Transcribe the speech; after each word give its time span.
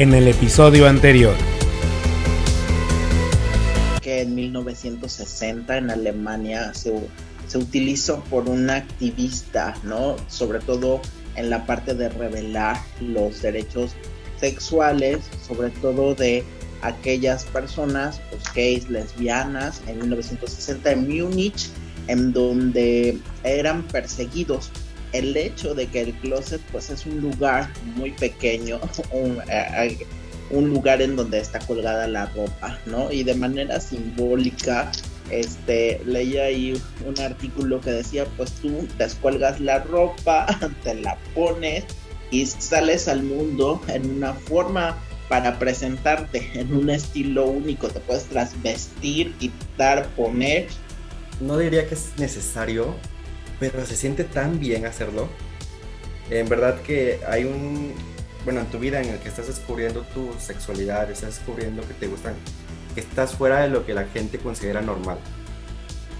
en 0.00 0.14
el 0.14 0.28
episodio 0.28 0.88
anterior. 0.88 1.34
Que 4.00 4.22
en 4.22 4.34
1960 4.34 5.76
en 5.76 5.90
Alemania 5.90 6.72
se, 6.72 6.94
se 7.46 7.58
utilizó 7.58 8.24
por 8.30 8.48
un 8.48 8.70
activista, 8.70 9.76
¿no? 9.84 10.16
Sobre 10.26 10.60
todo 10.60 11.02
en 11.36 11.50
la 11.50 11.66
parte 11.66 11.92
de 11.92 12.08
revelar 12.08 12.78
los 13.02 13.42
derechos 13.42 13.90
sexuales, 14.40 15.18
sobre 15.46 15.68
todo 15.68 16.14
de 16.14 16.44
aquellas 16.80 17.44
personas, 17.44 18.22
pues 18.30 18.42
gays, 18.54 18.88
lesbianas, 18.88 19.82
en 19.86 19.98
1960 19.98 20.92
en 20.92 21.08
Múnich, 21.08 21.68
en 22.06 22.32
donde 22.32 23.18
eran 23.44 23.82
perseguidos. 23.82 24.70
El 25.12 25.36
hecho 25.36 25.74
de 25.74 25.86
que 25.86 26.02
el 26.02 26.14
closet 26.14 26.60
pues 26.72 26.90
es 26.90 27.06
un 27.06 27.20
lugar 27.20 27.70
muy 27.96 28.12
pequeño, 28.12 28.80
un, 29.12 29.40
eh, 29.48 29.98
un 30.50 30.68
lugar 30.70 31.00
en 31.02 31.16
donde 31.16 31.38
está 31.38 31.58
colgada 31.60 32.06
la 32.06 32.26
ropa, 32.26 32.78
¿no? 32.86 33.10
Y 33.10 33.22
de 33.22 33.34
manera 33.34 33.80
simbólica, 33.80 34.90
este, 35.30 36.00
leí 36.04 36.38
ahí 36.38 36.82
un 37.06 37.18
artículo 37.20 37.80
que 37.80 37.90
decía, 37.90 38.26
pues 38.36 38.52
tú 38.52 38.88
descuelgas 38.98 39.60
la 39.60 39.78
ropa, 39.80 40.46
te 40.84 40.94
la 40.94 41.16
pones 41.34 41.84
y 42.30 42.46
sales 42.46 43.08
al 43.08 43.22
mundo 43.22 43.80
en 43.88 44.10
una 44.10 44.34
forma 44.34 44.96
para 45.28 45.58
presentarte 45.60 46.50
en 46.54 46.74
un 46.74 46.90
estilo 46.90 47.46
único, 47.46 47.88
te 47.88 48.00
puedes 48.00 48.24
trasvestir, 48.24 49.32
quitar, 49.34 50.08
poner. 50.16 50.66
No 51.40 51.56
diría 51.56 51.86
que 51.86 51.94
es 51.94 52.10
necesario, 52.18 52.96
pero 53.60 53.86
se 53.86 53.94
siente 53.94 54.24
tan 54.24 54.58
bien 54.58 54.86
hacerlo. 54.86 55.28
En 56.30 56.48
verdad 56.48 56.80
que 56.82 57.20
hay 57.28 57.44
un, 57.44 57.92
bueno, 58.44 58.60
en 58.60 58.66
tu 58.66 58.78
vida 58.78 59.00
en 59.00 59.10
el 59.10 59.18
que 59.18 59.28
estás 59.28 59.46
descubriendo 59.46 60.02
tu 60.02 60.32
sexualidad, 60.40 61.10
estás 61.10 61.36
descubriendo 61.36 61.86
que 61.86 61.94
te 61.94 62.06
gustan, 62.06 62.34
que 62.94 63.00
estás 63.00 63.34
fuera 63.34 63.60
de 63.60 63.68
lo 63.68 63.84
que 63.84 63.94
la 63.94 64.04
gente 64.04 64.38
considera 64.38 64.80
normal. 64.80 65.18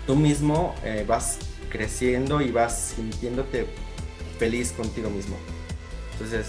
Tú 0.07 0.17
mismo 0.17 0.75
eh, 0.85 1.05
vas 1.07 1.39
creciendo 1.71 2.41
y 2.41 2.51
vas 2.51 2.95
sintiéndote 2.97 3.67
feliz 4.39 4.73
contigo 4.73 5.09
mismo. 5.11 5.37
Entonces, 6.13 6.49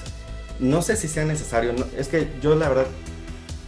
no 0.59 0.81
sé 0.81 0.95
si 0.95 1.07
sea 1.07 1.25
necesario, 1.25 1.73
es 1.97 2.07
que 2.07 2.27
yo 2.41 2.55
la 2.55 2.69
verdad 2.69 2.87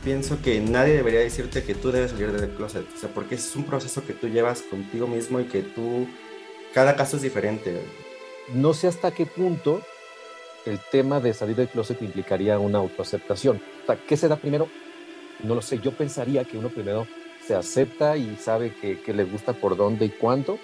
pienso 0.03 0.41
que 0.41 0.59
nadie 0.59 0.93
debería 0.93 1.21
decirte 1.21 1.63
que 1.63 1.75
tú 1.75 1.91
debes 1.91 2.11
salir 2.11 2.31
del 2.31 2.49
closet, 2.51 2.85
o 2.95 2.99
sea, 2.99 3.09
porque 3.09 3.35
es 3.35 3.55
un 3.55 3.63
proceso 3.63 4.05
que 4.05 4.13
tú 4.13 4.27
llevas 4.27 4.61
contigo 4.61 5.07
mismo 5.07 5.39
y 5.39 5.45
que 5.45 5.61
tú, 5.61 6.07
cada 6.73 6.95
caso 6.95 7.17
es 7.17 7.23
diferente. 7.23 7.81
No 8.53 8.73
sé 8.73 8.87
hasta 8.87 9.11
qué 9.11 9.25
punto 9.25 9.81
el 10.65 10.79
tema 10.79 11.19
de 11.19 11.33
salir 11.33 11.55
del 11.55 11.67
closet 11.67 12.01
implicaría 12.01 12.59
una 12.59 12.79
autoaceptación. 12.79 13.61
O 13.87 13.95
¿qué 14.07 14.17
se 14.17 14.27
da 14.27 14.35
primero? 14.35 14.67
No 15.43 15.55
lo 15.55 15.61
sé, 15.61 15.79
yo 15.79 15.91
pensaría 15.91 16.43
que 16.45 16.57
uno 16.57 16.69
primero 16.69 17.07
se 17.45 17.55
acepta 17.55 18.15
y 18.17 18.37
sabe 18.37 18.73
que, 18.73 19.13
le 19.13 19.23
gusta 19.25 19.53
por 19.53 19.75
dónde 19.75 20.05
y 20.05 20.09
cuánto, 20.09 20.59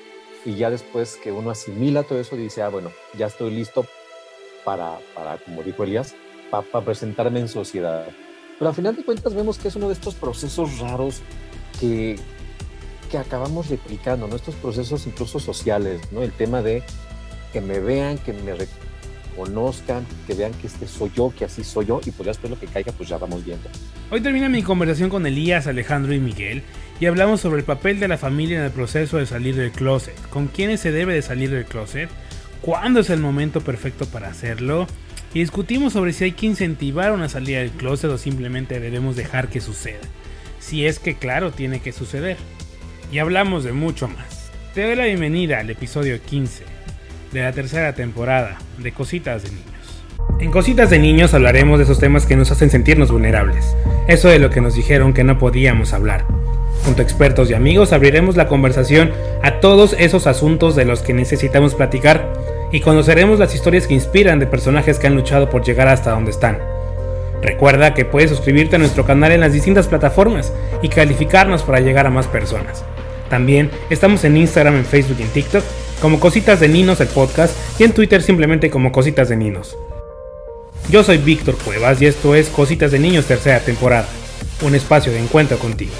y 0.45 0.55
ya 0.55 0.69
después 0.69 1.17
que 1.17 1.31
uno 1.31 1.49
asimila 1.49 2.03
todo 2.03 2.19
eso 2.19 2.37
dice, 2.37 2.61
ah, 2.61 2.69
bueno, 2.69 2.91
ya 3.17 3.27
estoy 3.27 3.51
listo 3.51 3.85
para, 4.63 4.99
para 5.13 5.37
como 5.37 5.63
dijo 5.63 5.83
Elías, 5.83 6.15
para, 6.49 6.85
presentarme 6.85 7.41
en 7.41 7.49
sociedad. 7.49 8.07
Pero 8.57 8.69
al 8.69 8.75
final 8.75 8.95
de 8.95 9.03
cuentas 9.03 9.33
vemos 9.33 9.57
que 9.57 9.67
es 9.67 9.75
uno 9.75 9.87
de 9.87 9.93
estos 9.93 10.15
procesos 10.15 10.79
raros 10.79 11.21
que, 11.79 12.17
que 13.09 13.17
acabamos 13.17 13.69
replicando, 13.69 14.27
¿no? 14.27 14.35
Estos 14.35 14.55
procesos 14.55 15.05
incluso 15.07 15.39
sociales, 15.39 16.01
¿no? 16.11 16.23
El 16.23 16.31
tema 16.31 16.61
de 16.61 16.83
que 17.51 17.61
me 17.61 17.79
vean, 17.79 18.17
que 18.19 18.33
me 18.33 18.53
conozcan, 19.35 20.05
que 20.27 20.33
vean 20.33 20.51
que 20.53 20.67
este 20.67 20.87
soy 20.87 21.11
yo, 21.15 21.33
que 21.37 21.45
así 21.45 21.63
soy 21.63 21.87
yo, 21.87 22.01
y 22.05 22.11
pues 22.11 22.27
después 22.27 22.51
lo 22.51 22.59
que 22.59 22.67
caiga, 22.67 22.91
pues 22.91 23.09
ya 23.09 23.17
vamos 23.17 23.43
viendo. 23.43 23.69
Hoy 24.11 24.21
termina 24.21 24.49
mi 24.49 24.63
conversación 24.63 25.09
con 25.09 25.25
Elías, 25.25 25.67
Alejandro 25.67 26.13
y 26.13 26.19
Miguel, 26.19 26.63
y 26.99 27.05
hablamos 27.05 27.41
sobre 27.41 27.59
el 27.59 27.65
papel 27.65 27.99
de 27.99 28.07
la 28.07 28.17
familia 28.17 28.59
en 28.59 28.65
el 28.65 28.71
proceso 28.71 29.17
de 29.17 29.25
salir 29.25 29.55
del 29.55 29.71
closet, 29.71 30.19
con 30.29 30.47
quiénes 30.47 30.81
se 30.81 30.91
debe 30.91 31.13
de 31.13 31.21
salir 31.21 31.49
del 31.51 31.65
closet, 31.65 32.09
cuándo 32.61 32.99
es 32.99 33.09
el 33.09 33.19
momento 33.19 33.61
perfecto 33.61 34.05
para 34.05 34.27
hacerlo, 34.27 34.87
y 35.33 35.39
discutimos 35.39 35.93
sobre 35.93 36.13
si 36.13 36.25
hay 36.25 36.31
que 36.33 36.47
incentivar 36.47 37.13
una 37.13 37.29
salida 37.29 37.59
del 37.59 37.71
closet 37.71 38.09
o 38.09 38.17
simplemente 38.17 38.79
debemos 38.79 39.15
dejar 39.15 39.47
que 39.49 39.61
suceda. 39.61 40.01
Si 40.59 40.85
es 40.85 40.99
que 40.99 41.15
claro, 41.15 41.51
tiene 41.51 41.79
que 41.79 41.93
suceder. 41.93 42.37
Y 43.11 43.17
hablamos 43.17 43.63
de 43.63 43.71
mucho 43.71 44.07
más. 44.07 44.51
Te 44.75 44.83
doy 44.85 44.95
la 44.95 45.05
bienvenida 45.05 45.59
al 45.59 45.69
episodio 45.71 46.21
15 46.21 46.63
de 47.31 47.41
la 47.41 47.51
tercera 47.51 47.93
temporada 47.93 48.59
de 48.77 48.91
Cositas 48.91 49.41
de 49.41 49.49
Niños. 49.49 49.65
En 50.39 50.51
Cositas 50.51 50.91
de 50.91 50.99
Niños 50.99 51.33
hablaremos 51.33 51.79
de 51.79 51.85
esos 51.85 51.99
temas 51.99 52.27
que 52.27 52.35
nos 52.35 52.51
hacen 52.51 52.69
sentirnos 52.69 53.11
vulnerables, 53.11 53.75
eso 54.07 54.29
de 54.29 54.37
lo 54.37 54.51
que 54.51 54.61
nos 54.61 54.75
dijeron 54.75 55.13
que 55.13 55.23
no 55.23 55.39
podíamos 55.39 55.93
hablar. 55.93 56.23
Junto 56.85 57.01
a 57.01 57.03
expertos 57.03 57.49
y 57.49 57.55
amigos 57.55 57.93
abriremos 57.93 58.37
la 58.37 58.47
conversación 58.47 59.11
a 59.41 59.59
todos 59.59 59.95
esos 59.97 60.27
asuntos 60.27 60.75
de 60.75 60.85
los 60.85 61.01
que 61.01 61.15
necesitamos 61.15 61.73
platicar 61.73 62.31
y 62.71 62.81
conoceremos 62.81 63.39
las 63.39 63.55
historias 63.55 63.87
que 63.87 63.95
inspiran 63.95 64.37
de 64.37 64.45
personajes 64.45 64.99
que 64.99 65.07
han 65.07 65.15
luchado 65.15 65.49
por 65.49 65.63
llegar 65.63 65.87
hasta 65.87 66.11
donde 66.11 66.29
están. 66.29 66.59
Recuerda 67.41 67.95
que 67.95 68.05
puedes 68.05 68.29
suscribirte 68.29 68.75
a 68.75 68.79
nuestro 68.79 69.03
canal 69.03 69.31
en 69.31 69.39
las 69.39 69.53
distintas 69.53 69.87
plataformas 69.87 70.53
y 70.83 70.89
calificarnos 70.89 71.63
para 71.63 71.79
llegar 71.79 72.05
a 72.05 72.11
más 72.11 72.27
personas. 72.27 72.85
También 73.29 73.69
estamos 73.89 74.23
en 74.23 74.37
Instagram, 74.37 74.75
en 74.75 74.85
Facebook 74.85 75.17
y 75.19 75.23
en 75.23 75.29
TikTok 75.29 75.63
como 76.01 76.19
Cositas 76.19 76.59
de 76.59 76.67
Ninos 76.67 76.99
el 77.01 77.07
podcast 77.07 77.55
y 77.79 77.83
en 77.83 77.93
Twitter 77.93 78.21
simplemente 78.21 78.69
como 78.69 78.91
Cositas 78.91 79.29
de 79.29 79.37
Ninos. 79.37 79.77
Yo 80.89 81.03
soy 81.03 81.19
Víctor 81.19 81.55
Cuevas 81.63 82.01
y 82.01 82.07
esto 82.07 82.33
es 82.33 82.49
Cositas 82.49 82.91
de 82.91 82.99
Niños 82.99 83.27
tercera 83.27 83.59
temporada, 83.59 84.07
un 84.65 84.73
espacio 84.73 85.11
de 85.11 85.19
encuentro 85.19 85.59
contigo. 85.59 85.91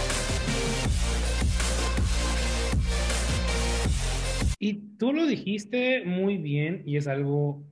Y 4.58 4.98
tú 4.98 5.14
lo 5.14 5.26
dijiste 5.28 6.04
muy 6.06 6.38
bien 6.38 6.82
y 6.86 6.98
es 6.98 7.08
algo 7.08 7.64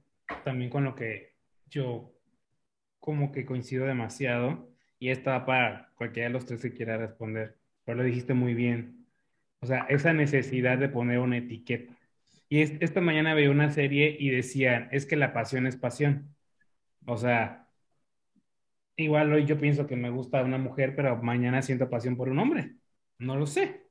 también 0.45 0.69
con 0.69 0.83
lo 0.83 0.95
que 0.95 1.33
yo 1.69 2.13
como 2.99 3.31
que 3.31 3.45
coincido 3.45 3.85
demasiado 3.85 4.69
y 4.99 5.09
está 5.09 5.45
para 5.45 5.91
cualquiera 5.95 6.29
de 6.29 6.33
los 6.33 6.45
tres 6.45 6.61
que 6.61 6.73
quiera 6.73 6.97
responder, 6.97 7.57
pero 7.83 7.97
lo 7.97 8.03
dijiste 8.03 8.33
muy 8.33 8.53
bien. 8.53 8.96
O 9.61 9.65
sea, 9.65 9.85
esa 9.89 10.13
necesidad 10.13 10.77
de 10.77 10.89
poner 10.89 11.19
una 11.19 11.37
etiqueta. 11.37 11.93
Y 12.49 12.61
esta 12.61 13.01
mañana 13.01 13.33
veía 13.33 13.51
una 13.51 13.71
serie 13.71 14.15
y 14.19 14.29
decían, 14.29 14.87
es 14.91 15.05
que 15.05 15.15
la 15.17 15.33
pasión 15.33 15.67
es 15.67 15.75
pasión. 15.77 16.35
O 17.05 17.17
sea, 17.17 17.67
igual 18.95 19.31
hoy 19.33 19.45
yo 19.45 19.57
pienso 19.59 19.87
que 19.87 19.95
me 19.95 20.09
gusta 20.09 20.43
una 20.43 20.57
mujer, 20.57 20.95
pero 20.95 21.17
mañana 21.21 21.61
siento 21.61 21.89
pasión 21.89 22.17
por 22.17 22.29
un 22.29 22.39
hombre. 22.39 22.75
No 23.19 23.35
lo 23.37 23.47
sé. 23.47 23.87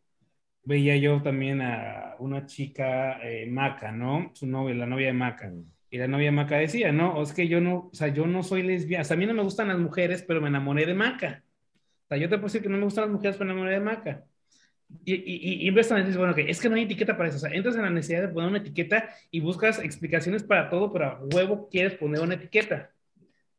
Veía 0.65 0.97
yo 0.97 1.23
también 1.23 1.63
a 1.63 2.17
una 2.19 2.47
chica, 2.47 3.21
eh, 3.23 3.47
Maca, 3.47 3.93
¿no? 3.93 4.33
Su 4.35 4.47
novia, 4.47 4.75
la 4.75 4.87
novia 4.87 5.09
de 5.09 5.13
Maca. 5.13 5.49
Mm. 5.49 5.73
Y 5.91 5.99
la 5.99 6.09
novia 6.09 6.27
de 6.27 6.33
Maca 6.33 6.57
decía, 6.59 6.93
no, 6.93 7.23
es 7.23 7.33
que 7.33 7.49
yo 7.49 7.61
no, 7.61 7.89
o 7.93 7.95
sea, 7.95 8.09
yo 8.09 8.27
no 8.27 8.43
soy 8.43 8.63
lesbiana. 8.63 9.03
O 9.03 9.05
sea, 9.05 9.17
a 9.17 9.19
mí 9.19 9.27
no 9.27 9.35
me 9.35 9.43
gustan 9.43 9.69
las 9.69 9.79
mujeres, 9.79 10.23
pero 10.23 10.41
me 10.41 10.49
enamoré 10.49 10.87
de 10.87 10.95
Maca. 10.95 11.45
O 12.07 12.09
sea, 12.09 12.19
yo 12.19 12.29
te 12.29 12.37
puedo 12.37 12.47
decir 12.47 12.63
que 12.63 12.69
no 12.69 12.79
me 12.79 12.85
gustan 12.85 13.05
las 13.05 13.13
mujeres, 13.13 13.37
pero 13.37 13.47
me 13.49 13.53
enamoré 13.53 13.75
de 13.75 13.81
Maca. 13.81 14.27
Y, 15.05 15.15
y, 15.15 15.69
y 15.69 15.71
decir, 15.73 16.17
bueno, 16.17 16.35
que 16.35 16.49
es 16.49 16.61
que 16.61 16.69
no 16.69 16.77
hay 16.77 16.83
etiqueta 16.83 17.17
para 17.17 17.29
eso. 17.29 17.39
O 17.39 17.41
sea, 17.41 17.51
entras 17.51 17.77
en 17.77 17.83
la 17.83 17.91
necesidad 17.91 18.23
de 18.23 18.29
poner 18.29 18.51
una 18.51 18.59
etiqueta 18.59 19.09
y 19.31 19.41
buscas 19.41 19.79
explicaciones 19.79 20.43
para 20.43 20.71
todo, 20.71 20.93
pero 20.93 21.07
a 21.07 21.21
huevo 21.33 21.69
quieres 21.69 21.95
poner 21.95 22.21
una 22.21 22.35
etiqueta. 22.35 22.93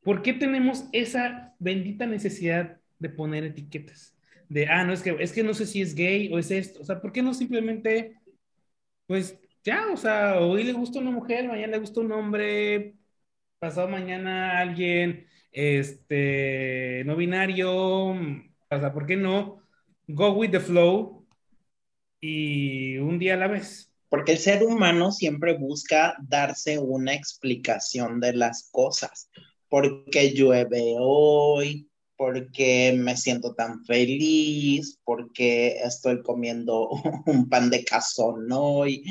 ¿Por 0.04 0.22
qué 0.22 0.34
tenemos 0.34 0.86
esa 0.94 1.54
bendita 1.60 2.06
necesidad 2.06 2.78
de 3.00 3.10
poner 3.10 3.44
etiquetas? 3.44 4.16
De, 4.50 4.68
ah, 4.68 4.84
no, 4.86 4.94
es 4.94 5.02
que, 5.02 5.16
es 5.20 5.34
que 5.34 5.44
no 5.44 5.54
sé 5.54 5.66
si 5.66 5.82
es 5.82 5.96
gay 5.96 6.32
o 6.34 6.40
es 6.40 6.52
esto. 6.52 6.82
O 6.82 6.86
sea, 6.86 7.02
¿por 7.02 7.12
qué 7.12 7.22
no 7.22 7.34
simplemente, 7.34 8.16
pues 9.08 9.38
ya, 9.64 9.88
o 9.92 9.98
sea, 9.98 10.40
hoy 10.40 10.64
le 10.64 10.74
gusta 10.74 11.00
una 11.00 11.12
mujer, 11.12 11.48
mañana 11.48 11.74
le 11.74 11.80
gusta 11.80 12.02
un 12.02 12.12
hombre, 12.14 12.96
pasado 13.60 13.88
mañana 13.90 14.60
alguien, 14.60 15.28
este, 15.52 17.04
no 17.06 17.16
binario, 17.16 17.74
o 17.74 18.16
sea, 18.69 18.94
¿por 18.94 19.06
qué 19.06 19.18
no? 19.18 19.62
Go 20.07 20.34
with 20.34 20.51
the 20.51 20.60
flow 20.60 21.17
y 22.19 22.98
un 22.98 23.19
día 23.19 23.36
a 23.36 23.38
la 23.38 23.48
vez. 23.48 23.92
Porque 24.10 24.34
el 24.34 24.38
ser 24.38 24.64
humano 24.64 25.12
siempre 25.12 25.58
busca 25.58 26.16
darse 26.22 26.80
una 26.80 27.14
explicación 27.14 28.19
de 28.19 28.34
las 28.34 28.69
cosas. 28.72 29.30
¿Por 29.69 30.06
qué 30.10 30.31
llueve 30.34 30.96
hoy? 30.98 31.90
¿Por 32.16 32.52
qué 32.52 32.96
me 32.98 33.18
siento 33.18 33.54
tan 33.54 33.84
feliz? 33.86 34.98
¿Por 35.04 35.31
qué 35.34 35.80
estoy 35.84 36.22
comiendo 36.24 36.90
un 37.25 37.50
pan 37.50 37.69
de 37.69 37.84
cazón 37.84 38.48
hoy? 38.52 39.04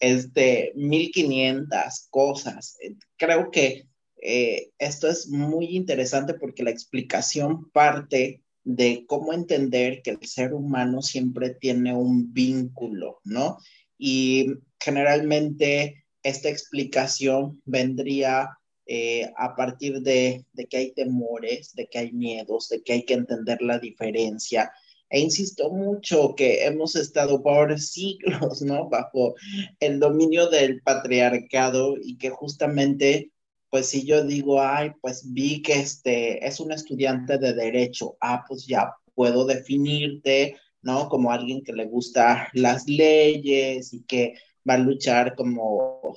Este, 0.00 0.72
1500 0.74 2.08
cosas. 2.10 2.78
Creo 3.16 3.50
que 3.50 3.86
eh, 4.20 4.70
esto 4.78 5.08
es 5.08 5.28
muy 5.28 5.76
interesante 5.76 6.34
porque 6.34 6.64
la 6.64 6.70
explicación 6.70 7.70
parte 7.70 8.42
de 8.68 9.06
cómo 9.06 9.32
entender 9.32 10.02
que 10.02 10.10
el 10.10 10.26
ser 10.26 10.52
humano 10.52 11.00
siempre 11.00 11.54
tiene 11.54 11.94
un 11.94 12.34
vínculo, 12.34 13.18
¿no? 13.24 13.56
Y 13.96 14.48
generalmente 14.78 16.04
esta 16.22 16.50
explicación 16.50 17.62
vendría 17.64 18.50
eh, 18.84 19.32
a 19.38 19.56
partir 19.56 20.02
de, 20.02 20.44
de, 20.52 20.66
que 20.66 20.76
hay 20.76 20.92
temores, 20.92 21.74
de 21.74 21.86
que 21.86 21.98
hay 21.98 22.12
miedos, 22.12 22.68
de 22.68 22.82
que 22.82 22.92
hay 22.92 23.04
que 23.06 23.14
entender 23.14 23.62
la 23.62 23.78
diferencia. 23.78 24.70
E 25.08 25.18
insisto 25.18 25.70
mucho 25.70 26.34
que 26.34 26.66
hemos 26.66 26.94
estado 26.94 27.42
por 27.42 27.80
siglos, 27.80 28.60
¿no? 28.60 28.90
Bajo 28.90 29.34
el 29.80 29.98
dominio 29.98 30.50
del 30.50 30.82
patriarcado 30.82 31.96
y 31.96 32.18
que 32.18 32.28
justamente, 32.28 33.32
pues 33.70 33.88
si 33.88 34.06
yo 34.06 34.24
digo, 34.24 34.60
ay, 34.60 34.92
pues 35.00 35.32
vi 35.32 35.62
que 35.62 35.74
este 35.74 36.46
es 36.46 36.60
un 36.60 36.72
estudiante 36.72 37.38
de 37.38 37.52
derecho, 37.52 38.16
ah, 38.20 38.44
pues 38.48 38.66
ya 38.66 38.92
puedo 39.14 39.44
definirte, 39.44 40.56
¿no? 40.82 41.08
Como 41.08 41.30
alguien 41.32 41.62
que 41.62 41.72
le 41.72 41.86
gusta 41.86 42.48
las 42.54 42.86
leyes 42.86 43.92
y 43.92 44.02
que 44.04 44.34
va 44.68 44.74
a 44.74 44.78
luchar 44.78 45.34
como 45.34 46.16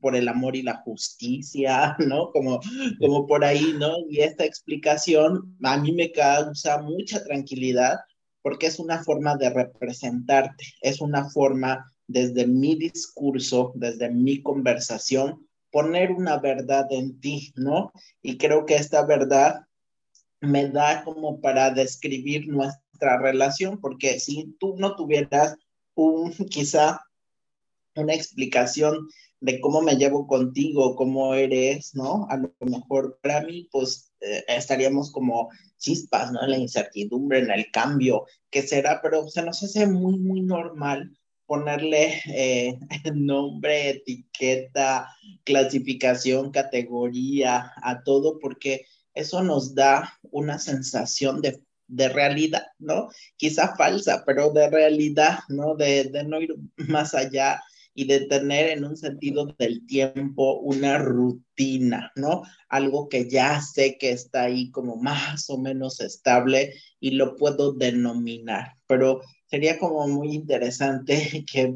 por 0.00 0.14
el 0.14 0.28
amor 0.28 0.56
y 0.56 0.62
la 0.62 0.76
justicia, 0.78 1.96
¿no? 2.06 2.30
Como, 2.32 2.60
como 2.98 3.26
por 3.26 3.44
ahí, 3.44 3.74
¿no? 3.78 3.94
Y 4.08 4.20
esta 4.20 4.44
explicación 4.44 5.56
a 5.62 5.76
mí 5.78 5.92
me 5.92 6.12
causa 6.12 6.82
mucha 6.82 7.22
tranquilidad 7.24 7.98
porque 8.42 8.66
es 8.66 8.78
una 8.78 9.02
forma 9.02 9.36
de 9.36 9.50
representarte, 9.50 10.64
es 10.80 11.00
una 11.00 11.28
forma 11.30 11.92
desde 12.06 12.46
mi 12.46 12.74
discurso, 12.74 13.72
desde 13.74 14.10
mi 14.10 14.42
conversación, 14.42 15.46
poner 15.70 16.12
una 16.12 16.38
verdad 16.38 16.86
en 16.90 17.20
ti, 17.20 17.52
¿no? 17.56 17.92
Y 18.22 18.38
creo 18.38 18.66
que 18.66 18.76
esta 18.76 19.04
verdad 19.04 19.66
me 20.40 20.68
da 20.68 21.04
como 21.04 21.40
para 21.40 21.70
describir 21.70 22.48
nuestra 22.48 23.18
relación, 23.18 23.80
porque 23.80 24.18
si 24.20 24.56
tú 24.58 24.74
no 24.78 24.96
tuvieras 24.96 25.56
un, 25.94 26.32
quizá 26.32 27.00
una 27.96 28.14
explicación 28.14 29.08
de 29.40 29.60
cómo 29.60 29.80
me 29.80 29.96
llevo 29.96 30.26
contigo, 30.26 30.96
cómo 30.96 31.34
eres, 31.34 31.94
¿no? 31.94 32.26
A 32.30 32.36
lo 32.36 32.52
mejor 32.60 33.18
para 33.22 33.40
mí, 33.42 33.68
pues 33.72 34.12
eh, 34.20 34.44
estaríamos 34.48 35.10
como 35.10 35.48
chispas, 35.78 36.30
¿no? 36.32 36.42
En 36.42 36.50
la 36.50 36.58
incertidumbre, 36.58 37.40
en 37.40 37.50
el 37.50 37.70
cambio, 37.70 38.26
que 38.50 38.62
será, 38.62 39.00
pero 39.02 39.28
se 39.28 39.42
nos 39.42 39.62
hace 39.62 39.86
muy, 39.86 40.18
muy 40.18 40.42
normal 40.42 41.10
ponerle 41.50 42.22
eh, 42.26 42.78
nombre, 43.12 43.90
etiqueta, 43.90 45.08
clasificación, 45.42 46.52
categoría 46.52 47.72
a 47.82 48.04
todo, 48.04 48.38
porque 48.38 48.86
eso 49.14 49.42
nos 49.42 49.74
da 49.74 50.16
una 50.30 50.60
sensación 50.60 51.42
de, 51.42 51.60
de 51.88 52.08
realidad, 52.08 52.66
¿no? 52.78 53.08
Quizá 53.36 53.74
falsa, 53.74 54.22
pero 54.24 54.50
de 54.50 54.70
realidad, 54.70 55.40
¿no? 55.48 55.74
De, 55.74 56.04
de 56.04 56.22
no 56.22 56.40
ir 56.40 56.54
más 56.76 57.16
allá 57.16 57.60
y 57.94 58.04
de 58.04 58.26
tener 58.26 58.70
en 58.70 58.84
un 58.84 58.96
sentido 58.96 59.46
del 59.58 59.84
tiempo 59.88 60.60
una 60.60 60.98
rutina, 60.98 62.12
¿no? 62.14 62.44
Algo 62.68 63.08
que 63.08 63.28
ya 63.28 63.60
sé 63.60 63.98
que 63.98 64.12
está 64.12 64.42
ahí 64.42 64.70
como 64.70 64.94
más 64.94 65.50
o 65.50 65.58
menos 65.58 66.00
estable 66.00 66.74
y 67.00 67.10
lo 67.10 67.34
puedo 67.34 67.72
denominar, 67.72 68.76
pero 68.86 69.20
sería 69.50 69.78
como 69.78 70.06
muy 70.08 70.34
interesante 70.34 71.44
que 71.52 71.74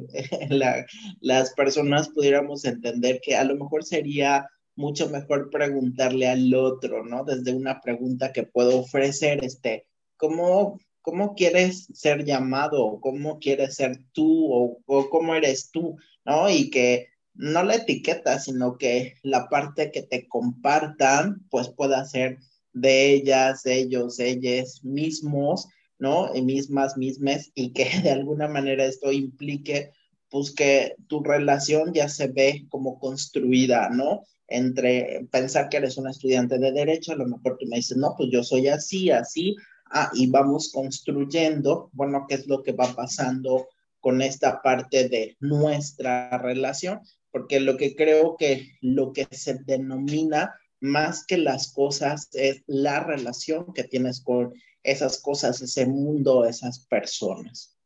las 1.20 1.52
personas 1.54 2.08
pudiéramos 2.10 2.64
entender 2.64 3.20
que 3.22 3.36
a 3.36 3.44
lo 3.44 3.56
mejor 3.56 3.84
sería 3.84 4.48
mucho 4.76 5.08
mejor 5.08 5.50
preguntarle 5.50 6.28
al 6.28 6.52
otro, 6.54 7.04
¿no? 7.04 7.24
Desde 7.24 7.54
una 7.54 7.80
pregunta 7.80 8.32
que 8.32 8.42
puedo 8.42 8.80
ofrecer, 8.80 9.44
este, 9.44 9.86
¿cómo 10.16 10.78
cómo 11.04 11.34
quieres 11.34 11.86
ser 11.92 12.24
llamado, 12.24 12.98
cómo 13.02 13.38
quieres 13.38 13.74
ser 13.74 13.98
tú 14.12 14.80
o, 14.86 15.10
cómo 15.10 15.34
eres 15.34 15.70
tú, 15.70 15.98
¿no? 16.24 16.48
Y 16.48 16.70
que 16.70 17.08
no 17.34 17.62
la 17.62 17.74
etiqueta, 17.74 18.38
sino 18.38 18.78
que 18.78 19.16
la 19.22 19.50
parte 19.50 19.90
que 19.92 20.00
te 20.00 20.26
compartan, 20.26 21.46
pues 21.50 21.68
pueda 21.68 22.06
ser 22.06 22.38
de 22.72 23.12
ellas, 23.12 23.66
ellos, 23.66 24.18
ellas 24.18 24.82
mismos, 24.82 25.68
¿no? 26.04 26.34
Y 26.34 26.42
mismas, 26.42 26.98
mismes, 26.98 27.50
y 27.54 27.72
que 27.72 27.88
de 28.04 28.10
alguna 28.10 28.46
manera 28.46 28.84
esto 28.84 29.10
implique, 29.10 29.90
pues 30.28 30.52
que 30.52 30.96
tu 31.08 31.22
relación 31.22 31.94
ya 31.94 32.08
se 32.10 32.28
ve 32.28 32.66
como 32.68 32.98
construida, 32.98 33.88
¿no? 33.88 34.24
Entre 34.46 35.26
pensar 35.30 35.70
que 35.70 35.78
eres 35.78 35.96
un 35.96 36.08
estudiante 36.08 36.58
de 36.58 36.72
derecho, 36.72 37.12
a 37.12 37.16
lo 37.16 37.26
mejor 37.26 37.56
tú 37.58 37.66
me 37.66 37.76
dices, 37.76 37.96
no, 37.96 38.14
pues 38.18 38.28
yo 38.30 38.42
soy 38.44 38.68
así, 38.68 39.10
así, 39.10 39.56
ah, 39.90 40.10
y 40.12 40.26
vamos 40.26 40.70
construyendo, 40.72 41.88
bueno, 41.94 42.26
qué 42.28 42.34
es 42.34 42.46
lo 42.46 42.62
que 42.62 42.72
va 42.72 42.94
pasando 42.94 43.68
con 44.00 44.20
esta 44.20 44.60
parte 44.60 45.08
de 45.08 45.38
nuestra 45.40 46.36
relación, 46.36 47.00
porque 47.30 47.60
lo 47.60 47.78
que 47.78 47.96
creo 47.96 48.36
que 48.36 48.76
lo 48.82 49.14
que 49.14 49.26
se 49.30 49.54
denomina 49.64 50.54
más 50.80 51.24
que 51.24 51.38
las 51.38 51.72
cosas 51.72 52.28
es 52.34 52.62
la 52.66 53.00
relación 53.00 53.72
que 53.72 53.84
tienes 53.84 54.20
con 54.20 54.52
esas 54.84 55.20
cosas, 55.20 55.60
ese 55.62 55.86
mundo, 55.86 56.44
esas 56.44 56.86
personas. 56.86 57.76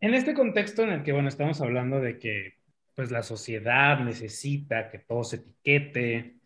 En 0.00 0.14
este 0.14 0.34
contexto 0.34 0.82
en 0.82 0.90
el 0.90 1.02
que, 1.02 1.12
bueno, 1.12 1.28
estamos 1.28 1.60
hablando 1.60 2.00
de 2.00 2.18
que 2.18 2.60
pues 2.94 3.10
la 3.10 3.22
sociedad 3.22 3.98
necesita 4.00 4.90
que 4.90 4.98
todo 4.98 5.24
se 5.24 5.36
etiquete, 5.36 6.36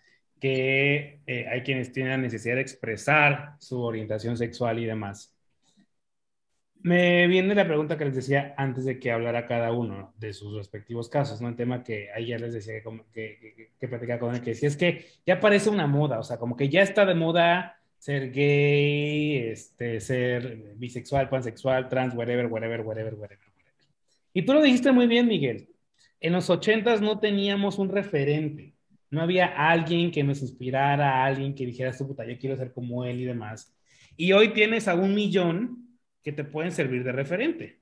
que 0.40 1.20
eh, 1.26 1.46
hay 1.48 1.62
quienes 1.62 1.92
tienen 1.92 2.12
la 2.12 2.18
necesidad 2.18 2.54
de 2.54 2.60
expresar 2.60 3.56
su 3.58 3.80
orientación 3.82 4.36
sexual 4.36 4.78
y 4.78 4.84
demás. 4.84 5.34
Me 6.80 7.26
viene 7.26 7.54
la 7.54 7.66
pregunta 7.66 7.96
que 7.96 8.04
les 8.04 8.14
decía 8.14 8.54
antes 8.58 8.84
de 8.84 9.00
que 9.00 9.10
hablara 9.10 9.46
cada 9.46 9.72
uno 9.72 10.12
de 10.18 10.34
sus 10.34 10.54
respectivos 10.54 11.08
casos, 11.08 11.40
¿no? 11.40 11.48
El 11.48 11.56
tema 11.56 11.82
que 11.82 12.10
ayer 12.12 12.40
les 12.40 12.52
decía 12.52 12.74
que, 12.82 13.04
que, 13.12 13.70
que, 13.80 13.88
platicaba 13.88 14.20
con 14.20 14.34
él, 14.34 14.42
que 14.42 14.50
decía 14.50 14.68
es 14.68 14.76
que 14.76 15.06
ya 15.26 15.40
parece 15.40 15.70
una 15.70 15.86
moda, 15.86 16.18
o 16.18 16.22
sea, 16.22 16.36
como 16.36 16.56
que 16.56 16.68
ya 16.68 16.82
está 16.82 17.06
de 17.06 17.14
moda 17.14 17.80
ser 18.04 18.30
gay, 18.32 19.38
este, 19.48 20.00
ser 20.00 20.74
bisexual, 20.76 21.28
pansexual, 21.28 21.88
trans, 21.88 22.14
whatever, 22.14 22.46
whatever, 22.46 22.80
whatever, 22.80 23.14
whatever. 23.14 23.44
Y 24.32 24.42
tú 24.42 24.52
lo 24.52 24.62
dijiste 24.62 24.92
muy 24.92 25.06
bien, 25.06 25.26
Miguel. 25.26 25.68
En 26.20 26.32
los 26.32 26.50
ochentas 26.50 27.00
no 27.00 27.18
teníamos 27.20 27.78
un 27.78 27.88
referente 27.88 28.74
no 29.14 29.22
había 29.22 29.46
alguien 29.46 30.10
que 30.10 30.22
nos 30.22 30.42
inspirara, 30.42 31.24
alguien 31.24 31.54
que 31.54 31.64
dijera, 31.64 31.92
su 31.92 32.06
puta, 32.06 32.26
yo 32.26 32.36
quiero 32.38 32.56
ser 32.56 32.72
como 32.72 33.04
él 33.04 33.20
y 33.20 33.24
demás. 33.24 33.74
Y 34.16 34.32
hoy 34.32 34.52
tienes 34.52 34.88
a 34.88 34.94
un 34.94 35.14
millón 35.14 35.98
que 36.22 36.32
te 36.32 36.44
pueden 36.44 36.72
servir 36.72 37.04
de 37.04 37.12
referente. 37.12 37.80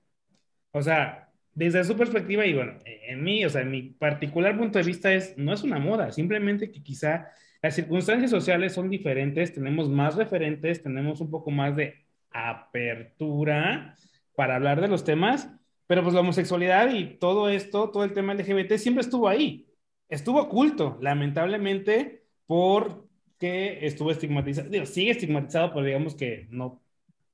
O 0.71 0.83
sea, 0.83 1.31
desde 1.55 1.85
su 1.85 1.97
perspectiva, 1.97 2.47
y 2.47 2.55
bueno, 2.55 2.79
en 2.85 3.25
mí, 3.25 3.45
o 3.45 3.51
sea, 3.51 3.63
en 3.63 3.71
mi 3.71 3.83
particular 3.83 4.57
punto 4.57 4.79
de 4.79 4.85
vista 4.85 5.13
es, 5.13 5.37
no 5.37 5.53
es 5.53 5.63
una 5.63 5.79
moda, 5.79 6.13
simplemente 6.13 6.71
que 6.71 6.83
quizá 6.83 7.29
las 7.63 7.75
circunstancias 7.75 8.31
sociales 8.31 8.73
son 8.75 8.91
diferentes, 8.91 9.55
tenemos 9.55 9.89
más 9.89 10.17
referentes, 10.17 10.83
tenemos 10.83 11.21
un 11.21 11.31
poco 11.31 11.51
más 11.51 11.77
de 11.77 12.05
apertura 12.31 13.97
para 14.35 14.57
hablar 14.57 14.81
de 14.81 14.89
los 14.89 15.05
temas, 15.05 15.49
pero 15.87 16.03
pues 16.03 16.15
la 16.15 16.21
homosexualidad 16.21 16.93
y 16.93 17.19
todo 17.19 17.49
esto, 17.49 17.91
todo 17.91 18.05
el 18.05 18.13
tema 18.13 18.35
LGBT 18.35 18.75
siempre 18.77 19.03
estuvo 19.03 19.29
ahí 19.29 19.69
estuvo 20.13 20.43
oculto, 20.43 20.99
lamentablemente, 21.01 22.25
porque 22.47 23.79
estuvo 23.87 24.11
estigmatizado, 24.11 24.69
digo, 24.69 24.85
sigue 24.85 25.13
estigmatizado, 25.13 25.73
pero 25.73 25.87
digamos 25.87 26.15
que 26.15 26.47
no, 26.51 26.83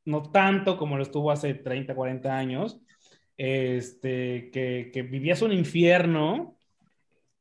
no 0.04 0.22
tanto 0.30 0.78
como 0.78 0.96
lo 0.96 1.02
estuvo 1.02 1.32
hace 1.32 1.54
30, 1.54 1.96
40 1.96 2.36
años, 2.38 2.80
este, 3.36 4.50
que, 4.52 4.90
que 4.92 5.02
vivías 5.02 5.42
un 5.42 5.52
infierno. 5.52 6.57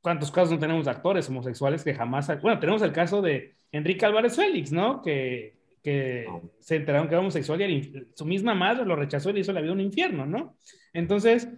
¿Cuántos 0.07 0.31
casos 0.31 0.51
no 0.51 0.59
tenemos 0.59 0.85
de 0.85 0.91
actores 0.91 1.27
homosexuales 1.27 1.83
que 1.83 1.93
jamás... 1.93 2.27
Bueno, 2.41 2.59
tenemos 2.59 2.81
el 2.81 2.93
caso 2.93 3.21
de 3.21 3.55
Enrique 3.71 4.05
Álvarez 4.05 4.37
Félix, 4.37 4.71
¿no? 4.71 5.01
Que, 5.01 5.57
que 5.83 6.25
se 6.61 6.77
enteraron 6.77 7.07
que 7.07 7.15
era 7.15 7.19
homosexual 7.19 7.61
y 7.61 8.07
su 8.15 8.25
misma 8.25 8.55
madre 8.55 8.85
lo 8.85 8.95
rechazó 8.95 9.29
y 9.29 9.33
le 9.33 9.39
hizo 9.41 9.51
la 9.51 9.59
vida 9.59 9.73
un 9.73 9.81
infierno, 9.81 10.25
¿no? 10.25 10.55
Entonces, 10.93 11.49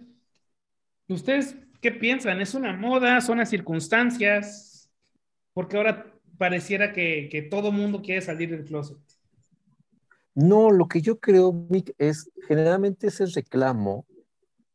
ustedes 1.06 1.56
¿Qué 1.80 1.92
piensan? 1.92 2.40
¿Es 2.40 2.54
una 2.54 2.74
moda? 2.74 3.20
¿Son 3.22 3.38
las 3.38 3.48
circunstancias? 3.48 4.90
Porque 5.54 5.78
ahora 5.78 6.12
pareciera 6.36 6.92
que, 6.92 7.28
que 7.30 7.42
todo 7.42 7.72
mundo 7.72 8.02
quiere 8.02 8.20
salir 8.20 8.50
del 8.50 8.64
closet. 8.64 8.98
No, 10.34 10.70
lo 10.70 10.88
que 10.88 11.00
yo 11.00 11.18
creo, 11.18 11.52
Mick, 11.52 11.94
es 11.96 12.30
generalmente 12.46 13.06
ese 13.06 13.26
reclamo, 13.26 14.06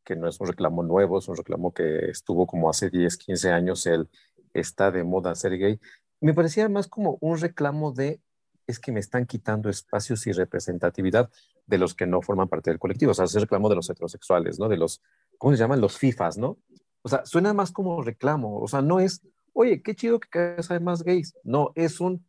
que 0.06 0.16
no 0.16 0.28
es 0.28 0.40
un 0.40 0.46
reclamo 0.46 0.82
nuevo, 0.82 1.18
es 1.18 1.28
un 1.28 1.36
reclamo 1.36 1.74
que 1.74 2.10
estuvo 2.10 2.46
como 2.46 2.70
hace 2.70 2.88
10, 2.88 3.16
15 3.16 3.50
años, 3.50 3.84
él 3.86 4.08
está 4.54 4.90
de 4.90 5.04
moda 5.04 5.34
ser 5.34 5.58
gay, 5.58 5.78
me 6.20 6.32
parecía 6.32 6.68
más 6.68 6.86
como 6.86 7.18
un 7.20 7.38
reclamo 7.38 7.92
de, 7.92 8.20
es 8.66 8.78
que 8.78 8.92
me 8.92 9.00
están 9.00 9.26
quitando 9.26 9.68
espacios 9.68 10.26
y 10.26 10.32
representatividad 10.32 11.28
de 11.66 11.78
los 11.78 11.94
que 11.94 12.06
no 12.06 12.22
forman 12.22 12.48
parte 12.48 12.70
del 12.70 12.78
colectivo, 12.78 13.10
o 13.10 13.14
sea, 13.14 13.26
ese 13.26 13.40
reclamo 13.40 13.68
de 13.68 13.74
los 13.74 13.90
heterosexuales, 13.90 14.58
¿no? 14.58 14.68
De 14.68 14.76
los, 14.76 15.02
¿cómo 15.38 15.52
se 15.52 15.58
llaman? 15.58 15.80
Los 15.80 15.98
FIFAs, 15.98 16.38
¿no? 16.38 16.56
O 17.02 17.08
sea, 17.08 17.24
suena 17.24 17.54
más 17.54 17.70
como 17.70 18.02
reclamo. 18.02 18.58
O 18.60 18.66
sea, 18.66 18.82
no 18.82 18.98
es, 18.98 19.22
oye, 19.52 19.80
qué 19.80 19.94
chido 19.94 20.18
que 20.18 20.28
cada 20.28 20.56
vez 20.56 20.70
hay 20.72 20.80
más 20.80 21.04
gays. 21.04 21.34
No, 21.44 21.70
es 21.76 22.00
un, 22.00 22.26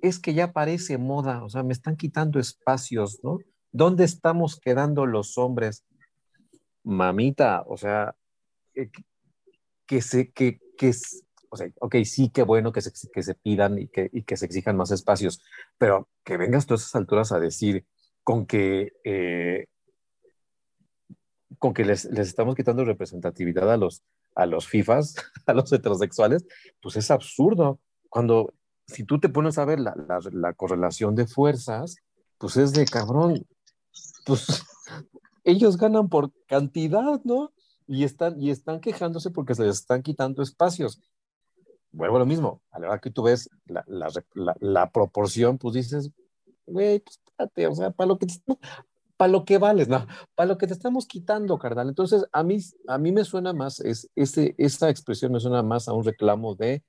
es 0.00 0.20
que 0.20 0.32
ya 0.32 0.52
parece 0.52 0.96
moda. 0.96 1.42
O 1.42 1.48
sea, 1.48 1.64
me 1.64 1.72
están 1.72 1.96
quitando 1.96 2.38
espacios, 2.38 3.18
¿no? 3.24 3.38
¿Dónde 3.72 4.04
estamos 4.04 4.60
quedando 4.60 5.06
los 5.06 5.38
hombres? 5.38 5.84
Mamita, 6.84 7.62
o 7.66 7.76
sea, 7.76 8.14
eh, 8.74 8.90
que, 9.86 10.00
se, 10.00 10.32
que, 10.32 10.60
que 10.76 10.92
o 11.52 11.56
sea, 11.56 11.68
ok, 11.80 11.96
sí, 12.04 12.30
qué 12.30 12.42
bueno 12.42 12.72
que 12.72 12.80
se, 12.80 12.92
que 13.12 13.22
se 13.22 13.34
pidan 13.34 13.78
y 13.78 13.88
que, 13.88 14.08
y 14.12 14.22
que 14.22 14.38
se 14.38 14.46
exijan 14.46 14.76
más 14.76 14.90
espacios, 14.90 15.42
pero 15.76 16.08
que 16.24 16.38
vengas 16.38 16.66
tú 16.66 16.74
a 16.74 16.76
esas 16.78 16.94
alturas 16.94 17.30
a 17.30 17.40
decir 17.40 17.84
con 18.24 18.46
que, 18.46 18.94
eh, 19.04 19.66
con 21.58 21.74
que 21.74 21.84
les, 21.84 22.06
les, 22.06 22.28
estamos 22.28 22.54
quitando 22.54 22.84
representatividad 22.86 23.70
a 23.70 23.76
los, 23.76 24.02
a 24.34 24.46
los 24.46 24.66
FIFAs, 24.66 25.14
a 25.46 25.52
los 25.52 25.70
heterosexuales, 25.70 26.46
pues 26.80 26.96
es 26.96 27.10
absurdo. 27.10 27.78
Cuando, 28.08 28.54
si 28.86 29.04
tú 29.04 29.20
te 29.20 29.28
pones 29.28 29.58
a 29.58 29.66
ver 29.66 29.78
la, 29.78 29.94
la, 30.08 30.20
la 30.32 30.54
correlación 30.54 31.14
de 31.14 31.26
fuerzas, 31.26 31.96
pues 32.38 32.56
es 32.56 32.72
de 32.72 32.86
cabrón, 32.86 33.46
pues 34.24 34.64
ellos 35.44 35.76
ganan 35.76 36.08
por 36.08 36.32
cantidad, 36.46 37.20
¿no? 37.24 37.52
Y 37.86 38.04
están, 38.04 38.40
y 38.40 38.50
están 38.50 38.80
quejándose 38.80 39.30
porque 39.30 39.54
se 39.54 39.64
les 39.64 39.76
están 39.76 40.02
quitando 40.02 40.42
espacios. 40.42 41.00
Vuelvo 41.90 42.16
a 42.16 42.20
lo 42.20 42.26
mismo, 42.26 42.62
a 42.70 42.78
la 42.78 42.88
hora 42.88 43.00
que 43.00 43.10
tú 43.10 43.24
ves 43.24 43.50
la, 43.66 43.84
la, 43.86 44.08
la, 44.34 44.56
la 44.60 44.90
proporción, 44.90 45.58
pues 45.58 45.74
dices, 45.74 46.10
güey, 46.66 47.00
pues 47.00 47.20
espérate, 47.26 47.66
o 47.66 47.74
sea, 47.74 47.90
para 47.90 48.08
lo 48.08 48.18
que 48.18 48.26
para 49.16 49.30
lo 49.30 49.44
que 49.44 49.58
vales, 49.58 49.88
no, 49.88 50.06
para 50.34 50.48
lo 50.48 50.58
que 50.58 50.66
te 50.66 50.72
estamos 50.72 51.06
quitando, 51.06 51.58
carnal. 51.58 51.88
Entonces, 51.88 52.24
a 52.32 52.42
mí, 52.42 52.58
a 52.88 52.98
mí 52.98 53.12
me 53.12 53.24
suena 53.24 53.52
más, 53.52 53.78
es, 53.80 54.10
ese, 54.16 54.54
esa 54.58 54.90
expresión 54.90 55.32
me 55.32 55.38
suena 55.38 55.62
más 55.62 55.86
a 55.86 55.92
un 55.92 56.04
reclamo 56.04 56.54
de, 56.54 56.82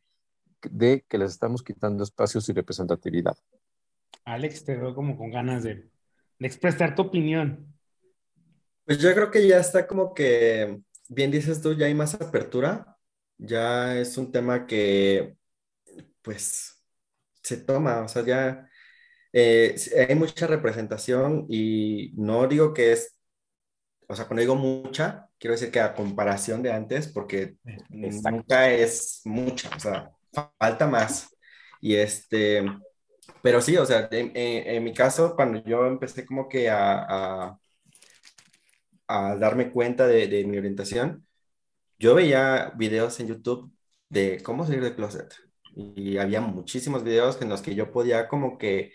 de 0.64 1.06
que 1.08 1.18
les 1.18 1.32
estamos 1.32 1.62
quitando 1.62 2.04
espacios 2.04 2.48
y 2.50 2.54
representatividad. 2.54 3.36
Alex, 4.26 4.64
te 4.64 4.76
veo 4.76 4.96
como 4.96 5.18
con 5.18 5.30
ganas 5.30 5.64
de, 5.64 5.92
de 6.40 6.48
expresar 6.48 6.96
tu 6.96 7.04
opinión. 7.04 7.73
Pues 8.86 9.00
yo 9.00 9.14
creo 9.14 9.32
que 9.32 9.48
ya 9.48 9.60
está 9.60 9.88
como 9.88 10.14
que, 10.14 10.80
bien 11.10 11.32
dices 11.32 11.62
tú, 11.62 11.74
ya 11.74 11.86
hay 11.86 11.94
más 11.96 12.16
apertura, 12.16 12.98
ya 13.38 13.98
es 13.98 14.18
un 14.18 14.32
tema 14.32 14.66
que, 14.68 15.38
pues, 16.22 16.84
se 17.44 17.58
toma, 17.58 18.02
o 18.04 18.08
sea, 18.10 18.24
ya 18.26 18.70
eh, 19.34 19.76
hay 20.10 20.16
mucha 20.16 20.48
representación 20.48 21.46
y 21.50 22.14
no 22.16 22.48
digo 22.48 22.74
que 22.74 22.94
es, 22.94 23.18
o 24.08 24.16
sea, 24.16 24.28
cuando 24.28 24.42
digo 24.42 24.56
mucha, 24.56 25.30
quiero 25.40 25.54
decir 25.56 25.72
que 25.72 25.80
a 25.82 25.96
comparación 25.96 26.64
de 26.64 26.72
antes, 26.74 27.08
porque 27.08 27.58
Exacto. 28.02 28.30
nunca 28.32 28.72
es 28.72 29.22
mucha, 29.26 29.76
o 29.76 29.80
sea, 29.80 30.12
falta 30.60 30.88
más. 30.88 31.30
Y 31.82 31.96
este, 31.96 32.64
pero 33.42 33.62
sí, 33.62 33.78
o 33.78 33.86
sea, 33.86 34.08
en, 34.12 34.32
en, 34.36 34.68
en 34.78 34.84
mi 34.84 34.94
caso, 34.94 35.36
cuando 35.36 35.64
yo 35.66 35.86
empecé 35.88 36.26
como 36.26 36.48
que 36.50 36.70
a, 36.70 37.46
a, 37.50 37.60
a 39.14 39.36
darme 39.38 39.72
cuenta 39.72 40.08
de, 40.08 40.28
de, 40.28 40.46
mi 40.46 40.58
orientación, 40.58 41.28
yo 42.00 42.16
veía 42.16 42.74
videos 42.78 43.20
en 43.20 43.28
YouTube 43.28 43.72
de 44.10 44.42
cómo 44.44 44.66
salir 44.66 44.84
del 44.84 44.96
closet. 44.96 45.34
Y 45.76 46.18
había 46.18 46.42
muchísimos 46.42 47.04
videos 47.04 47.42
en 47.42 47.50
los 47.50 47.62
que 47.62 47.76
yo 47.76 47.92
podía 47.92 48.28
como 48.28 48.58
que 48.58 48.94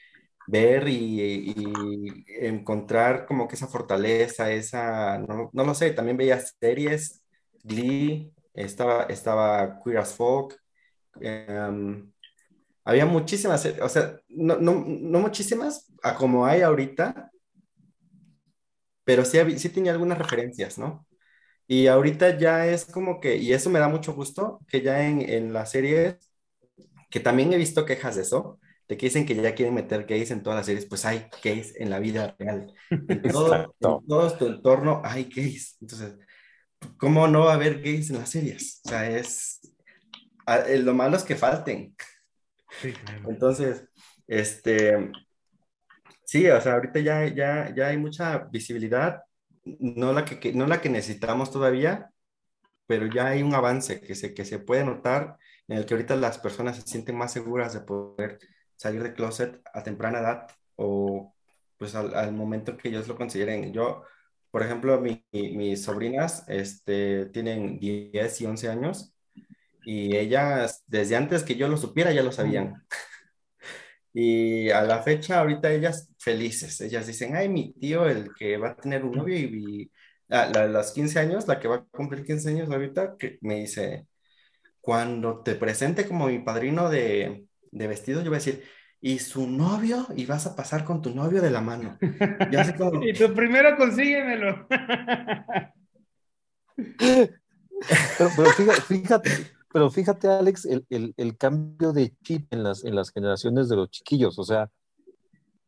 ver 0.49 0.89
y, 0.89 1.53
y, 1.53 2.25
encontrar 2.41 3.27
como 3.27 3.47
que 3.49 3.57
esa 3.57 3.67
fortaleza, 3.69 4.51
esa, 4.53 5.19
no, 5.19 5.51
no, 5.53 5.65
lo 5.65 5.75
sé, 5.75 5.91
también 5.93 6.17
veía 6.17 6.41
series, 6.41 7.23
Glee, 7.63 8.33
estaba, 8.55 9.05
estaba 9.05 9.81
Queer 9.85 9.99
as 9.99 10.15
Folk, 10.15 10.59
um, 11.17 12.11
había 12.85 13.05
muchísimas, 13.07 13.67
o 13.83 13.89
sea, 13.91 14.19
no, 14.29 14.57
no, 14.57 14.85
no, 14.87 15.21
muchísimas 15.21 15.93
a 16.03 16.15
como 16.15 16.47
hay 16.47 16.63
ahorita, 16.63 17.31
pero 19.09 19.25
sí, 19.25 19.39
sí 19.59 19.71
tenía 19.71 19.93
algunas 19.93 20.19
referencias, 20.19 20.77
¿no? 20.77 21.07
Y 21.67 21.87
ahorita 21.87 22.37
ya 22.37 22.67
es 22.67 22.85
como 22.85 23.21
que, 23.21 23.39
y 23.39 23.55
eso 23.55 23.71
me 23.71 23.79
da 23.79 23.89
mucho 23.89 24.13
gusto, 24.13 24.61
que 24.69 24.83
ya 24.83 25.09
en, 25.09 25.23
en 25.23 25.55
las 25.55 25.71
series, 25.71 26.17
que 27.09 27.19
también 27.19 27.51
he 27.55 27.57
visto 27.57 27.87
quejas 27.87 28.17
de 28.17 28.23
eso, 28.23 28.61
de 28.87 28.99
que 28.99 29.07
dicen 29.07 29.25
que 29.25 29.35
ya 29.35 29.55
quieren 29.55 29.75
meter 29.75 30.05
gays 30.05 30.31
en 30.31 30.43
todas 30.43 30.59
las 30.59 30.67
series, 30.67 30.85
pues 30.85 31.07
hay 31.07 31.27
gays 31.43 31.75
en 31.77 31.89
la 31.89 32.01
vida 32.01 32.37
real. 32.39 32.75
En 32.91 33.23
todo, 33.33 33.55
en 33.81 34.07
todo 34.07 34.37
tu 34.37 34.47
entorno 34.47 35.01
hay 35.03 35.25
gays. 35.25 35.79
Entonces, 35.81 36.19
¿cómo 36.99 37.29
no 37.29 37.47
va 37.47 37.53
a 37.53 37.55
haber 37.55 37.81
gays 37.81 38.11
en 38.11 38.19
las 38.19 38.29
series? 38.29 38.83
O 38.85 38.91
sea, 38.91 39.09
es... 39.11 39.61
Lo 40.81 40.93
malo 40.93 41.17
es 41.17 41.25
que 41.25 41.35
falten. 41.35 41.97
Sí, 42.83 42.93
claro. 42.93 43.31
Entonces, 43.31 43.89
este... 44.27 45.11
Sí, 46.29 46.47
o 46.51 46.61
sea, 46.61 46.75
ahorita 46.75 47.01
ya, 47.01 47.27
ya, 47.27 47.75
ya 47.75 47.87
hay 47.89 47.97
mucha 47.97 48.39
visibilidad, 48.53 49.23
no 49.65 50.13
la 50.13 50.27
que, 50.27 50.53
no 50.53 50.67
la 50.67 50.81
que 50.83 50.91
necesitamos 50.91 51.51
todavía, 51.51 52.11
pero 52.87 53.07
ya 53.07 53.29
hay 53.29 53.43
un 53.43 53.55
avance 53.55 54.01
que 54.03 54.15
se, 54.15 54.35
que 54.35 54.45
se 54.45 54.59
puede 54.59 54.85
notar 54.85 55.39
en 55.69 55.79
el 55.79 55.87
que 55.87 55.95
ahorita 55.95 56.17
las 56.17 56.39
personas 56.39 56.77
se 56.77 56.83
sienten 56.83 57.17
más 57.17 57.33
seguras 57.33 57.75
de 57.75 57.81
poder 57.81 58.41
salir 58.77 59.03
de 59.03 59.15
closet 59.15 59.61
a 59.73 59.83
temprana 59.83 60.21
edad 60.21 60.49
o 60.77 61.35
pues 61.79 61.95
al, 61.95 62.15
al 62.15 62.33
momento 62.35 62.77
que 62.77 62.89
ellos 62.91 63.09
lo 63.09 63.17
consideren. 63.17 63.73
Yo, 63.73 64.05
por 64.51 64.63
ejemplo, 64.63 65.01
mi, 65.01 65.25
mi, 65.33 65.57
mis 65.57 65.83
sobrinas 65.85 66.45
este, 66.49 67.27
tienen 67.27 67.79
10 67.81 68.41
y 68.43 68.47
11 68.47 68.69
años 68.69 69.15
y 69.85 70.17
ellas, 70.17 70.85
desde 70.87 71.17
antes 71.17 71.43
que 71.45 71.57
yo 71.57 71.69
lo 71.69 71.77
supiera, 71.79 72.13
ya 72.13 72.23
lo 72.23 72.33
sabían. 72.33 72.87
Y 74.21 74.69
a 74.71 74.83
la 74.83 75.01
fecha, 75.01 75.39
ahorita 75.39 75.71
ellas 75.71 76.11
felices, 76.19 76.81
ellas 76.81 77.07
dicen, 77.07 77.37
ay, 77.37 77.49
mi 77.49 77.73
tío, 77.75 78.09
el 78.09 78.35
que 78.35 78.57
va 78.57 78.71
a 78.71 78.77
tener 78.77 79.05
un 79.05 79.13
novio 79.13 79.37
y, 79.37 79.45
y 79.45 79.93
a, 80.29 80.47
la, 80.47 80.67
las 80.67 80.91
15 80.91 81.21
años, 81.21 81.47
la 81.47 81.61
que 81.61 81.69
va 81.69 81.77
a 81.77 81.85
cumplir 81.85 82.25
15 82.25 82.51
años 82.51 82.69
ahorita, 82.69 83.15
que 83.17 83.39
me 83.43 83.61
dice, 83.61 84.09
cuando 84.81 85.45
te 85.45 85.55
presente 85.55 86.09
como 86.09 86.27
mi 86.27 86.41
padrino 86.41 86.91
de, 86.91 87.45
de 87.71 87.87
vestido, 87.87 88.21
yo 88.23 88.31
voy 88.31 88.39
a 88.39 88.43
decir, 88.43 88.65
y 89.01 89.21
su 89.21 89.49
novio, 89.49 90.09
y 90.17 90.27
vas 90.27 90.47
a 90.47 90.57
pasar 90.57 90.85
con 90.85 91.01
tu 91.01 91.15
novio 91.15 91.41
de 91.41 91.53
la 91.53 91.61
mano. 91.61 91.97
Como... 92.77 93.01
y 93.07 93.13
tú 93.13 93.33
primero 93.33 93.77
consíguemelo. 93.77 94.67
pero, 96.75 98.31
pero 98.37 98.51
fíjate, 98.51 98.81
fíjate, 98.81 99.58
pero 99.73 99.91
fíjate, 99.91 100.29
Alex, 100.29 100.65
el, 100.65 100.87
el, 100.89 101.15
el, 101.17 101.37
cambio 101.37 101.93
de 101.93 102.15
chip 102.23 102.53
en 102.53 102.63
las, 102.63 102.85
en 102.85 102.95
las 102.95 103.11
generaciones 103.11 103.69
de 103.69 103.77
los 103.77 103.91
chiquillos, 103.91 104.39
o 104.39 104.45
sea, 104.45 104.71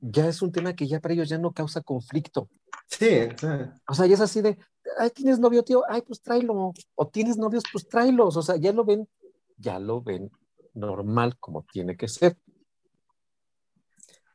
ya 0.00 0.26
es 0.28 0.40
un 0.42 0.52
tema 0.52 0.74
que 0.74 0.86
ya 0.86 1.00
para 1.00 1.14
ellos 1.14 1.28
ya 1.28 1.38
no 1.38 1.52
causa 1.52 1.82
conflicto. 1.82 2.48
Sí, 2.86 3.28
claro. 3.36 3.72
O 3.86 3.94
sea, 3.94 4.06
ya 4.06 4.14
es 4.14 4.20
así 4.20 4.40
de, 4.40 4.58
ay, 4.98 5.10
¿tienes 5.10 5.38
novio, 5.38 5.62
tío? 5.62 5.84
Ay, 5.88 6.02
pues 6.02 6.22
tráelo. 6.22 6.72
O 6.94 7.08
tienes 7.08 7.36
novios, 7.36 7.62
pues 7.70 7.86
tráelos. 7.86 8.36
O 8.36 8.42
sea, 8.42 8.56
ya 8.56 8.72
lo 8.72 8.84
ven, 8.84 9.06
ya 9.58 9.78
lo 9.78 10.00
ven 10.00 10.30
normal 10.74 11.36
como 11.38 11.64
tiene 11.70 11.96
que 11.96 12.08
ser. 12.08 12.36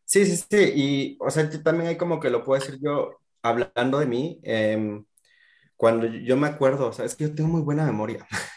Sí, 0.06 0.24
sí, 0.26 0.38
sí, 0.38 0.72
y 0.76 1.18
o 1.20 1.32
sea, 1.32 1.50
también 1.64 1.90
hay 1.90 1.98
como 1.98 2.20
que 2.20 2.30
lo 2.30 2.44
puedo 2.44 2.62
decir 2.62 2.80
yo 2.80 3.20
hablando 3.42 4.00
de 4.00 4.06
mí, 4.06 4.40
eh, 4.44 5.02
cuando 5.76 6.06
yo 6.06 6.38
me 6.38 6.48
acuerdo, 6.48 6.90
o 6.90 6.94
sea, 6.94 7.06
es 7.06 7.16
que 7.16 7.26
yo 7.26 7.36
tengo 7.36 7.50
muy 7.50 7.62
buena 7.62 7.86
memoria. 7.86 8.28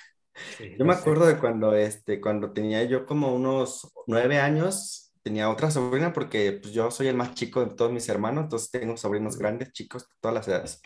Sí, 0.58 0.74
yo 0.76 0.84
me 0.84 0.92
acuerdo 0.92 1.26
de 1.26 1.38
cuando, 1.38 1.74
este, 1.74 2.20
cuando 2.20 2.52
tenía 2.52 2.82
yo 2.82 3.06
como 3.06 3.32
unos 3.34 3.92
nueve 4.08 4.38
años, 4.38 5.12
tenía 5.22 5.50
otra 5.50 5.70
sobrina 5.70 6.12
porque 6.12 6.58
pues, 6.60 6.74
yo 6.74 6.90
soy 6.90 7.06
el 7.06 7.16
más 7.16 7.34
chico 7.34 7.64
de 7.64 7.74
todos 7.76 7.92
mis 7.92 8.08
hermanos, 8.08 8.44
entonces 8.44 8.70
tengo 8.70 8.96
sobrinos 8.96 9.38
grandes, 9.38 9.72
chicos, 9.72 10.08
de 10.08 10.16
todas 10.20 10.34
las 10.34 10.48
edades. 10.48 10.82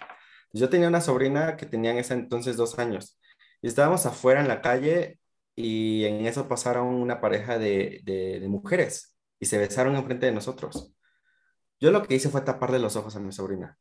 Yo 0.52 0.68
tenía 0.68 0.88
una 0.88 1.00
sobrina 1.00 1.56
que 1.56 1.64
tenía 1.64 1.92
en 1.92 1.98
ese 1.98 2.12
entonces 2.14 2.56
dos 2.58 2.78
años 2.78 3.18
y 3.62 3.68
estábamos 3.68 4.04
afuera 4.04 4.42
en 4.42 4.48
la 4.48 4.60
calle 4.60 5.18
y 5.56 6.04
en 6.04 6.26
eso 6.26 6.48
pasaron 6.48 6.88
una 6.88 7.20
pareja 7.20 7.58
de, 7.58 8.00
de, 8.04 8.40
de 8.40 8.48
mujeres 8.48 9.16
y 9.40 9.46
se 9.46 9.56
besaron 9.58 9.96
enfrente 9.96 10.26
de 10.26 10.32
nosotros. 10.32 10.92
Yo 11.80 11.90
lo 11.90 12.02
que 12.02 12.14
hice 12.14 12.28
fue 12.28 12.42
taparle 12.42 12.78
los 12.78 12.96
ojos 12.96 13.16
a 13.16 13.20
mi 13.20 13.32
sobrina. 13.32 13.78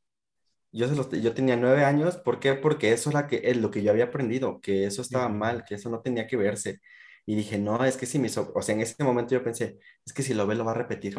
Yo, 0.71 0.87
se 0.87 0.95
los, 0.95 1.09
yo 1.09 1.33
tenía 1.33 1.57
nueve 1.57 1.83
años, 1.83 2.17
¿por 2.17 2.39
qué? 2.39 2.53
Porque 2.53 2.93
eso 2.93 3.09
era 3.09 3.27
que, 3.27 3.41
es 3.43 3.57
lo 3.57 3.71
que 3.71 3.83
yo 3.83 3.91
había 3.91 4.05
aprendido, 4.05 4.61
que 4.61 4.85
eso 4.85 5.01
estaba 5.01 5.27
mal, 5.29 5.63
que 5.65 5.75
eso 5.75 5.89
no 5.89 6.01
tenía 6.01 6.27
que 6.27 6.37
verse. 6.37 6.79
Y 7.25 7.35
dije, 7.35 7.57
no, 7.57 7.83
es 7.85 7.97
que 7.97 8.05
si 8.05 8.19
mi 8.19 8.29
so 8.29 8.51
o 8.55 8.61
sea, 8.61 8.75
en 8.75 8.81
ese 8.81 9.03
momento 9.03 9.35
yo 9.35 9.43
pensé, 9.43 9.79
es 10.05 10.13
que 10.13 10.23
si 10.23 10.33
lo 10.33 10.47
ve, 10.47 10.55
lo 10.55 10.65
va 10.65 10.71
a 10.71 10.75
repetir. 10.75 11.15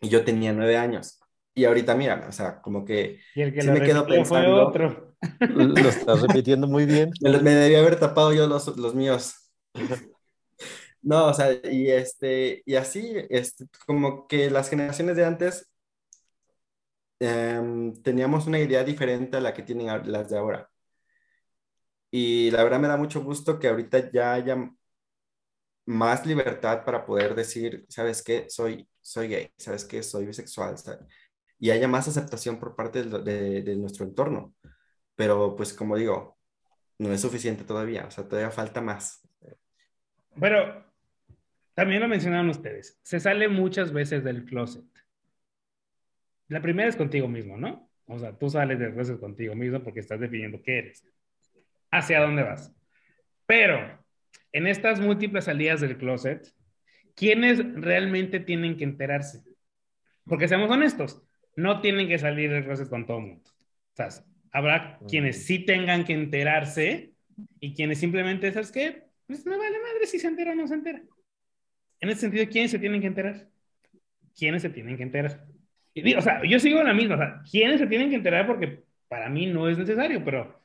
Y 0.00 0.08
yo 0.08 0.24
tenía 0.24 0.52
nueve 0.52 0.76
años. 0.76 1.18
Y 1.54 1.64
ahorita, 1.64 1.94
mira, 1.96 2.26
o 2.28 2.32
sea, 2.32 2.60
como 2.60 2.84
que, 2.84 3.20
y 3.34 3.42
el 3.42 3.52
que 3.52 3.62
sí 3.62 3.66
lo 3.66 3.72
me 3.72 3.80
quedo 3.80 4.06
pensando. 4.06 4.48
Fue 4.48 4.60
otro. 4.60 5.16
Lo 5.40 5.88
estás 5.88 6.22
repitiendo 6.22 6.68
muy 6.68 6.86
bien. 6.86 7.10
Me, 7.20 7.38
me 7.38 7.50
debía 7.50 7.80
haber 7.80 7.98
tapado 7.98 8.32
yo 8.32 8.46
los, 8.46 8.76
los 8.76 8.94
míos. 8.94 9.34
No, 11.00 11.26
o 11.26 11.34
sea, 11.34 11.52
y, 11.64 11.90
este, 11.90 12.62
y 12.66 12.74
así, 12.74 13.12
este, 13.30 13.66
como 13.86 14.26
que 14.26 14.50
las 14.50 14.68
generaciones 14.68 15.16
de 15.16 15.24
antes 15.24 15.70
eh, 17.20 17.92
teníamos 18.02 18.46
una 18.46 18.58
idea 18.58 18.84
diferente 18.84 19.36
a 19.36 19.40
la 19.40 19.54
que 19.54 19.62
tienen 19.62 19.86
las 20.10 20.30
de 20.30 20.38
ahora. 20.38 20.70
Y 22.10 22.50
la 22.50 22.64
verdad 22.64 22.80
me 22.80 22.88
da 22.88 22.96
mucho 22.96 23.22
gusto 23.22 23.58
que 23.58 23.68
ahorita 23.68 24.10
ya 24.10 24.32
haya 24.34 24.70
más 25.86 26.26
libertad 26.26 26.84
para 26.84 27.04
poder 27.04 27.34
decir, 27.34 27.84
¿sabes 27.88 28.22
qué? 28.22 28.46
Soy, 28.48 28.88
soy 29.00 29.28
gay, 29.28 29.52
¿sabes 29.56 29.84
qué? 29.84 30.02
Soy 30.02 30.26
bisexual, 30.26 30.76
y 31.58 31.70
haya 31.70 31.88
más 31.88 32.08
aceptación 32.08 32.58
por 32.58 32.76
parte 32.76 33.02
de 33.04 33.76
nuestro 33.76 34.04
entorno. 34.04 34.54
Pero 35.16 35.56
pues 35.56 35.72
como 35.74 35.96
digo, 35.96 36.38
no 36.98 37.12
es 37.12 37.20
suficiente 37.20 37.64
todavía, 37.64 38.06
o 38.06 38.10
sea, 38.10 38.26
todavía 38.26 38.50
falta 38.50 38.80
más. 38.80 39.26
Pero 40.40 40.84
también 41.74 42.00
lo 42.00 42.08
mencionaron 42.08 42.50
ustedes, 42.50 42.98
se 43.02 43.20
sale 43.20 43.48
muchas 43.48 43.92
veces 43.92 44.24
del 44.24 44.44
closet. 44.44 44.84
La 46.48 46.62
primera 46.62 46.88
es 46.88 46.96
contigo 46.96 47.28
mismo, 47.28 47.56
¿no? 47.56 47.90
O 48.06 48.18
sea, 48.18 48.36
tú 48.36 48.48
sales 48.48 48.78
del 48.78 48.94
closet 48.94 49.20
contigo 49.20 49.54
mismo 49.54 49.82
porque 49.82 50.00
estás 50.00 50.18
definiendo 50.18 50.62
qué 50.62 50.78
eres, 50.78 51.04
hacia 51.90 52.20
dónde 52.20 52.42
vas. 52.42 52.74
Pero 53.46 54.02
en 54.52 54.66
estas 54.66 55.00
múltiples 55.00 55.44
salidas 55.44 55.80
del 55.80 55.98
closet, 55.98 56.52
¿quiénes 57.14 57.58
realmente 57.74 58.40
tienen 58.40 58.76
que 58.76 58.84
enterarse? 58.84 59.42
Porque 60.24 60.48
seamos 60.48 60.70
honestos, 60.70 61.22
no 61.54 61.80
tienen 61.80 62.08
que 62.08 62.18
salir 62.18 62.50
del 62.50 62.64
closet 62.64 62.88
con 62.88 63.06
todo 63.06 63.18
el 63.18 63.24
mundo. 63.24 63.50
O 63.50 63.96
sea, 63.96 64.08
habrá 64.52 64.98
quienes 65.08 65.44
sí 65.44 65.58
tengan 65.58 66.04
que 66.04 66.14
enterarse 66.14 67.12
y 67.60 67.74
quienes 67.74 67.98
simplemente, 67.98 68.50
¿sabes 68.52 68.72
qué? 68.72 69.04
Pues 69.26 69.44
me 69.44 69.56
vale 69.56 69.78
madre 69.80 70.06
si 70.06 70.18
se 70.18 70.28
entera 70.28 70.52
o 70.52 70.54
no 70.54 70.66
se 70.66 70.74
entera. 70.74 71.02
En 72.00 72.08
ese 72.08 72.22
sentido, 72.22 72.46
¿quiénes 72.48 72.70
se 72.70 72.78
tienen 72.78 73.00
que 73.00 73.08
enterar? 73.08 73.48
¿Quiénes 74.34 74.62
se 74.62 74.70
tienen 74.70 74.96
que 74.96 75.02
enterar? 75.02 75.44
O 76.16 76.22
sea, 76.22 76.42
yo 76.48 76.58
sigo 76.58 76.80
en 76.80 76.86
la 76.86 76.94
misma, 76.94 77.14
o 77.14 77.18
sea, 77.18 77.42
¿quiénes 77.50 77.80
se 77.80 77.86
tienen 77.86 78.10
que 78.10 78.16
enterar? 78.16 78.46
Porque 78.46 78.84
para 79.08 79.28
mí 79.28 79.46
no 79.46 79.68
es 79.68 79.78
necesario, 79.78 80.24
pero 80.24 80.60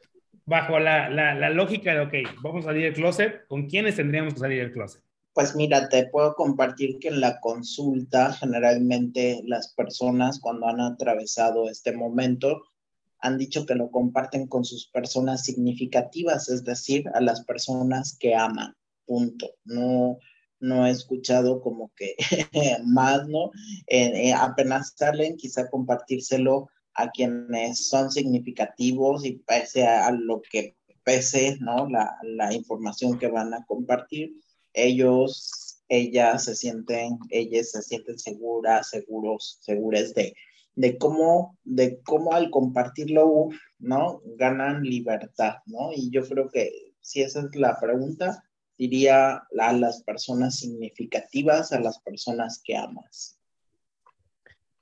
bajo 0.46 0.80
la, 0.80 1.10
la, 1.10 1.34
la 1.34 1.50
lógica 1.50 1.94
de, 1.94 2.00
ok, 2.02 2.42
vamos 2.42 2.66
a 2.66 2.70
salir 2.70 2.84
del 2.84 2.94
closet, 2.94 3.48
¿con 3.48 3.68
quiénes 3.68 3.96
tendríamos 3.96 4.34
que 4.34 4.40
salir 4.40 4.60
del 4.60 4.72
closet? 4.72 5.02
Pues 5.34 5.56
mira, 5.56 5.90
te 5.90 6.08
puedo 6.08 6.36
compartir 6.36 7.00
que 7.00 7.08
en 7.08 7.20
la 7.20 7.40
consulta 7.40 8.34
generalmente 8.34 9.42
las 9.46 9.74
personas 9.74 10.40
cuando 10.40 10.68
han 10.68 10.80
atravesado 10.80 11.70
este 11.70 11.92
momento 11.92 12.64
han 13.20 13.38
dicho 13.38 13.66
que 13.66 13.74
lo 13.74 13.90
comparten 13.90 14.48
con 14.48 14.66
sus 14.66 14.88
personas 14.88 15.44
significativas, 15.46 16.50
es 16.50 16.64
decir, 16.66 17.10
a 17.14 17.22
las 17.22 17.46
personas 17.46 18.18
que 18.20 18.36
aman, 18.36 18.76
punto. 19.06 19.50
No, 19.64 20.20
no 20.64 20.88
he 20.88 20.92
escuchado 20.92 21.62
como 21.62 21.92
que 21.96 22.16
más, 22.86 23.28
¿no? 23.28 23.52
Eh, 23.88 24.30
eh, 24.30 24.34
apenas 24.34 24.94
salen, 24.96 25.36
quizá 25.36 25.70
compartírselo 25.70 26.70
a 26.96 27.12
quienes 27.12 27.90
son 27.90 28.10
significativos 28.12 29.26
y 29.26 29.40
pese 29.40 29.86
a, 29.86 30.10
lo 30.12 30.42
que 30.42 30.78
pese, 31.04 31.58
¿no? 31.60 31.90
La, 31.90 32.16
la, 32.24 32.54
información 32.54 33.20
que 33.20 33.28
van 33.28 33.54
a 33.54 33.66
compartir, 33.66 34.36
ellos, 34.74 35.82
ellas 35.90 36.46
se 36.46 36.56
sienten, 36.56 37.20
ellas 37.30 37.72
se 37.72 37.82
sienten 37.82 38.18
seguras, 38.18 38.90
seguros, 38.90 39.58
seguras 39.62 40.14
de, 40.14 40.34
de 40.76 40.98
cómo, 40.98 41.58
de 41.66 42.00
cómo 42.04 42.32
al 42.32 42.50
compartirlo, 42.52 43.50
¿no? 43.80 44.22
Ganan 44.38 44.84
libertad, 44.84 45.56
¿no? 45.66 45.92
Y 45.94 46.10
yo 46.10 46.26
creo 46.26 46.50
que 46.50 46.72
si 47.02 47.22
esa 47.22 47.42
es 47.42 47.54
la 47.56 47.78
pregunta, 47.82 48.44
diría 48.78 49.44
a 49.60 49.74
las 49.74 50.04
personas 50.04 50.58
significativas, 50.58 51.72
a 51.72 51.80
las 51.80 52.00
personas 52.00 52.62
que 52.64 52.76
amas. 52.76 53.40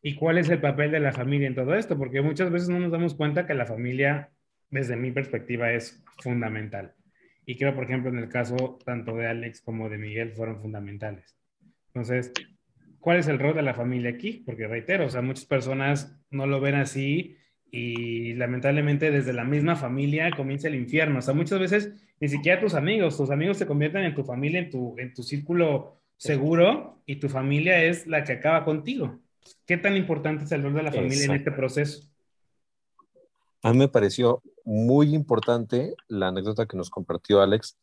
¿Y 0.02 0.16
cuál 0.16 0.40
es 0.40 0.50
el 0.50 0.60
papel 0.60 0.92
de 0.92 1.00
la 1.00 1.12
familia 1.12 1.48
en 1.48 1.56
todo 1.56 1.76
esto? 1.76 1.98
Porque 1.98 2.22
muchas 2.22 2.50
veces 2.52 2.70
no 2.70 2.80
nos 2.80 2.92
damos 2.92 3.14
cuenta 3.14 3.46
que 3.46 3.54
la 3.54 3.68
familia, 3.68 4.32
desde 4.70 4.96
mi 4.96 5.12
perspectiva, 5.12 5.72
es 5.74 6.04
fundamental. 6.24 6.96
Y 7.46 7.58
creo, 7.58 7.76
por 7.76 7.84
ejemplo, 7.84 8.10
en 8.10 8.18
el 8.18 8.30
caso 8.30 8.80
tanto 8.84 9.16
de 9.16 9.28
Alex 9.28 9.62
como 9.62 9.90
de 9.90 9.98
Miguel 9.98 10.32
fueron 10.32 10.60
fundamentales. 10.60 11.38
Entonces, 11.88 12.32
¿cuál 13.00 13.20
es 13.20 13.28
el 13.28 13.40
rol 13.40 13.56
de 13.56 13.62
la 13.62 13.74
familia 13.74 14.12
aquí? 14.12 14.44
Porque 14.46 14.68
reitero, 14.68 15.06
o 15.06 15.10
sea, 15.10 15.22
muchas 15.22 15.46
personas 15.46 16.18
no 16.32 16.48
lo 16.48 16.62
ven 16.62 16.76
así 16.76 17.38
y 17.72 18.34
lamentablemente 18.34 19.12
desde 19.12 19.32
la 19.32 19.46
misma 19.46 19.78
familia 19.78 20.30
comienza 20.36 20.68
el 20.68 20.76
infierno. 20.76 21.20
O 21.20 21.22
sea, 21.22 21.34
muchas 21.34 21.58
veces 21.58 21.94
ni 22.20 22.28
siquiera 22.28 22.60
tus 22.60 22.74
amigos, 22.74 23.16
tus 23.16 23.32
amigos 23.32 23.58
se 23.58 23.66
convierten 23.66 24.04
en 24.04 24.14
tu 24.14 24.26
familia, 24.26 24.60
en 24.60 24.70
tu, 24.70 24.96
en 24.98 25.14
tu 25.14 25.24
círculo 25.24 26.02
seguro 26.18 27.02
y 27.06 27.16
tu 27.16 27.30
familia 27.30 27.84
es 27.84 28.06
la 28.06 28.24
que 28.26 28.34
acaba 28.34 28.66
contigo. 28.66 29.20
¿Qué 29.66 29.78
tan 29.78 29.96
importante 29.96 30.44
es 30.44 30.52
el 30.52 30.62
rol 30.64 30.76
de 30.76 30.84
la 30.84 30.92
familia 30.92 31.26
en 31.26 31.32
este 31.32 31.52
proceso? 31.52 32.08
A 33.64 33.72
mí 33.72 33.80
me 33.80 33.88
pareció 33.88 34.44
muy 34.66 35.16
importante 35.16 35.96
la 36.08 36.28
anécdota 36.28 36.66
que 36.66 36.78
nos 36.78 36.90
compartió 36.90 37.42
Alex 37.42 37.78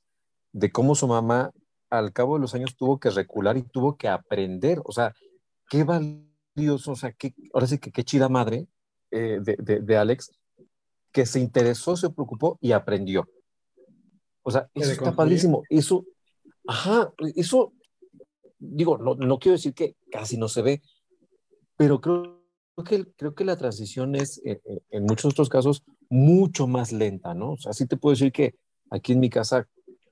de 0.53 0.71
cómo 0.71 0.95
su 0.95 1.09
mamá 1.09 1.51
al 1.89 2.13
cabo 2.13 2.35
de 2.35 2.43
los 2.43 2.55
años 2.55 2.77
tuvo 2.77 3.01
que 3.01 3.11
recular 3.11 3.57
y 3.57 3.63
tuvo 3.63 3.97
que 3.97 4.09
aprender. 4.09 4.81
O 4.85 4.93
sea, 4.93 5.15
qué 5.69 5.85
valioso, 5.85 6.93
o 6.93 6.97
sea, 6.97 7.13
qué, 7.13 7.35
ahora 7.55 7.67
sí 7.67 7.79
que 7.79 7.91
qué 7.91 8.05
chida 8.05 8.29
madre 8.29 8.67
eh, 9.11 9.39
de, 9.43 9.57
de, 9.59 9.81
de 9.81 9.97
Alex, 9.97 10.31
que 11.13 11.27
se 11.27 11.41
interesó, 11.41 11.97
se 11.97 12.11
preocupó 12.11 12.59
y 12.61 12.73
aprendió. 12.73 13.29
O 14.43 14.51
sea, 14.51 14.69
eso 14.75 14.93
está 14.93 15.15
padrísimo. 15.15 15.63
Eso, 15.69 16.05
ajá, 16.67 17.13
eso, 17.37 17.73
digo, 18.59 18.99
no, 18.99 19.15
no, 19.15 19.39
quiero 19.39 19.57
decir 19.57 19.75
que 19.75 19.97
casi 20.11 20.37
no 20.37 20.49
se 20.49 20.63
ve, 20.63 20.83
pero 21.77 22.01
creo, 22.01 22.43
que, 22.85 23.05
creo 23.17 23.35
que 23.35 23.45
la 23.45 23.57
transición 23.57 24.15
es, 24.15 24.41
en, 24.45 24.61
en 24.91 25.05
muchos 25.05 25.33
otros 25.33 25.49
casos, 25.49 25.83
mucho 26.09 26.67
más 26.67 26.93
lenta, 26.93 27.35
¿no? 27.35 27.53
O 27.53 27.57
sea, 27.59 27.73
sí 27.73 27.87
te 27.87 27.97
puedo 27.97 28.15
decir 28.15 28.33
que 28.33 28.55
aquí 28.91 29.13
en 29.13 29.21
mi 29.21 29.31
casa 29.31 29.69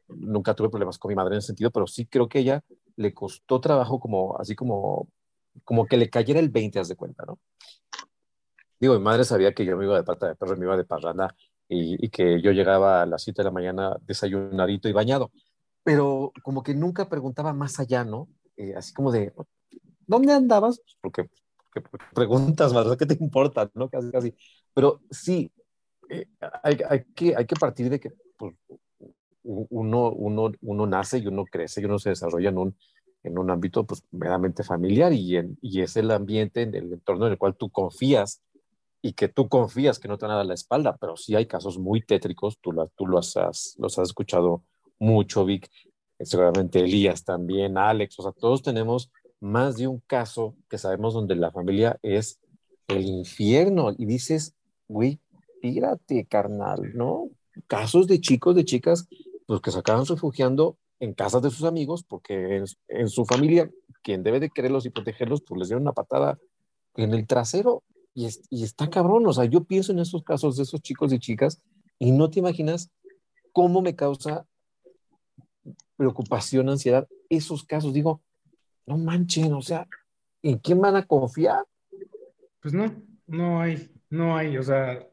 nunca 0.09 0.55
tuve 0.55 0.69
problemas 0.69 0.99
con 0.99 1.09
mi 1.09 1.15
madre 1.15 1.35
en 1.35 1.39
ese 1.39 1.49
sentido, 1.49 1.71
pero 1.71 1.87
sí 1.87 2.07
creo 2.07 2.29
que 2.29 2.41
ella 2.41 2.63
le 2.97 3.13
costó 3.15 3.61
trabajo 3.61 4.01
como, 4.01 4.39
así 4.39 4.55
como, 4.55 5.09
como 5.65 5.87
que 5.87 5.97
le 5.97 6.11
cayera 6.11 6.41
el 6.41 6.49
20, 6.49 6.79
haz 6.79 6.89
de 6.89 6.97
cuenta, 6.97 7.25
¿no? 7.27 7.39
Digo, 8.79 8.95
mi 8.95 9.01
madre 9.01 9.25
sabía 9.25 9.53
que 9.53 9.65
yo 9.65 9.77
me 9.77 9.85
iba 9.85 9.97
de 9.97 10.05
pata 10.05 10.29
de 10.29 10.35
perro, 10.35 10.57
me 10.57 10.65
iba 10.65 10.77
de 10.77 10.85
parranda 10.85 11.35
y, 11.69 12.09
que 12.11 12.41
yo 12.43 12.53
llegaba 12.53 13.03
a 13.03 13.07
las 13.07 13.23
7 13.23 13.43
de 13.43 13.45
la 13.45 13.51
mañana 13.51 13.97
desayunadito 14.03 14.89
y 14.89 14.93
bañado. 14.93 15.33
Pero 15.83 16.33
como 16.43 16.63
que 16.63 16.75
nunca 16.75 17.09
preguntaba 17.09 17.53
más 17.53 17.81
allá, 17.81 18.05
¿no? 18.05 18.29
Eh, 18.57 18.75
así 18.77 18.93
como 18.93 19.13
de, 19.13 19.33
¿dónde 20.07 20.33
andabas? 20.33 20.81
Porque, 21.01 21.29
porque 21.73 21.89
preguntas, 22.15 22.75
¿verdad? 22.75 22.97
¿Qué 22.97 23.07
te 23.07 23.17
importa? 23.21 23.71
¿no? 23.75 23.89
Casi, 23.89 24.11
casi. 24.11 24.35
Pero 24.75 25.01
sí, 25.11 25.51
eh, 26.09 26.27
hay, 26.63 26.79
hay, 26.89 27.05
que, 27.15 27.37
hay 27.37 27.47
que 27.47 27.57
partir 27.57 27.91
de 27.91 28.01
que 28.01 28.13
pues, 28.37 28.55
uno, 29.43 30.11
uno, 30.11 30.53
uno 30.61 30.87
nace 30.87 31.19
y 31.19 31.27
uno 31.27 31.45
crece 31.45 31.81
y 31.81 31.85
uno 31.85 31.99
se 31.99 32.11
desarrolla 32.11 32.51
en 32.51 32.59
un, 32.59 32.77
en 33.23 33.39
un 33.39 33.51
ámbito 33.51 33.85
pues 33.85 34.05
meramente 34.11 34.63
familiar 34.63 35.13
y, 35.13 35.37
en, 35.37 35.59
y 35.61 35.83
es 35.83 35.97
el 35.97 36.11
ambiente, 36.11 36.63
en 36.63 36.75
el 36.75 36.93
entorno 36.93 37.27
en 37.27 37.33
el 37.33 37.39
cual 37.39 37.57
tú 37.57 37.71
confías 37.71 38.43
y 39.07 39.13
que 39.13 39.29
tú 39.29 39.49
confías 39.49 40.01
que 40.01 40.09
no 40.09 40.19
te 40.19 40.27
van 40.27 40.35
a 40.35 40.39
dar 40.39 40.47
la 40.47 40.55
espalda, 40.55 40.97
pero 41.01 41.17
sí 41.17 41.37
hay 41.37 41.47
casos 41.47 41.79
muy 41.79 42.05
tétricos, 42.05 42.59
tú, 42.61 42.73
lo, 42.73 42.89
tú 42.97 43.07
los, 43.07 43.37
has, 43.37 43.77
los 43.79 43.97
has 44.01 44.09
escuchado 44.09 44.65
mucho, 44.99 45.45
Vic, 45.45 45.71
seguramente 46.19 46.81
Elías 46.81 47.23
también, 47.23 47.79
Alex, 47.79 48.19
o 48.19 48.25
sea, 48.25 48.33
todos 48.33 48.63
tenemos 48.63 49.13
más 49.39 49.77
de 49.77 49.87
un 49.87 50.01
caso 50.09 50.57
que 50.69 50.77
sabemos 50.77 51.15
donde 51.15 51.37
la 51.37 51.53
familia 51.53 52.01
es 52.03 52.41
el 52.89 53.05
infierno 53.05 53.93
y 53.97 54.07
dices, 54.07 54.57
güey, 54.89 55.21
tírate, 55.63 56.27
carnal, 56.27 56.91
¿no? 56.95 57.29
Casos 57.69 58.09
de 58.09 58.21
chicos, 58.21 58.57
de 58.57 58.65
chicas, 58.65 59.07
pues 59.47 59.61
que 59.61 59.71
se 59.71 59.79
acaban 59.79 60.05
refugiando 60.05 60.79
en 60.99 61.15
casas 61.15 61.43
de 61.43 61.51
sus 61.51 61.63
amigos 61.63 62.03
porque 62.03 62.57
en, 62.57 62.65
en 62.89 63.09
su 63.09 63.25
familia, 63.25 63.71
quien 64.03 64.25
debe 64.25 64.41
de 64.41 64.51
quererlos 64.51 64.85
y 64.85 64.91
protegerlos, 64.91 65.43
pues 65.47 65.61
les 65.61 65.69
dieron 65.69 65.83
una 65.83 65.93
patada 65.93 66.41
en 66.97 67.15
el 67.15 67.25
trasero 67.29 67.85
y, 68.17 68.65
está 68.65 68.89
cabrón, 68.89 69.27
o 69.27 69.33
sea, 69.35 69.45
yo 69.45 69.65
pienso 69.65 69.93
en 69.93 69.99
esos 69.99 70.25
casos 70.25 70.57
de 70.57 70.63
esos 70.63 70.81
chicos 70.81 71.13
y 71.13 71.19
chicas 71.19 71.61
y 71.99 72.13
no 72.13 72.31
te 72.31 72.39
imaginas 72.39 72.91
cómo 73.53 73.83
me 73.83 73.95
causa 73.95 74.47
preocupación, 75.97 76.71
ansiedad, 76.71 77.07
esos 77.29 77.65
casos. 77.65 77.93
Digo, 77.93 78.23
no 78.87 78.97
manchen, 78.97 79.53
o 79.53 79.61
sea, 79.61 79.87
¿en 80.43 80.57
quién 80.59 80.81
van 80.81 80.97
a 80.97 81.07
confiar? 81.07 81.67
Pues 82.63 82.73
no, 82.73 82.91
no 83.27 83.61
hay, 83.61 83.91
no 84.09 84.35
hay, 84.35 84.57
o 84.57 84.63
sea, 84.63 85.07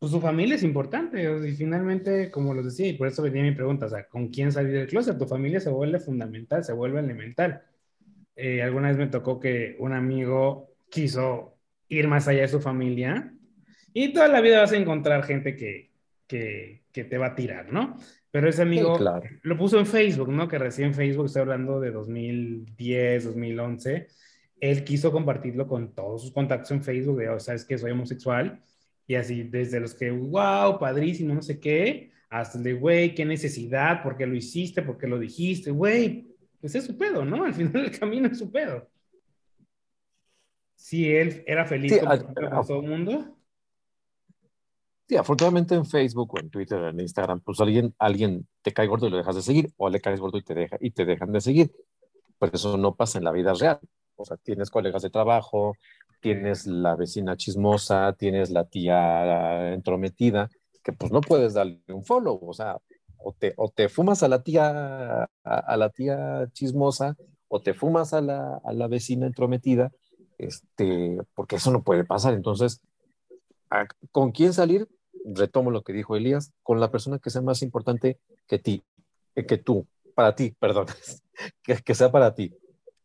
pues 0.00 0.10
su 0.10 0.20
familia 0.20 0.56
es 0.56 0.64
importante, 0.64 1.22
y 1.48 1.52
finalmente, 1.52 2.32
como 2.32 2.52
los 2.52 2.64
decía, 2.64 2.88
y 2.88 2.94
por 2.94 3.06
eso 3.06 3.22
venía 3.22 3.44
mi 3.44 3.52
pregunta, 3.52 3.86
o 3.86 3.90
sea, 3.90 4.08
¿con 4.08 4.26
quién 4.28 4.50
salir 4.50 4.72
del 4.72 4.88
closet? 4.88 5.16
Tu 5.16 5.26
familia 5.26 5.60
se 5.60 5.70
vuelve 5.70 6.00
fundamental, 6.00 6.64
se 6.64 6.72
vuelve 6.72 6.98
elemental. 6.98 7.62
Eh, 8.34 8.60
alguna 8.60 8.88
vez 8.88 8.96
me 8.96 9.06
tocó 9.06 9.38
que 9.38 9.76
un 9.78 9.92
amigo 9.92 10.70
quiso 10.88 11.59
ir 11.90 12.08
más 12.08 12.26
allá 12.28 12.42
de 12.42 12.48
su 12.48 12.60
familia. 12.60 13.34
Y 13.92 14.12
toda 14.12 14.28
la 14.28 14.40
vida 14.40 14.60
vas 14.60 14.72
a 14.72 14.76
encontrar 14.76 15.24
gente 15.24 15.56
que, 15.56 15.90
que, 16.26 16.84
que 16.92 17.04
te 17.04 17.18
va 17.18 17.26
a 17.26 17.34
tirar, 17.34 17.70
¿no? 17.72 17.96
Pero 18.30 18.48
ese 18.48 18.62
amigo 18.62 18.94
sí, 18.94 19.00
claro. 19.00 19.28
lo 19.42 19.58
puso 19.58 19.78
en 19.78 19.86
Facebook, 19.86 20.30
¿no? 20.30 20.48
Que 20.48 20.58
recién 20.58 20.94
Facebook, 20.94 21.26
estoy 21.26 21.42
hablando 21.42 21.80
de 21.80 21.90
2010, 21.90 23.24
2011, 23.24 24.06
él 24.60 24.84
quiso 24.84 25.10
compartirlo 25.10 25.66
con 25.66 25.94
todos 25.94 26.22
sus 26.22 26.32
contactos 26.32 26.70
en 26.70 26.84
Facebook, 26.84 27.18
de, 27.18 27.28
oh, 27.28 27.40
sabes 27.40 27.64
que 27.64 27.76
soy 27.76 27.90
homosexual, 27.90 28.62
y 29.06 29.16
así, 29.16 29.42
desde 29.42 29.80
los 29.80 29.94
que, 29.94 30.12
wow, 30.12 30.78
padrísimo, 30.78 31.34
no 31.34 31.42
sé 31.42 31.58
qué, 31.58 32.12
hasta 32.28 32.58
el 32.58 32.64
de, 32.64 32.74
güey, 32.74 33.14
qué 33.16 33.24
necesidad, 33.24 34.00
por 34.04 34.16
qué 34.16 34.26
lo 34.26 34.36
hiciste, 34.36 34.82
por 34.82 34.96
qué 34.96 35.08
lo 35.08 35.18
dijiste, 35.18 35.72
güey, 35.72 36.28
pues 36.60 36.76
es 36.76 36.84
su 36.84 36.96
pedo, 36.96 37.24
¿no? 37.24 37.44
Al 37.44 37.54
final 37.54 37.72
del 37.72 37.98
camino 37.98 38.28
es 38.28 38.38
su 38.38 38.52
pedo 38.52 38.88
si 40.80 41.14
él 41.14 41.44
era 41.46 41.66
feliz 41.66 41.92
sí, 41.92 42.00
con, 42.00 42.34
todo 42.66 42.80
el 42.80 42.88
mundo. 42.88 43.36
Sí, 45.06 45.14
afortunadamente 45.14 45.74
en 45.74 45.84
Facebook 45.84 46.34
o 46.34 46.40
en 46.40 46.48
Twitter, 46.48 46.82
en 46.84 46.98
Instagram, 46.98 47.40
pues 47.40 47.60
alguien, 47.60 47.94
alguien 47.98 48.48
te 48.62 48.72
cae 48.72 48.86
gordo 48.86 49.06
y 49.06 49.10
lo 49.10 49.18
dejas 49.18 49.36
de 49.36 49.42
seguir, 49.42 49.70
o 49.76 49.90
le 49.90 50.00
caes 50.00 50.20
gordo 50.20 50.38
y 50.38 50.42
te, 50.42 50.54
deja, 50.54 50.78
y 50.80 50.92
te 50.92 51.04
dejan 51.04 51.32
de 51.32 51.42
seguir. 51.42 51.70
Pero 52.38 52.52
eso 52.54 52.78
no 52.78 52.94
pasa 52.94 53.18
en 53.18 53.24
la 53.24 53.32
vida 53.32 53.52
real. 53.52 53.78
O 54.16 54.24
sea, 54.24 54.38
tienes 54.38 54.70
colegas 54.70 55.02
de 55.02 55.10
trabajo, 55.10 55.74
tienes 56.20 56.66
la 56.66 56.96
vecina 56.96 57.36
chismosa, 57.36 58.14
tienes 58.14 58.50
la 58.50 58.64
tía 58.64 59.74
entrometida, 59.74 60.48
que 60.82 60.94
pues 60.94 61.12
no 61.12 61.20
puedes 61.20 61.52
darle 61.52 61.82
un 61.88 62.04
follow. 62.04 62.40
O 62.42 62.54
sea, 62.54 62.78
o 63.18 63.34
te, 63.34 63.52
o 63.58 63.68
te 63.68 63.90
fumas 63.90 64.22
a 64.22 64.28
la 64.28 64.42
tía, 64.42 65.28
a, 65.44 65.76
la 65.76 65.90
tía 65.90 66.48
chismosa, 66.52 67.16
o 67.48 67.60
te 67.60 67.74
fumas 67.74 68.14
a 68.14 68.22
la, 68.22 68.62
a 68.64 68.72
la 68.72 68.88
vecina 68.88 69.26
entrometida, 69.26 69.92
este, 70.40 71.18
porque 71.34 71.56
eso 71.56 71.70
no 71.70 71.82
puede 71.82 72.04
pasar. 72.04 72.34
Entonces, 72.34 72.80
¿con 74.10 74.32
quién 74.32 74.52
salir? 74.52 74.88
retomo 75.24 75.70
lo 75.70 75.82
que 75.82 75.92
dijo 75.92 76.16
Elías, 76.16 76.52
con 76.62 76.80
la 76.80 76.90
persona 76.90 77.18
que 77.18 77.30
sea 77.30 77.42
más 77.42 77.62
importante 77.62 78.18
que 78.46 78.58
ti, 78.58 78.82
eh, 79.34 79.46
que 79.46 79.58
tú, 79.58 79.86
para 80.14 80.34
ti, 80.34 80.54
perdón, 80.58 80.86
que, 81.62 81.76
que 81.76 81.94
sea 81.94 82.10
para 82.10 82.34
ti, 82.34 82.52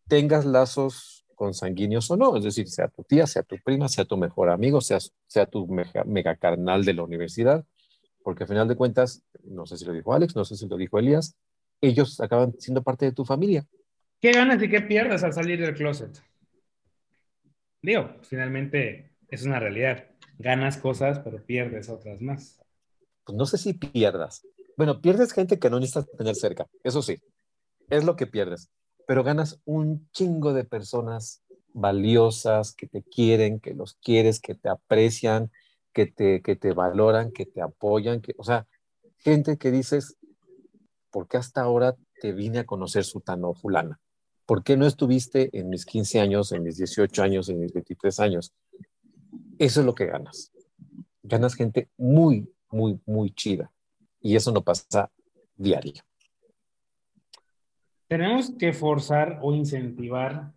tengas 0.07 0.45
lazos 0.45 1.25
consanguíneos 1.35 2.09
o 2.11 2.17
no, 2.17 2.37
es 2.37 2.43
decir, 2.43 2.67
sea 2.69 2.87
tu 2.87 3.03
tía, 3.03 3.27
sea 3.27 3.43
tu 3.43 3.57
prima, 3.63 3.89
sea 3.89 4.05
tu 4.05 4.17
mejor 4.17 4.49
amigo, 4.49 4.79
sea, 4.81 4.99
sea 5.27 5.45
tu 5.45 5.67
mega, 5.67 6.35
carnal 6.35 6.85
de 6.85 6.93
la 6.93 7.03
universidad, 7.03 7.65
porque 8.23 8.43
al 8.43 8.49
final 8.49 8.67
de 8.67 8.75
cuentas, 8.75 9.21
no 9.43 9.65
sé 9.65 9.77
si 9.77 9.85
lo 9.85 9.93
dijo 9.93 10.13
Alex, 10.13 10.35
no 10.35 10.45
sé 10.45 10.55
si 10.55 10.67
lo 10.67 10.77
dijo 10.77 10.97
Elías, 10.97 11.35
ellos 11.81 12.21
acaban 12.21 12.55
siendo 12.57 12.81
parte 12.81 13.05
de 13.05 13.11
tu 13.11 13.25
familia. 13.25 13.65
¿Qué 14.21 14.31
ganas 14.31 14.63
y 14.63 14.69
qué 14.69 14.81
pierdes 14.81 15.23
al 15.23 15.33
salir 15.33 15.59
del 15.59 15.75
closet? 15.75 16.23
Digo, 17.85 18.09
finalmente 18.23 19.11
es 19.29 19.43
una 19.43 19.59
realidad 19.59 20.05
ganas 20.39 20.77
cosas, 20.77 21.19
pero 21.19 21.45
pierdes 21.45 21.87
otras 21.87 22.19
más. 22.19 22.59
Pues 23.23 23.37
no 23.37 23.45
sé 23.45 23.59
si 23.59 23.73
pierdas. 23.73 24.43
Bueno, 24.75 25.01
pierdes 25.01 25.33
gente 25.33 25.59
que 25.59 25.69
no 25.69 25.79
necesitas 25.79 26.09
tener 26.17 26.35
cerca, 26.35 26.65
eso 26.83 27.03
sí, 27.03 27.19
es 27.91 28.03
lo 28.03 28.15
que 28.15 28.25
pierdes, 28.25 28.71
pero 29.07 29.23
ganas 29.23 29.61
un 29.65 30.09
chingo 30.11 30.53
de 30.53 30.63
personas 30.63 31.43
valiosas, 31.73 32.73
que 32.73 32.87
te 32.87 33.03
quieren, 33.03 33.59
que 33.59 33.75
los 33.75 33.93
quieres, 34.01 34.39
que 34.39 34.55
te 34.55 34.67
aprecian, 34.67 35.51
que 35.93 36.07
te, 36.07 36.41
que 36.41 36.55
te 36.55 36.73
valoran, 36.73 37.31
que 37.31 37.45
te 37.45 37.61
apoyan, 37.61 38.19
que, 38.19 38.33
o 38.37 38.43
sea, 38.43 38.67
gente 39.19 39.57
que 39.57 39.69
dices, 39.69 40.17
¿por 41.11 41.27
qué 41.27 41.37
hasta 41.37 41.61
ahora 41.61 41.95
te 42.19 42.33
vine 42.33 42.59
a 42.59 42.65
conocer 42.65 43.03
Sutano 43.03 43.53
fulana? 43.53 43.99
¿Por 44.45 44.63
qué 44.63 44.77
no 44.77 44.86
estuviste 44.86 45.49
en 45.58 45.69
mis 45.69 45.86
15 45.86 46.19
años, 46.19 46.51
en 46.51 46.63
mis 46.63 46.77
18 46.77 47.23
años, 47.23 47.49
en 47.49 47.60
mis 47.60 47.73
23 47.73 48.19
años? 48.19 48.53
Eso 49.58 49.79
es 49.79 49.86
lo 49.86 49.95
que 49.95 50.05
ganas. 50.05 50.51
Ganas 51.23 51.55
gente 51.55 51.89
muy, 51.97 52.47
muy, 52.69 52.99
muy 53.05 53.31
chida. 53.31 53.71
Y 54.21 54.36
eso 54.36 54.51
no 54.51 54.62
pasa 54.62 55.12
diario. 55.55 56.03
Tenemos 58.08 58.51
que 58.51 58.71
forzar 58.73 59.39
o 59.41 59.53
incentivar 59.53 60.53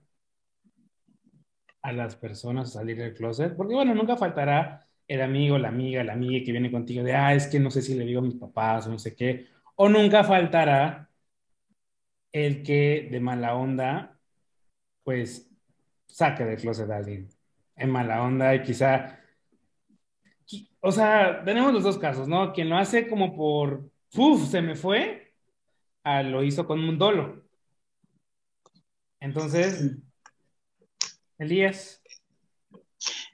a 1.81 1.93
las 1.93 2.17
personas 2.17 2.69
a 2.69 2.81
salir 2.81 2.99
del 2.99 3.15
closet, 3.15 3.57
porque 3.57 3.75
bueno, 3.75 3.95
nunca 3.95 4.17
faltará 4.17 4.87
el 5.07 5.23
amigo, 5.23 5.57
la 5.57 5.69
amiga, 5.69 6.05
la 6.05 6.13
amiga 6.13 6.45
que 6.45 6.53
viene 6.53 6.71
contigo 6.71 7.03
de, 7.03 7.15
ah, 7.15 7.35
es 7.35 7.47
que 7.47 7.59
no 7.59 7.71
sé 7.71 7.81
si 7.81 7.95
le 7.95 8.05
digo 8.05 8.21
a 8.21 8.25
mis 8.25 8.35
papás 8.35 8.87
o 8.87 8.91
no 8.91 8.99
sé 8.99 9.15
qué, 9.15 9.47
o 9.77 9.89
nunca 9.89 10.25
faltará 10.25 11.08
el 12.47 12.63
que 12.63 13.09
de 13.11 13.21
mala 13.21 13.55
onda, 13.55 14.19
pues 15.05 15.51
saque 16.07 16.45
del 16.45 16.59
closet 16.59 16.91
a 16.91 16.97
alguien 16.97 17.29
en 17.77 17.91
mala 17.91 18.23
onda 18.23 18.55
y 18.55 18.63
quizá, 18.63 19.21
o 20.81 20.93
sea, 20.93 21.45
tenemos 21.45 21.73
los 21.73 21.85
dos 21.85 21.99
casos, 21.99 22.29
¿no? 22.29 22.53
Quien 22.53 22.69
lo 22.69 22.77
hace 22.77 23.09
como 23.09 23.37
por, 23.37 23.91
uff, 24.17 24.51
se 24.51 24.61
me 24.61 24.75
fue, 24.75 25.33
a 26.03 26.23
lo 26.23 26.43
hizo 26.43 26.67
con 26.67 26.81
un 26.81 26.99
dolo. 26.99 27.45
Entonces, 29.21 29.97
Elías. 31.39 32.03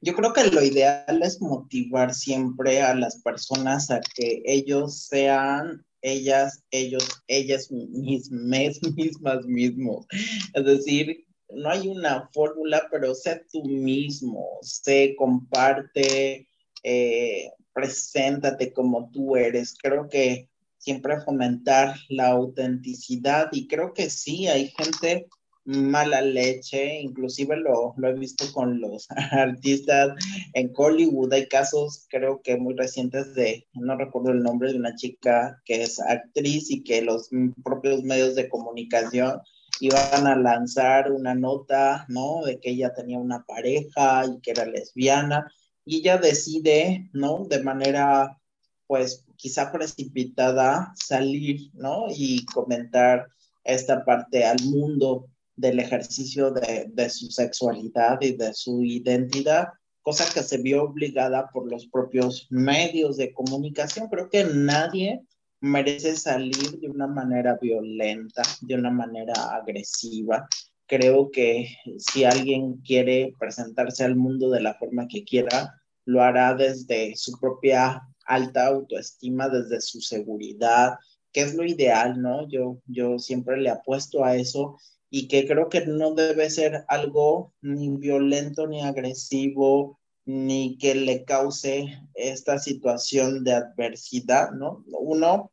Yo 0.03 0.15
creo 0.15 0.35
que 0.35 0.45
lo 0.45 0.63
ideal 0.63 1.23
es 1.23 1.41
motivar 1.41 2.13
siempre 2.13 2.83
a 2.83 2.95
las 2.95 3.23
personas 3.23 3.91
a 3.91 4.01
que 4.01 4.43
ellos 4.45 5.07
sean 5.07 5.87
ellas, 6.05 6.63
ellos, 6.71 7.23
ellas 7.27 7.73
mismas, 7.73 8.79
mismas, 8.95 9.47
mismos. 9.47 10.07
Es 10.53 10.65
decir, 10.65 11.25
no 11.49 11.71
hay 11.71 11.89
una 11.89 12.29
fórmula, 12.33 12.87
pero 12.91 13.15
sé 13.15 13.43
tú 13.51 13.65
mismo, 13.65 14.59
sé, 14.63 15.15
comparte, 15.17 16.47
eh, 16.83 17.51
preséntate 17.73 18.73
como 18.73 19.11
tú 19.11 19.35
eres. 19.37 19.75
Creo 19.81 20.09
que 20.09 20.49
siempre 20.79 21.21
fomentar 21.23 21.97
la 22.11 22.29
autenticidad 22.29 23.49
y 23.53 23.67
creo 23.67 23.95
que 23.95 24.11
sí, 24.11 24.47
hay 24.47 24.69
gente 24.77 25.27
mala 25.65 26.21
leche, 26.21 27.01
inclusive 27.01 27.57
lo, 27.57 27.95
lo, 27.97 28.09
he 28.09 28.15
visto 28.15 28.45
con 28.53 28.81
los 28.81 29.07
artistas 29.33 30.15
en 30.53 30.71
Hollywood, 30.77 31.33
hay 31.33 31.49
casos 31.49 32.07
creo 32.11 32.43
que 32.43 32.57
muy 32.57 32.75
recientes 32.75 33.35
de, 33.35 33.67
no 33.75 33.97
recuerdo 33.97 34.31
el 34.31 34.43
nombre 34.43 34.73
de 34.73 34.79
una 34.79 34.95
chica 34.95 35.61
que 35.65 35.83
es 35.83 36.01
actriz 36.01 36.71
y 36.71 36.85
que 36.85 37.03
los 37.03 37.31
propios 37.65 38.03
medios 38.03 38.35
de 38.35 38.49
comunicación 38.49 39.41
iban 39.81 40.27
a 40.27 40.37
lanzar 40.37 41.11
una 41.11 41.35
nota, 41.35 42.07
¿no? 42.09 42.43
De 42.45 42.61
que 42.61 42.71
ella 42.71 42.95
tenía 42.95 43.19
una 43.19 43.45
pareja 43.45 44.25
y 44.27 44.41
que 44.41 44.53
era 44.53 44.67
lesbiana, 44.67 45.51
y 45.85 45.99
ella 45.99 46.19
decide, 46.19 47.11
¿no? 47.13 47.47
De 47.49 47.63
manera, 47.63 48.39
pues, 48.87 49.25
quizá 49.37 49.73
precipitada, 49.73 50.93
salir, 50.97 51.71
¿no? 51.75 52.07
Y 52.09 52.45
comentar 52.47 53.29
esta 53.65 54.05
parte 54.05 54.45
al 54.45 54.63
mundo 54.65 55.29
del 55.57 55.79
ejercicio 55.81 56.51
de, 56.51 57.11
su 57.11 57.31
sexualidad 57.31 58.19
y 58.21 58.33
de 58.33 58.53
su 58.55 58.83
identidad, 58.83 59.69
cosa 60.03 60.25
que 60.33 60.43
se 60.43 60.59
vio 60.59 60.85
obligada 60.85 61.49
por 61.53 61.71
los 61.71 61.87
propios 61.87 62.47
medios 62.51 63.17
de 63.17 63.33
comunicación. 63.33 64.09
Creo 64.09 64.29
que 64.29 64.45
nadie 64.45 65.23
merece 65.61 66.17
salir 66.17 66.79
de 66.81 66.89
una 66.89 67.07
manera 67.07 67.59
violenta, 67.61 68.43
de 68.61 68.75
una 68.75 68.91
manera 68.91 69.35
agresiva. 69.55 70.47
Creo 70.87 71.31
que 71.31 71.69
si 71.99 72.25
alguien 72.25 72.75
quiere 72.79 73.33
presentarse 73.39 74.05
al 74.05 74.17
mundo 74.17 74.51
de 74.51 74.61
la 74.61 74.75
forma 74.75 75.09
que 75.09 75.25
quiera, 75.25 75.81
lo 76.05 76.23
hará 76.23 76.55
desde 76.55 77.17
su 77.17 77.39
propia 77.41 78.03
alta 78.27 78.67
autoestima, 78.67 79.49
desde 79.49 79.81
su 79.81 80.01
seguridad, 80.01 80.97
que 81.33 81.43
es 81.43 81.55
lo 81.55 81.65
ideal, 81.65 82.21
¿no? 82.21 82.49
Yo, 82.49 82.79
yo 82.87 83.19
siempre 83.19 83.57
le 83.57 83.71
apuesto 83.71 84.25
a 84.25 84.37
eso 84.37 84.79
y 85.17 85.29
que 85.29 85.47
creo 85.47 85.69
que 85.69 85.87
no 85.87 86.13
debe 86.13 86.51
ser 86.51 86.85
algo 86.89 87.53
ni 87.63 87.89
violento 87.89 88.67
ni 88.67 88.83
agresivo 88.83 90.01
ni 90.25 90.77
que 90.77 90.97
le 90.97 91.25
cause 91.25 91.87
esta 92.15 92.59
situación 92.59 93.45
de 93.45 93.53
adversidad, 93.53 94.51
¿no? 94.51 94.85
Uno 94.89 95.53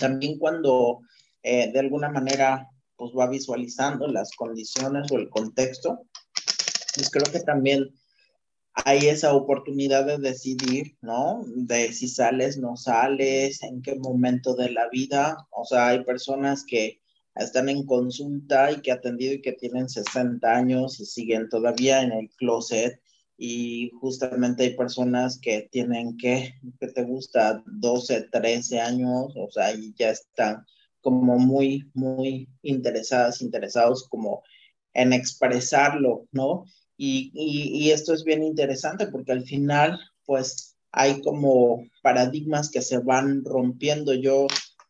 también 0.00 0.40
cuando 0.40 1.02
eh, 1.44 1.70
de 1.70 1.78
alguna 1.78 2.08
manera 2.08 2.68
pues 2.96 3.12
va 3.16 3.28
visualizando 3.28 4.08
las 4.08 4.32
condiciones 4.32 5.08
o 5.12 5.18
el 5.18 5.28
contexto, 5.28 6.08
pues 6.96 7.10
creo 7.10 7.32
que 7.32 7.44
también 7.44 7.94
hay 8.72 9.06
esa 9.06 9.34
oportunidad 9.34 10.04
de 10.04 10.18
decidir, 10.18 10.96
¿no? 11.00 11.44
De 11.46 11.92
si 11.92 12.08
sales, 12.08 12.58
no 12.58 12.76
sales, 12.76 13.62
en 13.62 13.82
qué 13.82 13.94
momento 13.94 14.56
de 14.56 14.70
la 14.70 14.88
vida. 14.88 15.46
O 15.52 15.64
sea, 15.64 15.90
hay 15.90 16.02
personas 16.02 16.64
que 16.66 17.03
están 17.36 17.68
en 17.68 17.84
consulta 17.86 18.70
y 18.72 18.80
que 18.80 18.92
atendido 18.92 19.34
y 19.34 19.42
que 19.42 19.52
tienen 19.52 19.88
60 19.88 20.48
años 20.48 21.00
y 21.00 21.06
siguen 21.06 21.48
todavía 21.48 22.02
en 22.02 22.12
el 22.12 22.30
closet 22.36 23.00
y 23.36 23.90
justamente 24.00 24.64
hay 24.64 24.76
personas 24.76 25.38
que 25.40 25.68
tienen 25.70 26.16
que, 26.16 26.54
que 26.78 26.86
te 26.88 27.02
gusta 27.02 27.62
12, 27.66 28.28
13 28.30 28.80
años, 28.80 29.32
o 29.36 29.50
sea, 29.50 29.74
y 29.74 29.92
ya 29.94 30.10
están 30.10 30.64
como 31.00 31.38
muy, 31.38 31.90
muy 31.94 32.48
interesadas, 32.62 33.42
interesados 33.42 34.08
como 34.08 34.42
en 34.92 35.12
expresarlo, 35.12 36.28
¿no? 36.30 36.64
Y, 36.96 37.32
y 37.34 37.90
esto 37.90 38.14
es 38.14 38.22
bien 38.22 38.44
interesante 38.44 39.08
porque 39.08 39.32
al 39.32 39.44
final, 39.44 39.98
pues, 40.24 40.76
hay 40.92 41.20
como 41.22 41.84
paradigmas 42.02 42.70
que 42.70 42.80
se 42.80 42.98
van 42.98 43.44
rompiendo. 43.44 44.14
Yo 44.14 44.46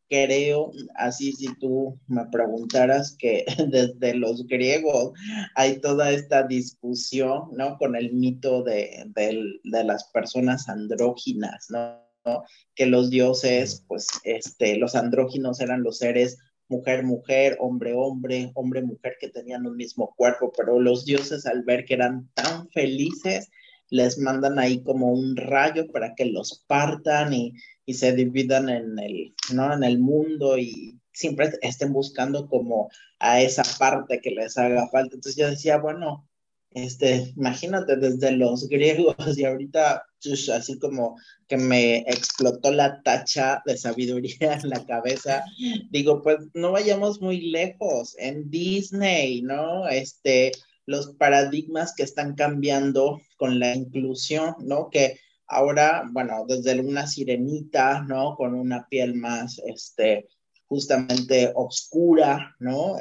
creo, 0.08 0.70
así 0.94 1.32
si 1.32 1.54
tú 1.58 1.98
me 2.06 2.26
preguntaras 2.26 3.16
que 3.18 3.44
desde 3.68 4.14
los 4.14 4.46
griegos 4.46 5.12
hay 5.54 5.80
toda 5.80 6.10
esta 6.12 6.42
discusión, 6.44 7.48
¿no? 7.52 7.76
Con 7.78 7.96
el 7.96 8.12
mito 8.12 8.62
de, 8.62 9.04
de, 9.14 9.84
las 9.84 10.04
personas 10.10 10.68
andróginas, 10.68 11.66
¿no? 11.70 12.00
Que 12.74 12.86
los 12.86 13.10
dioses, 13.10 13.84
pues, 13.86 14.06
este, 14.24 14.76
los 14.78 14.94
andróginos 14.94 15.60
eran 15.60 15.82
los 15.82 15.98
seres 15.98 16.38
mujer, 16.68 17.04
mujer, 17.04 17.56
hombre, 17.60 17.92
hombre, 17.94 18.50
hombre, 18.54 18.82
mujer 18.82 19.16
que 19.20 19.28
tenían 19.28 19.66
un 19.66 19.76
mismo 19.76 20.14
cuerpo, 20.16 20.52
pero 20.56 20.80
los 20.80 21.04
dioses 21.04 21.46
al 21.46 21.62
ver 21.62 21.84
que 21.84 21.94
eran 21.94 22.28
tan 22.34 22.68
felices, 22.70 23.50
les 23.90 24.18
mandan 24.18 24.58
ahí 24.58 24.82
como 24.82 25.12
un 25.12 25.36
rayo 25.36 25.86
para 25.92 26.14
que 26.14 26.24
los 26.24 26.64
partan 26.66 27.32
y, 27.32 27.52
y 27.86 27.94
se 27.94 28.12
dividan 28.12 28.68
en 28.68 28.98
el, 28.98 29.34
¿no? 29.52 29.72
en 29.72 29.84
el 29.84 29.98
mundo 29.98 30.58
y 30.58 30.98
siempre 31.12 31.50
estén 31.62 31.92
buscando 31.92 32.48
como 32.48 32.90
a 33.18 33.40
esa 33.40 33.62
parte 33.78 34.20
que 34.20 34.30
les 34.30 34.58
haga 34.58 34.88
falta. 34.88 35.14
Entonces 35.14 35.36
yo 35.36 35.48
decía, 35.48 35.78
bueno, 35.78 36.28
este, 36.70 37.32
imagínate 37.36 37.96
desde 37.96 38.32
los 38.32 38.68
griegos 38.68 39.38
y 39.38 39.44
ahorita 39.44 40.04
así 40.52 40.78
como 40.78 41.16
que 41.48 41.56
me 41.56 41.98
explotó 41.98 42.72
la 42.72 43.02
tacha 43.02 43.62
de 43.66 43.76
sabiduría 43.76 44.54
en 44.54 44.70
la 44.70 44.84
cabeza, 44.86 45.44
digo, 45.90 46.22
pues 46.22 46.38
no 46.54 46.72
vayamos 46.72 47.20
muy 47.20 47.50
lejos, 47.50 48.16
en 48.18 48.50
Disney, 48.50 49.42
¿no? 49.42 49.86
Este, 49.88 50.52
los 50.86 51.14
paradigmas 51.16 51.94
que 51.94 52.04
están 52.04 52.34
cambiando 52.34 53.20
con 53.36 53.58
la 53.58 53.74
inclusión, 53.74 54.54
¿no? 54.60 54.88
Que 54.90 55.18
ahora, 55.46 56.08
bueno, 56.10 56.44
desde 56.46 56.80
una 56.80 57.06
sirenita, 57.06 58.02
¿no? 58.02 58.36
Con 58.36 58.54
una 58.54 58.88
piel 58.88 59.14
más, 59.14 59.60
este, 59.66 60.28
justamente 60.66 61.52
oscura, 61.54 62.56
¿no? 62.58 62.96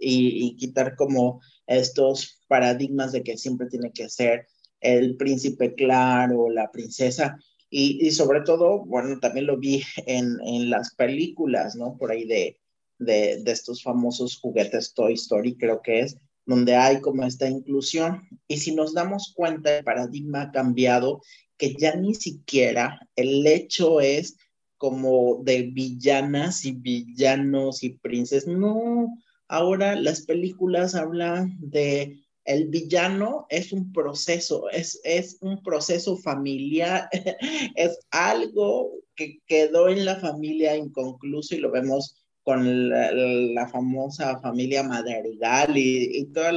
y, 0.00 0.56
quitar 0.56 0.94
como 0.96 1.40
estos 1.66 2.40
paradigmas 2.46 3.12
de 3.12 3.22
que 3.22 3.36
siempre 3.36 3.66
tiene 3.68 3.90
que 3.92 4.08
ser 4.08 4.46
el 4.80 5.16
príncipe 5.16 5.74
claro, 5.74 6.50
la 6.50 6.70
princesa, 6.70 7.36
y, 7.68 8.06
y 8.06 8.10
sobre 8.12 8.42
todo, 8.42 8.84
bueno, 8.84 9.18
también 9.18 9.46
lo 9.46 9.56
vi 9.58 9.82
en, 10.06 10.38
en 10.44 10.70
las 10.70 10.94
películas, 10.94 11.74
¿no? 11.74 11.96
Por 11.96 12.12
ahí 12.12 12.24
de, 12.24 12.60
de, 12.98 13.42
de, 13.42 13.52
estos 13.52 13.82
famosos 13.82 14.38
juguetes 14.38 14.94
Toy 14.94 15.14
Story, 15.14 15.56
creo 15.56 15.82
que 15.82 16.00
es, 16.00 16.16
donde 16.46 16.76
hay 16.76 17.00
como 17.00 17.24
esta 17.24 17.48
inclusión. 17.48 18.22
Y 18.48 18.58
si 18.58 18.74
nos 18.74 18.94
damos 18.94 19.32
cuenta, 19.34 19.78
el 19.78 19.84
paradigma 19.84 20.42
ha 20.42 20.52
cambiado, 20.52 21.20
que 21.58 21.74
ya 21.74 21.96
ni 21.96 22.14
siquiera 22.14 23.00
el 23.16 23.46
hecho 23.46 24.00
es 24.00 24.36
como 24.78 25.42
de 25.42 25.62
villanas 25.62 26.64
y 26.64 26.72
villanos 26.72 27.82
y 27.82 27.90
princes. 27.90 28.46
No, 28.46 29.08
ahora 29.48 29.96
las 29.96 30.22
películas 30.22 30.94
hablan 30.94 31.56
de 31.60 32.22
el 32.44 32.68
villano 32.68 33.46
es 33.48 33.72
un 33.72 33.92
proceso, 33.92 34.70
es, 34.70 35.00
es 35.02 35.38
un 35.40 35.62
proceso 35.64 36.16
familiar, 36.16 37.08
es 37.74 37.98
algo 38.10 38.92
que 39.16 39.40
quedó 39.46 39.88
en 39.88 40.04
la 40.04 40.16
familia 40.16 40.76
inconcluso 40.76 41.56
y 41.56 41.58
lo 41.58 41.72
vemos 41.72 42.25
con 42.46 42.90
la, 42.90 43.66
famosa 43.66 44.38
familia 44.38 44.84
Madrigal 44.84 45.76
y, 45.76 46.20
y 46.20 46.26
todo 46.26 46.52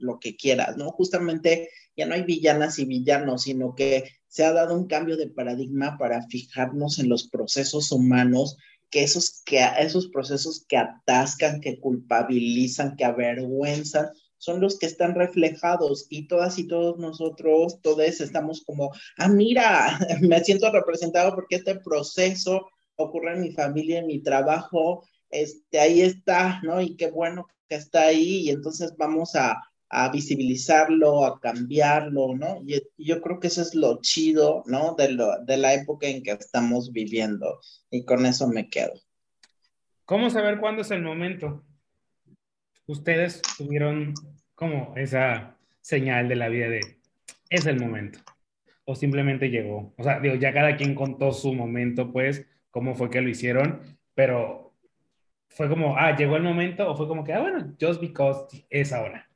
lo 0.00 0.18
que 0.20 0.36
quieras, 0.36 0.76
¿no? 0.76 0.90
Justamente 0.90 1.70
ya 1.96 2.04
no 2.04 2.14
hay 2.14 2.24
villanas 2.24 2.78
y 2.78 2.84
villanos, 2.84 3.44
sino 3.44 3.74
que 3.74 4.04
se 4.28 4.44
ha 4.44 4.52
dado 4.52 4.78
un 4.78 4.86
cambio 4.86 5.16
de 5.16 5.28
paradigma 5.28 5.96
para 5.96 6.26
fijarnos 6.26 6.98
en 6.98 7.08
los 7.08 7.26
procesos 7.26 7.90
humanos, 7.90 8.58
que 8.90 9.02
esos, 9.02 9.40
que 9.46 9.66
esos 9.78 10.08
procesos 10.08 10.66
que 10.68 10.76
atascan, 10.76 11.62
que 11.62 11.80
culpabilizan, 11.80 12.94
que 12.96 13.06
avergüenzan, 13.06 14.10
son 14.36 14.60
los 14.60 14.78
que 14.78 14.84
están 14.84 15.14
reflejados 15.14 16.06
y 16.10 16.28
todas 16.28 16.58
y 16.58 16.66
todos 16.66 16.98
nosotros, 16.98 17.80
todos 17.80 18.20
estamos 18.20 18.62
como, 18.66 18.90
ah, 19.16 19.28
mira, 19.28 19.98
me 20.20 20.44
siento 20.44 20.70
representado 20.70 21.34
porque 21.34 21.56
este 21.56 21.76
proceso 21.76 22.66
ocurre 22.96 23.36
en 23.36 23.40
mi 23.40 23.52
familia, 23.52 24.00
en 24.00 24.06
mi 24.06 24.22
trabajo, 24.22 25.02
este, 25.30 25.80
ahí 25.80 26.02
está, 26.02 26.60
¿no? 26.62 26.80
Y 26.80 26.96
qué 26.96 27.10
bueno 27.10 27.46
que 27.68 27.76
está 27.76 28.02
ahí 28.02 28.42
y 28.46 28.50
entonces 28.50 28.94
vamos 28.96 29.34
a, 29.36 29.62
a 29.90 30.08
visibilizarlo, 30.10 31.24
a 31.24 31.40
cambiarlo, 31.40 32.36
¿no? 32.36 32.62
Y, 32.66 32.80
yo 32.96 33.20
creo 33.20 33.40
que 33.40 33.48
eso 33.48 33.60
es 33.60 33.74
lo 33.74 34.00
chido, 34.00 34.62
¿no? 34.66 34.94
De, 34.94 35.12
lo, 35.12 35.38
de 35.44 35.56
la 35.56 35.74
época 35.74 36.06
en 36.06 36.22
que 36.22 36.30
estamos 36.30 36.92
viviendo. 36.92 37.60
Y 37.90 38.04
con 38.04 38.24
eso 38.24 38.48
me 38.48 38.68
quedo. 38.68 38.92
¿Cómo 40.04 40.30
saber 40.30 40.58
cuándo 40.58 40.82
es 40.82 40.90
el 40.92 41.02
momento? 41.02 41.64
Ustedes 42.86 43.42
tuvieron 43.58 44.14
como 44.54 44.94
esa 44.96 45.56
señal 45.80 46.28
de 46.28 46.36
la 46.36 46.48
vida 46.48 46.68
de, 46.68 46.80
es 47.48 47.66
el 47.66 47.78
momento. 47.78 48.20
O 48.84 48.94
simplemente 48.94 49.50
llegó. 49.50 49.92
O 49.96 50.02
sea, 50.04 50.20
digo, 50.20 50.36
ya 50.36 50.52
cada 50.52 50.76
quien 50.76 50.94
contó 50.94 51.32
su 51.32 51.52
momento, 51.52 52.12
pues, 52.12 52.46
cómo 52.70 52.94
fue 52.94 53.10
que 53.10 53.20
lo 53.20 53.28
hicieron, 53.28 53.80
pero 54.14 54.69
fue 55.50 55.68
como, 55.68 55.96
ah, 55.96 56.16
llegó 56.16 56.36
el 56.36 56.42
momento, 56.42 56.90
o 56.90 56.96
fue 56.96 57.08
como 57.08 57.24
que, 57.24 57.32
ah, 57.32 57.40
bueno, 57.40 57.74
just 57.80 58.00
because 58.00 58.64
es 58.70 58.92
ahora. 58.92 59.28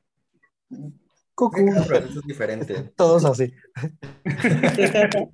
Cucú. 1.35 1.67
es 1.67 2.21
diferente. 2.25 2.91
Todos 2.95 3.25
así. 3.25 3.53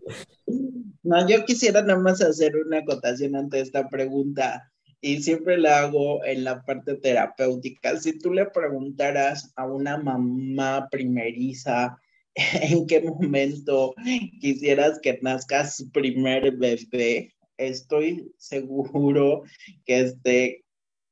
no, 1.03 1.27
yo 1.27 1.45
quisiera 1.45 1.81
nada 1.83 1.99
más 1.99 2.21
hacer 2.21 2.57
una 2.57 2.79
acotación 2.79 3.35
ante 3.35 3.59
esta 3.59 3.87
pregunta 3.87 4.71
y 4.99 5.21
siempre 5.21 5.57
la 5.57 5.79
hago 5.79 6.25
en 6.25 6.43
la 6.43 6.63
parte 6.63 6.95
terapéutica. 6.95 7.97
Si 7.97 8.17
tú 8.17 8.33
le 8.33 8.47
preguntaras 8.47 9.53
a 9.55 9.67
una 9.67 9.97
mamá 9.97 10.87
primeriza 10.89 11.97
en 12.35 12.87
qué 12.87 13.01
momento 13.01 13.93
quisieras 14.39 14.99
que 14.99 15.19
nazca 15.21 15.67
su 15.67 15.91
primer 15.91 16.57
bebé, 16.57 17.31
estoy 17.57 18.33
seguro 18.37 19.43
que 19.85 19.99
este 20.01 20.65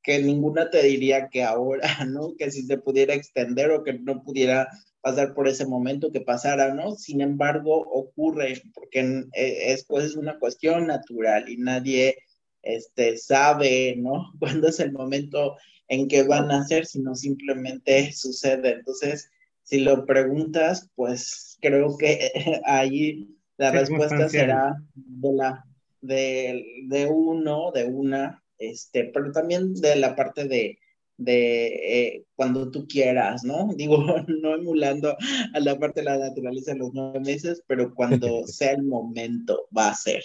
que 0.03 0.19
ninguna 0.19 0.69
te 0.69 0.83
diría 0.83 1.29
que 1.29 1.43
ahora, 1.43 1.81
¿no? 2.07 2.35
Que 2.37 2.51
si 2.51 2.63
se 2.63 2.77
pudiera 2.77 3.13
extender 3.13 3.71
o 3.71 3.83
que 3.83 3.93
no 3.93 4.23
pudiera 4.23 4.69
pasar 5.01 5.33
por 5.33 5.47
ese 5.47 5.65
momento 5.65 6.11
que 6.11 6.21
pasara, 6.21 6.73
¿no? 6.73 6.95
Sin 6.95 7.21
embargo, 7.21 7.77
ocurre 7.77 8.61
porque 8.73 9.25
e, 9.33 9.73
es, 9.73 9.85
pues, 9.85 10.05
es 10.05 10.15
una 10.15 10.37
cuestión 10.39 10.87
natural 10.87 11.49
y 11.49 11.57
nadie 11.57 12.17
este, 12.61 13.17
sabe, 13.17 13.95
¿no? 13.97 14.31
Cuándo 14.39 14.67
es 14.67 14.79
el 14.79 14.91
momento 14.91 15.55
en 15.87 16.07
que 16.07 16.23
van 16.23 16.51
a 16.51 16.61
hacer, 16.61 16.85
sino 16.85 17.15
simplemente 17.15 18.11
sucede. 18.11 18.73
Entonces, 18.73 19.29
si 19.63 19.79
lo 19.79 20.05
preguntas, 20.05 20.89
pues 20.95 21.57
creo 21.61 21.97
que 21.97 22.31
ahí 22.65 23.27
la 23.57 23.71
respuesta 23.71 24.29
será 24.29 24.75
de, 24.93 25.33
la, 25.33 25.65
de, 26.01 26.63
de 26.87 27.05
uno, 27.07 27.71
de 27.71 27.85
una, 27.85 28.41
este, 28.59 29.05
pero 29.05 29.31
también 29.31 29.73
de 29.73 29.95
la 29.95 30.15
parte 30.15 30.47
de, 30.47 30.77
de 31.19 31.67
eh, 31.67 32.25
cuando 32.35 32.71
tú 32.71 32.87
quieras, 32.87 33.43
¿no? 33.43 33.69
Digo, 33.75 33.97
no 34.27 34.55
emulando 34.55 35.15
a 35.53 35.59
la 35.59 35.77
parte 35.77 36.01
de 36.01 36.05
la 36.05 36.17
naturaleza 36.17 36.73
de 36.73 36.79
los 36.79 36.91
nueve 36.93 37.19
meses, 37.19 37.63
pero 37.67 37.93
cuando 37.93 38.27
sea 38.47 38.71
el 38.71 38.83
momento 38.83 39.67
va 39.75 39.89
a 39.89 39.95
ser. 39.95 40.23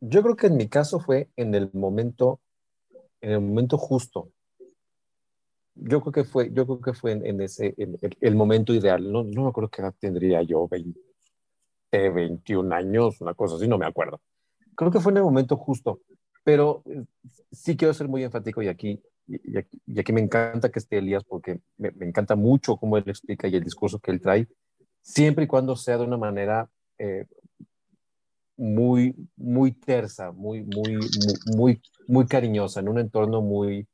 Yo 0.00 0.22
creo 0.22 0.36
que 0.36 0.48
en 0.48 0.56
mi 0.56 0.68
caso 0.68 1.00
fue 1.00 1.28
en 1.36 1.54
el 1.54 1.70
momento, 1.72 2.40
en 3.20 3.32
el 3.32 3.40
momento 3.40 3.78
justo. 3.78 4.30
Yo 5.74 6.00
creo 6.00 6.12
que 6.12 6.24
fue, 6.24 6.50
yo 6.52 6.64
creo 6.64 6.80
que 6.80 6.94
fue 6.94 7.12
en, 7.12 7.40
ese, 7.40 7.74
el, 8.20 8.34
momento 8.34 8.72
ideal. 8.72 9.12
No, 9.12 9.24
no 9.24 9.42
me 9.42 9.48
acuerdo 9.48 9.68
qué 9.68 9.82
edad 9.82 9.94
tendría 9.98 10.40
yo, 10.42 10.66
20, 10.68 10.98
21 11.92 12.74
años, 12.74 13.20
una 13.20 13.34
cosa 13.34 13.56
así, 13.56 13.68
no 13.68 13.76
me 13.76 13.84
acuerdo. 13.84 14.20
Creo 14.74 14.90
que 14.90 15.00
fue 15.00 15.12
en 15.12 15.18
el 15.18 15.24
momento 15.24 15.56
justo 15.56 16.00
pero 16.46 16.84
eh, 16.86 17.04
sí 17.50 17.76
quiero 17.76 17.92
ser 17.92 18.06
muy 18.06 18.22
enfático 18.22 18.62
y 18.62 18.68
aquí, 18.68 19.02
y 19.26 19.98
aquí, 19.98 20.12
me 20.12 20.20
encanta 20.20 20.70
que 20.70 20.78
esté 20.78 20.98
Elías 20.98 21.24
porque 21.24 21.58
me, 21.76 21.88
encanta 22.02 22.36
mucho 22.36 22.76
cómo 22.76 22.96
él 22.96 23.02
explica 23.08 23.48
y 23.48 23.56
el 23.56 23.64
discurso 23.64 23.98
que 23.98 24.12
él 24.12 24.20
trae, 24.20 24.46
siempre 25.02 25.42
y 25.42 25.46
cuando 25.48 25.74
sea 25.74 25.98
de 25.98 26.04
una 26.04 26.16
manera 26.16 26.70
eh, 26.98 27.26
muy, 28.56 29.16
muy 29.34 29.72
tersa, 29.72 30.30
muy, 30.30 30.62
muy, 30.62 31.00
muy, 31.56 31.82
muy, 32.06 32.26
cariñosa, 32.26 32.78
en 32.78 32.90
un 32.90 33.00
entorno 33.00 33.42
muy, 33.42 33.88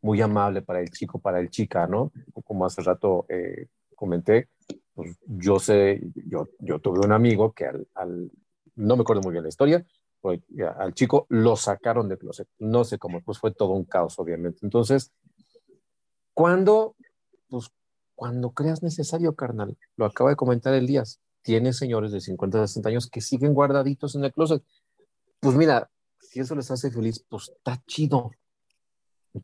muy 0.00 0.22
amable 0.22 0.62
para 0.62 0.80
el 0.80 0.90
chico, 0.90 1.18
para 1.18 1.40
el 1.40 1.50
chica, 1.50 1.86
¿no? 1.86 2.10
Como 2.42 2.64
hace 2.64 2.80
rato 2.80 3.26
eh, 3.28 3.66
comenté, 3.94 4.48
pues 4.94 5.14
yo 5.26 5.58
sé, 5.58 6.00
yo, 6.24 6.48
yo 6.58 6.78
tuve 6.78 7.00
un 7.04 7.12
amigo 7.12 7.52
que 7.52 7.66
al, 7.66 8.30
no 8.76 8.96
me 8.96 9.02
acuerdo 9.02 9.20
muy 9.20 9.32
bien 9.32 9.42
la 9.42 9.50
historia, 9.50 9.84
al 10.78 10.94
chico 10.94 11.26
lo 11.28 11.56
sacaron 11.56 12.08
de 12.08 12.18
closet. 12.18 12.48
No 12.58 12.84
sé 12.84 12.98
cómo, 12.98 13.20
pues 13.22 13.38
fue 13.38 13.52
todo 13.52 13.70
un 13.70 13.84
caos, 13.84 14.18
obviamente. 14.18 14.60
Entonces, 14.62 15.12
cuando, 16.34 16.96
pues, 17.48 17.70
cuando 18.14 18.50
creas 18.50 18.82
necesario, 18.82 19.34
carnal, 19.34 19.76
lo 19.96 20.06
acaba 20.06 20.30
de 20.30 20.36
comentar 20.36 20.74
Elías, 20.74 21.20
tienes 21.42 21.76
señores 21.76 22.12
de 22.12 22.20
50, 22.20 22.66
60 22.66 22.88
años 22.88 23.08
que 23.08 23.20
siguen 23.20 23.54
guardaditos 23.54 24.14
en 24.14 24.24
el 24.24 24.32
closet. 24.32 24.62
Pues 25.40 25.56
mira, 25.56 25.90
si 26.20 26.40
eso 26.40 26.54
les 26.54 26.70
hace 26.70 26.90
feliz, 26.90 27.24
pues 27.28 27.52
está 27.56 27.80
chido. 27.86 28.32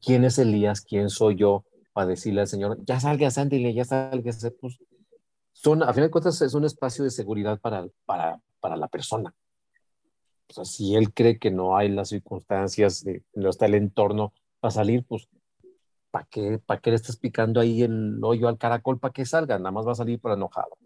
¿Quién 0.01 0.25
es 0.25 0.39
Elías? 0.39 0.81
¿Quién 0.81 1.09
soy 1.09 1.37
yo 1.37 1.65
para 1.93 2.09
decirle 2.09 2.41
al 2.41 2.49
Señor, 2.49 2.79
ya 2.85 2.99
salga, 2.99 3.31
Sandy, 3.31 3.73
ya 3.73 3.85
salga? 3.85 4.33
Pues 4.61 4.79
son, 5.53 5.83
a 5.85 5.93
fin 5.93 6.03
de 6.03 6.11
cuentas, 6.11 6.43
es 6.43 6.55
un 6.55 6.65
espacio 6.65 7.05
de 7.05 7.11
seguridad 7.11 7.61
para, 7.61 7.87
para, 8.05 8.41
para 8.61 8.77
la 8.77 8.89
persona 8.89 9.33
o 10.49 10.53
sea, 10.53 10.65
si 10.65 10.95
él 10.95 11.13
cree 11.13 11.39
que 11.39 11.51
no 11.51 11.77
hay 11.77 11.89
las 11.89 12.11
circunstancias, 12.11 13.05
no 13.35 13.51
está 13.51 13.67
el 13.67 13.75
entorno 13.75 14.33
para 14.61 14.73
salir, 14.73 15.05
pues, 15.05 15.29
¿para 16.11 16.27
qué, 16.31 16.61
qué 16.83 16.91
le 16.91 16.97
estás 16.97 17.17
picando 17.17 17.61
ahí 17.61 17.83
el 17.83 18.23
hoyo 18.23 18.49
al 18.49 18.59
caracol 18.59 18.99
para 18.99 19.13
que 19.13 19.27
salga? 19.27 19.59
Nada 19.59 19.71
más 19.71 19.87
va 19.87 19.93
a 19.93 19.97
salir 19.97 20.21
por 20.21 20.33
enojado. 20.33 20.77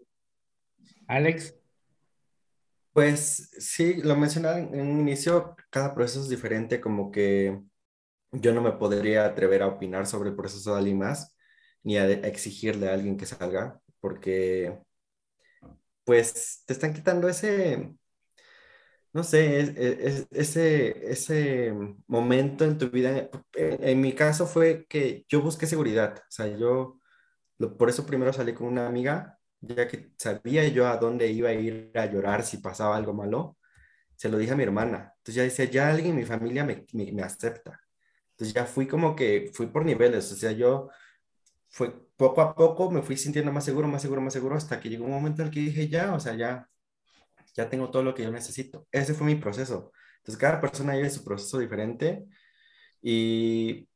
Alex. 1.07 1.55
Pues 2.93 3.51
sí, 3.59 4.01
lo 4.01 4.15
mencionaba 4.15 4.59
en 4.59 4.81
un 4.81 4.99
inicio, 4.99 5.55
cada 5.69 5.93
proceso 5.93 6.21
es 6.21 6.29
diferente, 6.29 6.81
como 6.81 7.11
que 7.11 7.61
yo 8.31 8.53
no 8.53 8.61
me 8.61 8.71
podría 8.73 9.25
atrever 9.25 9.61
a 9.61 9.67
opinar 9.67 10.07
sobre 10.07 10.29
el 10.29 10.35
proceso 10.35 10.73
de 10.73 10.79
alguien 10.79 10.97
más, 10.97 11.35
ni 11.83 11.97
a 11.97 12.09
exigirle 12.09 12.89
a 12.89 12.93
alguien 12.93 13.15
que 13.15 13.25
salga, 13.25 13.79
porque 14.01 14.79
pues 16.03 16.63
te 16.65 16.73
están 16.73 16.93
quitando 16.93 17.29
ese, 17.29 17.93
no 19.13 19.23
sé, 19.23 20.27
ese, 20.31 21.11
ese 21.11 21.73
momento 22.07 22.65
en 22.65 22.77
tu 22.77 22.89
vida. 22.89 23.29
En, 23.53 24.01
mi 24.01 24.13
caso 24.13 24.45
fue 24.47 24.85
que 24.87 25.25
yo 25.27 25.41
busqué 25.41 25.65
seguridad, 25.67 26.15
o 26.17 26.31
sea, 26.31 26.47
yo 26.47 26.99
por 27.77 27.89
eso 27.89 28.05
primero 28.05 28.33
salí 28.33 28.53
con 28.53 28.67
una 28.67 28.87
amiga, 28.87 29.39
ya 29.61 29.87
que 29.87 30.11
sabía 30.17 30.67
yo 30.69 30.87
a 30.87 30.97
dónde 30.97 31.27
iba 31.31 31.49
a 31.49 31.53
ir 31.53 31.91
a 31.95 32.05
llorar 32.05 32.43
si 32.43 32.57
pasaba 32.57 32.95
algo 32.95 33.13
malo, 33.13 33.57
se 34.15 34.29
lo 34.29 34.37
dije 34.37 34.53
a 34.53 34.55
mi 34.55 34.63
hermana. 34.63 35.13
Entonces 35.17 35.35
ya 35.35 35.43
decía, 35.43 35.65
ya 35.65 35.89
alguien 35.89 36.11
en 36.11 36.17
mi 36.17 36.25
familia 36.25 36.65
me, 36.65 36.85
me, 36.93 37.11
me 37.11 37.23
acepta. 37.23 37.79
Entonces 38.31 38.53
ya 38.53 38.65
fui 38.65 38.87
como 38.87 39.15
que, 39.15 39.51
fui 39.53 39.67
por 39.67 39.85
niveles, 39.85 40.31
o 40.31 40.35
sea, 40.35 40.51
yo 40.53 40.89
fue 41.69 41.91
poco 42.17 42.41
a 42.41 42.55
poco 42.55 42.91
me 42.91 43.01
fui 43.01 43.17
sintiendo 43.17 43.51
más 43.51 43.65
seguro, 43.65 43.87
más 43.87 44.01
seguro, 44.01 44.21
más 44.21 44.33
seguro, 44.33 44.55
hasta 44.55 44.79
que 44.79 44.89
llegó 44.89 45.05
un 45.05 45.11
momento 45.11 45.41
en 45.41 45.47
el 45.49 45.53
que 45.53 45.61
dije, 45.61 45.87
ya, 45.87 46.13
o 46.13 46.19
sea, 46.19 46.35
ya, 46.35 46.69
ya 47.59 47.69
tengo 47.69 47.91
todo 47.91 48.03
lo 48.03 48.13
que 48.15 48.23
yo 48.23 48.31
necesito. 48.31 48.87
Ese 48.91 49.13
fue 49.13 49.27
mi 49.27 49.35
proceso. 49.35 49.91
Entonces, 50.19 50.39
cada 50.39 50.61
persona 50.61 50.95
vive 50.95 51.09
su 51.09 51.23
proceso 51.23 51.59
diferente 51.59 52.25
y 53.01 53.89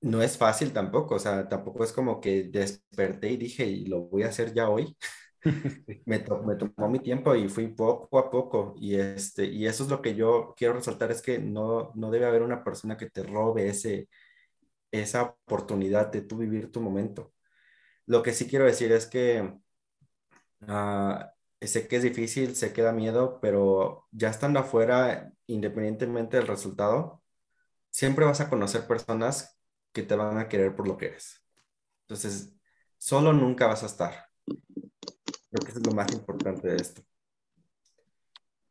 no 0.00 0.22
es 0.22 0.36
fácil 0.38 0.72
tampoco, 0.72 1.16
o 1.16 1.18
sea, 1.18 1.48
tampoco 1.48 1.84
es 1.84 1.92
como 1.92 2.20
que 2.20 2.44
desperté 2.44 3.30
y 3.32 3.36
dije, 3.36 3.66
y 3.66 3.86
lo 3.86 4.02
voy 4.02 4.22
a 4.22 4.28
hacer 4.28 4.52
ya 4.54 4.68
hoy. 4.70 4.96
me, 6.06 6.18
me, 6.46 6.56
tomó 6.56 6.88
mi 6.90 7.00
tiempo 7.00 7.34
y 7.34 7.48
fui 7.48 7.68
poco 7.68 8.18
a 8.18 8.30
poco 8.30 8.74
y, 8.78 8.96
este, 8.96 9.46
y 9.46 9.66
eso 9.66 9.84
es 9.84 9.90
lo 9.90 10.02
que 10.02 10.14
yo 10.14 10.54
quiero 10.56 10.74
resaltar, 10.74 11.10
es 11.10 11.22
que 11.22 11.38
no, 11.38 11.92
no 11.94 12.10
debe 12.10 12.26
haber 12.26 12.42
una 12.42 12.62
persona 12.64 12.96
que 12.96 13.10
te 13.10 13.22
robe 13.22 13.68
ese, 13.68 14.08
esa 14.92 15.22
oportunidad 15.46 16.12
de 16.12 16.22
tú 16.22 16.38
vivir 16.38 16.72
tu 16.72 16.80
momento. 16.80 17.32
Lo 18.06 18.22
que 18.22 18.32
sí 18.34 18.48
quiero 18.48 18.66
decir 18.66 18.92
es 18.92 19.06
que 19.06 19.54
ah, 20.68 21.32
sé 21.68 21.88
que 21.88 21.96
es 21.96 22.02
difícil, 22.02 22.56
sé 22.56 22.72
que 22.72 22.82
da 22.82 22.92
miedo, 22.92 23.38
pero 23.40 24.08
ya 24.12 24.30
estando 24.30 24.60
afuera, 24.60 25.32
independientemente 25.46 26.36
del 26.38 26.46
resultado, 26.46 27.22
siempre 27.90 28.24
vas 28.26 28.40
a 28.40 28.50
conocer 28.50 28.86
personas 28.86 29.58
que 29.92 30.02
te 30.04 30.16
van 30.16 30.38
a 30.38 30.48
querer 30.48 30.76
por 30.76 30.88
lo 30.88 30.96
que 30.98 31.06
eres. 31.08 31.42
Entonces, 32.02 32.54
solo 32.98 33.32
nunca 33.32 33.66
vas 33.68 33.82
a 33.84 33.86
estar. 33.86 34.28
Creo 35.50 35.64
que 35.64 35.72
es 35.72 35.86
lo 35.86 35.92
más 35.92 36.10
importante 36.12 36.68
de 36.68 36.76
esto. 36.76 37.02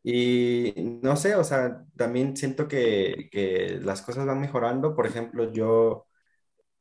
Y 0.04 0.74
no 1.04 1.16
sé, 1.18 1.36
o 1.36 1.44
sea, 1.44 1.86
también 1.96 2.36
siento 2.38 2.68
que, 2.68 3.30
que 3.32 3.80
las 3.84 4.02
cosas 4.02 4.26
van 4.26 4.40
mejorando. 4.40 4.96
Por 4.96 5.06
ejemplo, 5.08 5.52
yo 5.52 6.08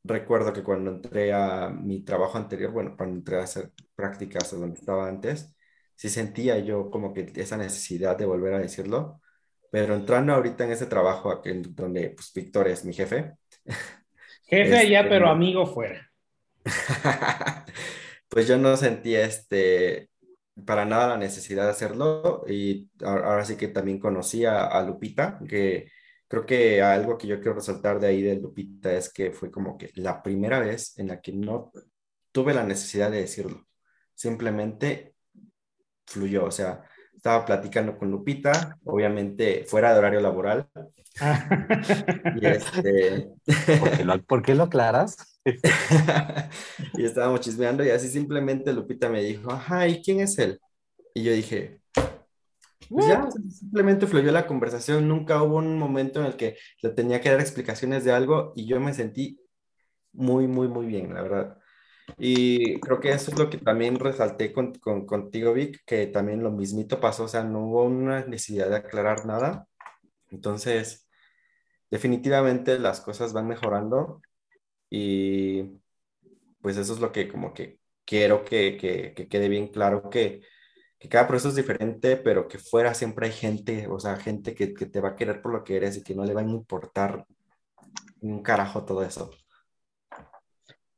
recuerdo 0.04 0.52
que 0.52 0.64
cuando 0.64 0.92
entré 0.92 1.32
a 1.32 1.70
mi 1.70 2.02
trabajo 2.04 2.38
anterior, 2.38 2.72
bueno, 2.72 2.96
cuando 2.96 3.16
entré 3.18 3.38
a 3.40 3.44
hacer 3.44 3.72
prácticas 3.96 4.50
donde 4.52 4.78
estaba 4.78 5.08
antes, 5.08 5.54
sí 5.98 6.08
sentía 6.08 6.60
yo 6.60 6.90
como 6.90 7.12
que 7.12 7.32
esa 7.34 7.56
necesidad 7.56 8.16
de 8.16 8.24
volver 8.24 8.54
a 8.54 8.60
decirlo, 8.60 9.20
pero 9.68 9.96
entrando 9.96 10.32
ahorita 10.32 10.64
en 10.64 10.70
ese 10.70 10.86
trabajo 10.86 11.32
aquí, 11.32 11.50
donde 11.70 12.10
pues 12.10 12.32
Víctor 12.32 12.68
es 12.68 12.84
mi 12.84 12.94
jefe. 12.94 13.34
Jefe 14.44 14.76
allá, 14.78 15.00
este, 15.00 15.10
pero 15.10 15.28
amigo 15.28 15.66
fuera. 15.66 16.08
pues 18.28 18.46
yo 18.46 18.56
no 18.56 18.76
sentía 18.76 19.26
este, 19.26 20.08
para 20.64 20.84
nada 20.84 21.08
la 21.08 21.16
necesidad 21.18 21.64
de 21.64 21.70
hacerlo 21.70 22.44
y 22.46 22.88
ahora 23.02 23.44
sí 23.44 23.56
que 23.56 23.68
también 23.68 23.98
conocí 23.98 24.44
a 24.46 24.80
Lupita, 24.84 25.40
que 25.48 25.90
creo 26.28 26.46
que 26.46 26.80
algo 26.80 27.18
que 27.18 27.26
yo 27.26 27.40
quiero 27.40 27.54
resaltar 27.54 27.98
de 27.98 28.06
ahí 28.06 28.22
de 28.22 28.36
Lupita 28.36 28.94
es 28.94 29.12
que 29.12 29.32
fue 29.32 29.50
como 29.50 29.76
que 29.76 29.90
la 29.96 30.22
primera 30.22 30.60
vez 30.60 30.96
en 30.98 31.08
la 31.08 31.20
que 31.20 31.32
no 31.32 31.72
tuve 32.30 32.54
la 32.54 32.62
necesidad 32.62 33.10
de 33.10 33.22
decirlo. 33.22 33.66
Simplemente 34.14 35.14
fluyó, 36.08 36.44
o 36.44 36.50
sea, 36.50 36.82
estaba 37.14 37.44
platicando 37.44 37.98
con 37.98 38.10
Lupita, 38.10 38.78
obviamente 38.84 39.64
fuera 39.66 39.92
de 39.92 39.98
horario 39.98 40.20
laboral. 40.20 40.68
y 42.36 42.46
este... 42.46 43.28
¿Por, 44.26 44.42
qué 44.42 44.54
lo, 44.54 44.64
aclaras? 44.64 45.16
y 46.94 47.04
estábamos 47.04 47.40
chismeando 47.40 47.84
y 47.84 47.90
así 47.90 48.08
simplemente 48.08 48.72
Lupita 48.72 49.08
me 49.08 49.22
dijo, 49.22 49.50
ajá, 49.50 49.88
¿y 49.88 50.00
quién 50.02 50.20
es 50.20 50.38
él? 50.38 50.60
Y 51.14 51.24
yo 51.24 51.32
dije, 51.32 51.80
pues 52.88 53.06
ya, 53.06 53.28
simplemente 53.50 54.06
fluyó 54.06 54.32
la 54.32 54.46
conversación, 54.46 55.08
nunca 55.08 55.42
hubo 55.42 55.56
un 55.56 55.78
momento 55.78 56.20
en 56.20 56.26
el 56.26 56.36
que 56.36 56.56
le 56.82 56.90
tenía 56.90 57.20
que 57.20 57.30
dar 57.30 57.40
explicaciones 57.40 58.04
de 58.04 58.12
algo 58.12 58.52
y 58.56 58.66
yo 58.66 58.80
me 58.80 58.94
sentí 58.94 59.40
muy, 60.12 60.46
muy, 60.46 60.68
muy 60.68 60.86
bien, 60.86 61.12
la 61.12 61.22
verdad. 61.22 61.58
Y 62.16 62.80
creo 62.80 63.00
que 63.00 63.10
eso 63.10 63.30
es 63.30 63.38
lo 63.38 63.50
que 63.50 63.58
también 63.58 63.98
resalté 63.98 64.52
con, 64.52 64.74
con, 64.74 65.06
contigo, 65.06 65.52
Vic, 65.52 65.82
que 65.84 66.06
también 66.06 66.42
lo 66.42 66.50
mismito 66.50 67.00
pasó, 67.00 67.24
o 67.24 67.28
sea, 67.28 67.44
no 67.44 67.60
hubo 67.66 67.84
una 67.84 68.24
necesidad 68.24 68.70
de 68.70 68.76
aclarar 68.76 69.26
nada. 69.26 69.68
Entonces, 70.30 71.08
definitivamente 71.90 72.78
las 72.78 73.00
cosas 73.00 73.32
van 73.32 73.48
mejorando 73.48 74.22
y 74.90 75.80
pues 76.60 76.76
eso 76.76 76.94
es 76.94 77.00
lo 77.00 77.12
que 77.12 77.28
como 77.28 77.54
que 77.54 77.80
quiero 78.04 78.44
que, 78.44 78.76
que, 78.78 79.14
que 79.14 79.28
quede 79.28 79.48
bien 79.48 79.68
claro 79.68 80.10
que 80.10 80.42
que 80.98 81.08
cada 81.08 81.28
proceso 81.28 81.50
es 81.50 81.54
diferente, 81.56 82.16
pero 82.16 82.48
que 82.48 82.58
fuera 82.58 82.94
siempre 82.94 83.26
hay 83.26 83.32
gente, 83.32 83.86
o 83.88 84.00
sea, 84.00 84.16
gente 84.16 84.54
que, 84.54 84.74
que, 84.74 84.86
te 84.86 85.00
va 85.00 85.10
a 85.10 85.16
querer 85.16 85.40
por 85.40 85.52
lo 85.52 85.64
que 85.64 85.76
eres 85.76 85.96
y 85.96 86.02
que 86.02 86.14
no 86.14 86.24
le 86.24 86.34
va 86.34 86.40
a 86.40 86.44
importar 86.44 87.24
un 88.20 88.42
carajo 88.42 88.84
todo 88.84 89.02
eso. 89.04 89.30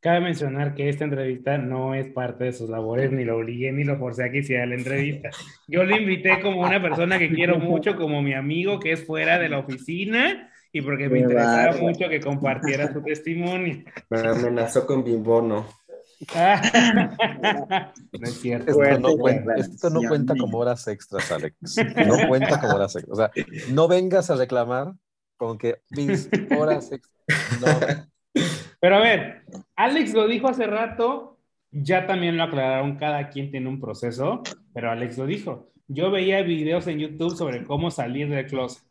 Cabe 0.01 0.21
mencionar 0.21 0.75
que 0.75 0.89
esta 0.89 1.05
entrevista 1.05 1.59
no 1.59 1.95
es 1.95 2.09
parte 2.09 2.45
de 2.45 2.53
sus 2.55 2.71
labores, 2.71 3.13
ni 3.13 3.25
lo 3.25 3.37
obligué 3.37 3.71
ni 3.71 3.85
lo 3.85 3.99
forcé 3.99 4.25
a 4.25 4.31
que 4.31 4.39
hiciera 4.39 4.65
la 4.65 4.75
entrevista. 4.75 5.29
Yo 5.69 5.85
lo 5.85 5.95
invité 5.95 6.41
como 6.41 6.63
una 6.63 6.81
persona 6.81 7.19
que 7.19 7.29
quiero 7.29 7.59
mucho, 7.59 7.97
como 7.97 8.23
mi 8.23 8.33
amigo 8.33 8.81
que 8.81 8.93
es 8.93 9.05
fuera 9.05 9.39
de 9.39 9.51
la 9.51 9.59
oficina 9.59 10.51
y 10.73 10.81
porque 10.81 11.11
me 11.11 11.19
interesaba 11.19 11.77
mucho 11.77 12.09
que 12.09 12.19
compartiera 12.19 12.91
su 12.91 13.03
testimonio. 13.03 13.85
Me 14.09 14.21
amenazó 14.21 14.87
con 14.87 15.05
Bimbono. 15.05 15.67
no 16.35 18.23
es 18.23 18.41
cierto. 18.41 18.83
Esto 18.83 19.91
no, 19.91 20.03
cuenta, 20.09 20.35
como 20.35 20.59
horas 20.59 20.87
extras, 20.89 21.31
Alex. 21.31 21.57
No 22.07 22.27
cuenta 22.27 22.59
como 22.59 22.75
horas 22.75 22.97
extras. 22.97 23.13
O 23.13 23.17
sea, 23.17 23.31
no 23.71 23.87
vengas 23.87 24.31
a 24.31 24.37
reclamar 24.37 24.95
con 25.37 25.59
que 25.59 25.83
mis 25.91 26.29
horas 26.57 26.91
extras. 26.91 28.09
Pero 28.81 28.97
a 28.97 29.01
ver, 29.01 29.45
Alex 29.77 30.15
lo 30.15 30.27
dijo 30.27 30.49
hace 30.49 30.67
rato, 30.67 31.39
ya 31.71 32.07
también 32.07 32.37
lo 32.37 32.45
aclararon, 32.45 32.97
cada 32.97 33.29
quien 33.29 33.51
tiene 33.51 33.69
un 33.69 33.79
proceso, 33.79 34.43
pero 34.73 34.91
Alex 34.91 35.19
lo 35.19 35.27
dijo. 35.27 35.71
Yo 35.87 36.11
veía 36.11 36.43
videos 36.43 36.87
en 36.87 36.99
YouTube 36.99 37.37
sobre 37.37 37.65
cómo 37.65 37.91
salir 37.91 38.29
del 38.29 38.47
closet. 38.47 38.83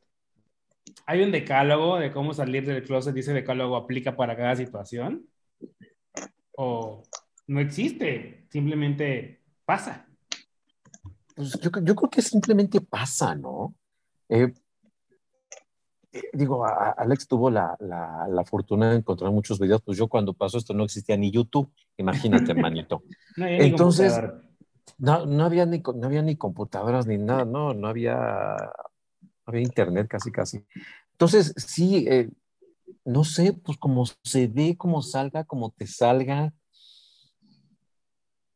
Hay 1.05 1.21
un 1.21 1.31
decálogo 1.31 1.97
de 1.97 2.11
cómo 2.11 2.33
salir 2.33 2.65
del 2.65 2.83
closet, 2.83 3.13
dice 3.13 3.33
decálogo 3.33 3.75
aplica 3.75 4.15
para 4.15 4.37
cada 4.37 4.55
situación 4.55 5.25
o 6.55 7.03
no 7.47 7.59
existe, 7.59 8.45
simplemente 8.49 9.41
pasa. 9.65 10.07
Pues 11.35 11.53
yo, 11.59 11.71
yo 11.81 11.95
creo 11.95 12.09
que 12.09 12.21
simplemente 12.21 12.81
pasa, 12.81 13.33
¿no? 13.33 13.73
Eh, 14.27 14.53
eh, 16.11 16.23
digo, 16.33 16.65
Alex 16.65 17.27
tuvo 17.27 17.49
la, 17.49 17.75
la, 17.79 18.27
la, 18.27 18.43
fortuna 18.43 18.91
de 18.91 18.97
encontrar 18.97 19.31
muchos 19.31 19.59
videos, 19.59 19.81
pues 19.81 19.97
yo 19.97 20.07
cuando 20.07 20.33
pasó 20.33 20.57
esto 20.57 20.73
no 20.73 20.83
existía 20.83 21.17
ni 21.17 21.31
YouTube, 21.31 21.71
imagínate, 21.97 22.53
manito. 22.53 23.03
no 23.37 23.47
Entonces, 23.47 24.19
no, 24.97 25.25
no, 25.25 25.45
había 25.45 25.65
ni, 25.65 25.79
no 25.79 26.07
había 26.07 26.21
ni 26.21 26.35
computadoras 26.35 27.05
ni 27.05 27.17
nada, 27.17 27.45
no, 27.45 27.73
no 27.73 27.87
había, 27.87 28.17
no 29.21 29.45
había 29.45 29.61
internet 29.61 30.07
casi, 30.07 30.31
casi. 30.31 30.65
Entonces, 31.11 31.53
sí, 31.57 32.05
eh, 32.09 32.29
no 33.05 33.23
sé, 33.23 33.53
pues 33.53 33.77
como 33.77 34.05
se 34.23 34.47
ve, 34.47 34.75
como 34.77 35.01
salga, 35.01 35.43
como 35.43 35.71
te 35.71 35.85
salga. 35.85 36.53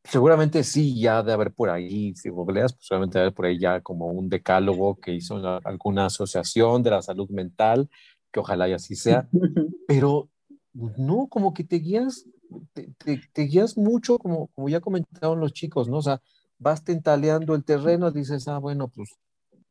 Seguramente 0.04 0.64
sí, 0.64 1.00
ya 1.00 1.24
de 1.24 1.32
haber 1.32 1.54
por 1.54 1.70
ahí, 1.70 2.14
si 2.16 2.30
googleas, 2.30 2.74
pues 2.74 2.88
seguramente 2.88 3.18
de 3.18 3.22
haber 3.24 3.34
por 3.34 3.46
ahí 3.46 3.58
ya 3.58 3.82
como 3.82 4.08
un 4.08 4.30
decálogo 4.30 4.96
que 4.96 5.14
hizo 5.14 5.38
alguna 5.64 6.08
asociación 6.08 6.84
de 6.84 6.92
la 6.92 7.02
salud 7.02 7.30
mental, 7.30 7.90
que 8.32 8.42
ojalá 8.42 8.68
y 8.68 8.74
así 8.74 8.96
sea, 8.96 9.30
pero 9.88 10.30
no, 10.74 11.28
como 11.28 11.54
que 11.54 11.64
te 11.64 11.78
guías, 11.78 12.26
te, 12.74 13.42
guías 13.44 13.78
mucho, 13.78 14.18
como, 14.18 14.48
como 14.48 14.68
ya 14.68 14.82
comentaron 14.82 15.40
los 15.40 15.54
chicos, 15.54 15.88
¿no? 15.88 15.98
O 15.98 16.02
sea, 16.02 16.22
vas 16.60 16.84
tentaleando 16.84 17.56
el 17.56 17.64
terreno, 17.64 18.12
dices, 18.12 18.48
ah, 18.48 18.58
bueno, 18.58 18.90
pues 18.90 19.10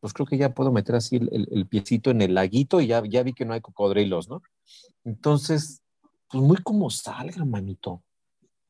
pues 0.03 0.13
creo 0.13 0.27
que 0.27 0.37
ya 0.37 0.53
puedo 0.53 0.73
meter 0.73 0.97
así 0.97 1.15
el, 1.15 1.47
el, 1.49 1.69
piecito 1.69 2.11
en 2.11 2.23
el 2.23 2.35
laguito 2.35 2.81
y 2.81 2.89
ya, 2.89 3.01
ya 3.09 3.23
vi 3.23 3.35
que 3.35 3.45
no 3.45 3.53
hay 3.53 3.61
cocodrilos, 3.61 4.29
¿no? 4.29 4.43
Entonces, 5.05 5.81
pues 6.29 6.43
muy 6.43 6.57
como 6.57 6.91
salga, 6.91 7.45
manito. 7.45 8.03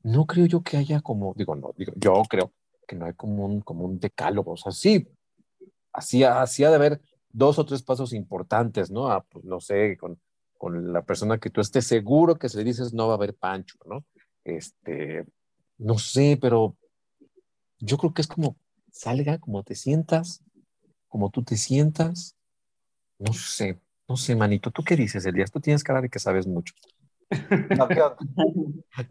No 0.02 0.26
creo 0.26 0.46
yo 0.46 0.62
que 0.62 0.76
haya 0.76 1.00
como, 1.00 1.34
digo, 1.36 1.54
no, 1.54 1.72
digo, 1.76 1.92
yo 1.96 2.22
creo 2.28 2.52
que 2.86 2.96
no 2.96 3.06
hay 3.06 3.14
como 3.14 3.44
un, 3.44 3.60
como 3.60 3.84
un 3.84 4.00
decálogo. 4.00 4.52
O 4.52 4.56
sea, 4.56 4.72
sí, 4.72 5.08
hacía, 5.92 6.42
hacía 6.42 6.70
de 6.70 6.76
haber 6.76 7.00
dos 7.30 7.58
o 7.58 7.64
tres 7.64 7.82
pasos 7.82 8.12
importantes, 8.12 8.90
¿no? 8.90 9.08
Ah, 9.08 9.24
pues, 9.28 9.44
no 9.44 9.60
sé, 9.60 9.96
con, 9.96 10.18
con 10.58 10.92
la 10.92 11.02
persona 11.02 11.38
que 11.38 11.50
tú 11.50 11.60
estés 11.60 11.86
seguro 11.86 12.36
que 12.36 12.48
si 12.48 12.56
le 12.56 12.64
dices 12.64 12.92
no 12.92 13.08
va 13.08 13.14
a 13.14 13.16
haber 13.16 13.34
pancho, 13.34 13.76
¿no? 13.86 14.04
Este, 14.44 15.24
no 15.78 15.98
sé, 15.98 16.38
pero 16.40 16.76
yo 17.78 17.98
creo 17.98 18.14
que 18.14 18.22
es 18.22 18.28
como 18.28 18.56
salga, 18.90 19.38
como 19.38 19.62
te 19.62 19.74
sientas, 19.74 20.42
como 21.08 21.30
tú 21.30 21.42
te 21.42 21.56
sientas. 21.56 22.36
No 23.18 23.32
sé, 23.32 23.80
no 24.08 24.16
sé, 24.16 24.36
manito, 24.36 24.70
¿tú 24.70 24.82
qué 24.84 24.96
dices, 24.96 25.24
Elías? 25.26 25.50
Tú 25.50 25.60
tienes 25.60 25.82
cara 25.82 26.00
de 26.00 26.08
que 26.08 26.18
sabes 26.18 26.46
mucho. 26.46 26.74
No, 27.76 27.88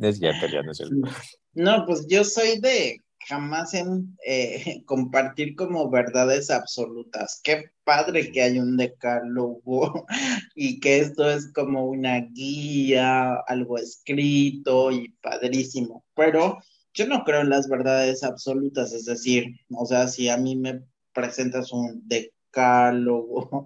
No, 1.53 1.85
pues 1.85 2.05
yo 2.07 2.23
soy 2.23 2.59
de 2.59 2.97
jamás 3.27 3.73
en 3.73 4.17
eh, 4.25 4.81
compartir 4.85 5.55
como 5.55 5.89
verdades 5.89 6.49
absolutas. 6.49 7.39
Qué 7.43 7.65
padre 7.83 8.31
que 8.31 8.41
hay 8.41 8.59
un 8.59 8.77
decálogo 8.77 10.05
y 10.55 10.79
que 10.79 10.99
esto 10.99 11.29
es 11.29 11.51
como 11.53 11.85
una 11.85 12.21
guía, 12.21 13.35
algo 13.47 13.77
escrito 13.77 14.91
y 14.91 15.09
padrísimo. 15.21 16.05
Pero 16.15 16.59
yo 16.93 17.07
no 17.07 17.23
creo 17.23 17.41
en 17.41 17.49
las 17.49 17.69
verdades 17.69 18.23
absolutas, 18.23 18.91
es 18.93 19.05
decir, 19.05 19.45
o 19.69 19.85
sea, 19.85 20.07
si 20.07 20.29
a 20.29 20.37
mí 20.37 20.55
me 20.55 20.81
presentas 21.13 21.71
un 21.71 22.07
decálogo, 22.51 23.65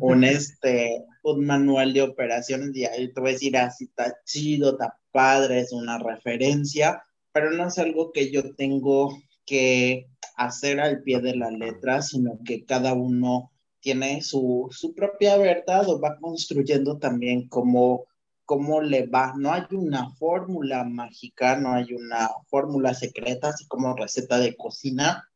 un 0.00 0.24
este, 0.24 1.04
un 1.22 1.46
manual 1.46 1.92
de 1.92 2.02
operaciones 2.02 2.74
y 2.74 2.84
ahí 2.84 3.12
te 3.12 3.20
voy 3.20 3.30
a 3.30 3.32
decir, 3.32 3.56
así 3.56 3.84
ah, 3.84 4.04
está 4.04 4.16
chido, 4.24 4.72
está 4.72 4.98
padre, 5.12 5.60
es 5.60 5.72
una 5.72 5.98
referencia, 5.98 7.02
pero 7.32 7.50
no 7.50 7.68
es 7.68 7.78
algo 7.78 8.12
que 8.12 8.30
yo 8.30 8.54
tengo 8.54 9.16
que 9.46 10.08
hacer 10.36 10.80
al 10.80 11.02
pie 11.02 11.20
de 11.20 11.36
la 11.36 11.50
letra, 11.50 12.02
sino 12.02 12.38
que 12.44 12.64
cada 12.64 12.94
uno 12.94 13.52
tiene 13.80 14.22
su, 14.22 14.68
su 14.70 14.94
propia 14.94 15.36
verdad 15.36 15.88
o 15.88 16.00
va 16.00 16.18
construyendo 16.18 16.98
también 16.98 17.48
como 17.48 18.06
cómo 18.44 18.80
le 18.80 19.06
va. 19.06 19.34
No 19.36 19.52
hay 19.52 19.64
una 19.72 20.10
fórmula 20.16 20.84
mágica, 20.84 21.56
no 21.56 21.72
hay 21.74 21.92
una 21.92 22.28
fórmula 22.48 22.94
secreta, 22.94 23.48
así 23.48 23.66
como 23.66 23.94
receta 23.94 24.38
de 24.38 24.56
cocina. 24.56 25.28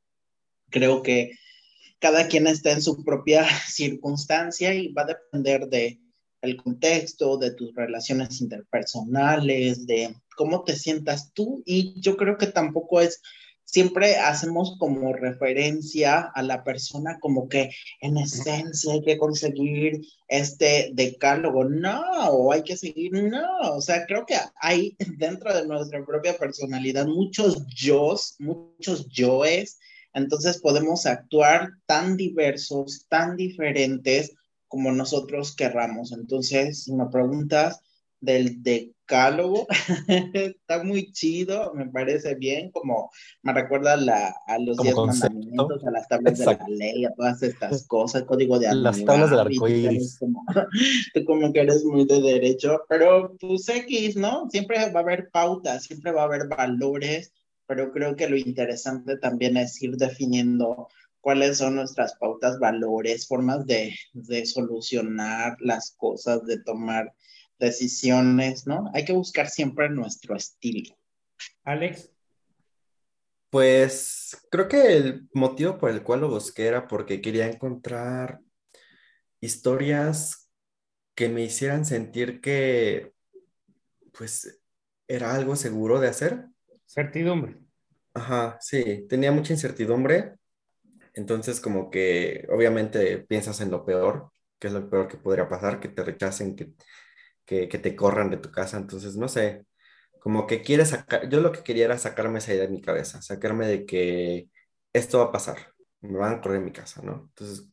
Creo 0.71 1.03
que 1.03 1.33
cada 1.99 2.29
quien 2.29 2.47
está 2.47 2.73
en 2.73 2.83
su 2.83 3.05
propia 3.05 3.45
circunstancia 3.69 4.75
y 4.75 4.93
va 4.93 5.03
a 5.03 5.07
depender 5.07 5.69
de 5.69 6.01
el 6.41 6.57
contexto, 6.57 7.37
de 7.37 7.53
tus 7.53 7.75
relaciones 7.75 8.41
interpersonales, 8.41 9.87
de 9.87 10.15
cómo 10.37 10.63
te 10.63 10.77
sientas 10.77 11.33
tú. 11.33 11.63
Y 11.67 12.01
yo 12.01 12.17
creo 12.17 12.39
que 12.39 12.47
tampoco 12.47 13.01
es 13.01 13.21
siempre 13.71 14.17
hacemos 14.17 14.77
como 14.79 15.13
referencia 15.13 16.31
a 16.35 16.43
la 16.43 16.65
persona 16.65 17.19
como 17.21 17.49
que 17.49 17.71
en 18.01 18.17
esencia 18.17 18.95
hay 18.95 19.03
que 19.03 19.19
conseguir 19.19 20.01
este 20.27 20.91
decálogo, 20.95 21.65
no, 21.65 22.01
o 22.31 22.53
hay 22.53 22.63
que 22.63 22.79
seguir, 22.79 23.13
no, 23.13 23.75
o 23.75 23.81
sea, 23.83 24.07
creo 24.07 24.25
que 24.25 24.37
hay 24.61 24.97
dentro 25.19 25.55
de 25.55 25.67
nuestra 25.67 26.05
propia 26.05 26.39
personalidad 26.39 27.07
muchos 27.07 27.67
yo's, 27.67 28.37
muchos 28.39 29.07
yoes, 29.11 29.79
entonces 30.19 30.59
podemos 30.61 31.07
actuar 31.07 31.71
tan 31.87 32.17
diversos, 32.17 33.07
tan 33.09 33.37
diferentes 33.37 34.35
como 34.69 34.93
nosotros 34.93 35.57
querramos. 35.57 36.13
Entonces, 36.13 36.85
si 36.85 36.93
me 36.93 37.07
preguntas, 37.07 37.81
del 38.21 38.63
decálogo. 38.63 39.67
Está 40.35 40.83
muy 40.83 41.13
chido, 41.13 41.73
me 41.75 41.87
parece 41.87 42.35
bien, 42.35 42.71
como 42.71 43.11
me 43.43 43.53
recuerda 43.53 43.95
a 43.95 44.59
los 44.59 44.77
diez 44.79 44.95
mandamientos, 44.95 45.85
a 45.85 45.91
las 45.91 46.09
tablas 46.09 46.39
de 46.39 46.45
la 46.45 46.67
ley, 46.69 47.05
a 47.05 47.15
todas 47.15 47.43
estas 47.43 47.87
cosas, 47.87 48.25
código 48.25 48.59
de 48.59 48.75
Las 48.75 49.05
tablas 49.05 49.31
del 49.31 49.41
arcoíris. 49.41 50.19
Como, 50.19 50.45
tú 51.15 51.25
como 51.25 51.53
que 51.53 51.61
eres 51.61 51.85
muy 51.85 52.05
de 52.07 52.21
derecho, 52.21 52.81
pero 52.89 53.37
pues 53.41 53.69
X, 53.69 54.17
¿no? 54.17 54.49
Siempre 54.51 54.79
va 54.91 55.01
a 55.01 55.03
haber 55.03 55.31
pautas, 55.31 55.85
siempre 55.85 56.13
va 56.13 56.23
a 56.23 56.27
haber 56.27 56.49
valores, 56.49 57.33
pero 57.69 57.93
creo 57.93 58.17
que 58.17 58.29
lo 58.29 58.37
interesante 58.37 59.19
también 59.19 59.59
es 59.59 59.81
ir 59.83 59.97
definiendo 59.97 60.89
cuáles 61.21 61.59
son 61.59 61.77
nuestras 61.77 62.17
pautas, 62.17 62.59
valores, 62.59 63.29
formas 63.29 63.67
de, 63.67 63.95
de 64.15 64.47
solucionar 64.47 65.59
las 65.61 65.93
cosas, 65.93 66.47
de 66.47 66.63
tomar 66.63 67.15
decisiones, 67.59 68.67
¿no? 68.67 68.91
Hay 68.95 69.05
que 69.05 69.13
buscar 69.13 69.49
siempre 69.49 69.91
nuestro 69.91 70.35
estilo. 70.35 70.97
Alex. 71.63 72.11
Pues 73.51 74.37
creo 74.51 74.69
que 74.69 74.97
el 74.97 75.29
motivo 75.35 75.79
por 75.79 75.91
el 75.91 76.03
cual 76.03 76.21
lo 76.21 76.31
busqué 76.31 76.67
era 76.67 76.89
porque 76.89 77.21
quería 77.21 77.47
encontrar 77.47 78.41
historias 79.41 80.51
que 81.15 81.29
me 81.29 81.43
hicieran 81.43 81.85
sentir 81.85 82.41
que, 82.41 83.13
pues, 84.13 84.63
era 85.07 85.35
algo 85.35 85.57
seguro 85.57 86.01
de 86.01 86.09
hacer. 86.09 86.49
Certidumbre. 86.89 87.57
Ajá, 88.15 88.59
sí, 88.61 89.07
tenía 89.09 89.31
mucha 89.31 89.53
incertidumbre. 89.53 90.35
Entonces, 91.15 91.61
como 91.61 91.91
que 91.91 92.47
obviamente 92.51 93.19
piensas 93.19 93.61
en 93.61 93.71
lo 93.71 93.85
peor, 93.85 94.33
que 94.59 94.69
es 94.69 94.73
lo 94.73 94.89
peor 94.91 95.09
que 95.09 95.19
podría 95.19 95.49
pasar, 95.49 95.79
que 95.79 95.89
te 95.89 96.03
rechacen, 96.03 96.57
que 96.57 96.73
que, 97.49 97.67
te 97.79 97.97
corran 97.97 98.31
de 98.31 98.37
tu 98.39 98.51
casa. 98.51 98.77
Entonces, 98.79 99.17
no 99.17 99.29
sé, 99.29 99.67
como 100.21 100.47
que 100.47 100.63
quieres 100.63 100.91
sacar, 100.91 101.29
yo 101.31 101.41
lo 101.41 101.53
que 101.53 101.63
quería 101.63 101.87
era 101.87 101.99
sacarme 101.99 102.39
esa 102.39 102.53
idea 102.53 102.67
de 102.67 102.73
mi 102.73 102.83
cabeza, 102.83 103.23
sacarme 103.23 103.67
de 103.67 103.87
que 103.87 104.51
esto 104.93 105.19
va 105.19 105.27
a 105.27 105.33
pasar, 105.33 105.75
me 106.01 106.19
van 106.19 106.35
a 106.35 106.41
correr 106.43 106.61
de 106.61 106.67
mi 106.67 106.73
casa, 106.73 107.03
¿no? 107.03 107.29
Entonces, 107.31 107.71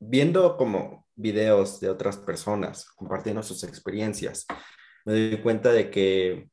viendo 0.00 0.56
como 0.56 1.06
videos 1.14 1.80
de 1.80 1.90
otras 1.90 2.18
personas 2.18 2.86
compartiendo 2.96 3.42
sus 3.42 3.64
experiencias, 3.64 4.46
me 5.04 5.12
doy 5.12 5.42
cuenta 5.42 5.72
de 5.72 5.90
que, 5.90 6.48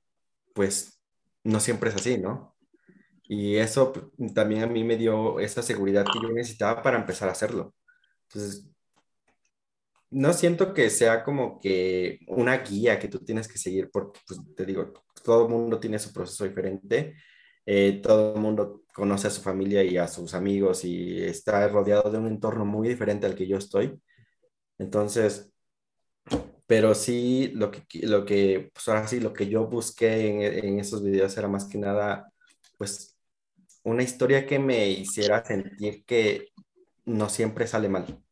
pues, 0.54 1.01
no 1.44 1.60
siempre 1.60 1.90
es 1.90 1.96
así, 1.96 2.18
¿no? 2.18 2.56
Y 3.24 3.58
eso 3.58 3.94
también 4.36 4.64
a 4.64 4.68
mí 4.68 4.84
me 4.84 4.98
dio 4.98 5.40
esa 5.40 5.62
seguridad 5.62 6.06
que 6.06 6.20
yo 6.22 6.34
necesitaba 6.34 6.82
para 6.82 6.98
empezar 7.00 7.30
a 7.30 7.34
hacerlo. 7.34 7.74
Entonces, 8.28 8.72
no 10.10 10.34
siento 10.34 10.74
que 10.74 10.90
sea 10.90 11.24
como 11.24 11.60
que 11.60 12.20
una 12.28 12.58
guía 12.58 13.00
que 13.00 13.08
tú 13.08 13.20
tienes 13.20 13.48
que 13.48 13.58
seguir, 13.58 13.90
porque, 13.92 14.20
pues, 14.28 14.40
te 14.56 14.66
digo, 14.66 14.94
todo 15.24 15.46
el 15.46 15.50
mundo 15.52 15.80
tiene 15.80 16.00
su 16.00 16.12
proceso 16.14 16.44
diferente, 16.44 17.16
eh, 17.66 18.02
todo 18.04 18.36
el 18.36 18.42
mundo 18.42 18.84
conoce 18.94 19.28
a 19.28 19.32
su 19.32 19.42
familia 19.42 19.84
y 19.84 19.98
a 19.98 20.08
sus 20.08 20.34
amigos 20.34 20.84
y 20.84 21.24
está 21.24 21.68
rodeado 21.70 22.12
de 22.12 22.18
un 22.18 22.28
entorno 22.28 22.66
muy 22.66 22.90
diferente 22.90 23.26
al 23.26 23.36
que 23.36 23.48
yo 23.48 23.58
estoy. 23.58 24.02
Entonces, 24.78 25.54
pero 26.72 26.96
sí, 26.96 27.52
lo 27.54 27.70
que, 27.70 27.84
lo 28.08 28.24
que 28.24 28.72
pues 28.74 28.88
ahora 28.88 29.06
sí, 29.06 29.20
lo 29.20 29.34
que 29.34 29.50
yo 29.50 29.68
busqué 29.68 30.30
en, 30.30 30.42
en 30.42 30.80
esos 30.80 31.04
videos 31.04 31.38
era 31.38 31.50
más 31.50 31.66
que 31.66 31.78
nada, 31.78 32.32
pues, 32.78 33.20
una 33.84 34.04
historia 34.04 34.48
que 34.48 34.58
me 34.58 34.88
hiciera 34.88 35.44
sentir 35.44 36.06
que 36.06 36.48
no 37.04 37.28
siempre 37.28 37.68
sale 37.68 37.90
mal. 37.90 38.24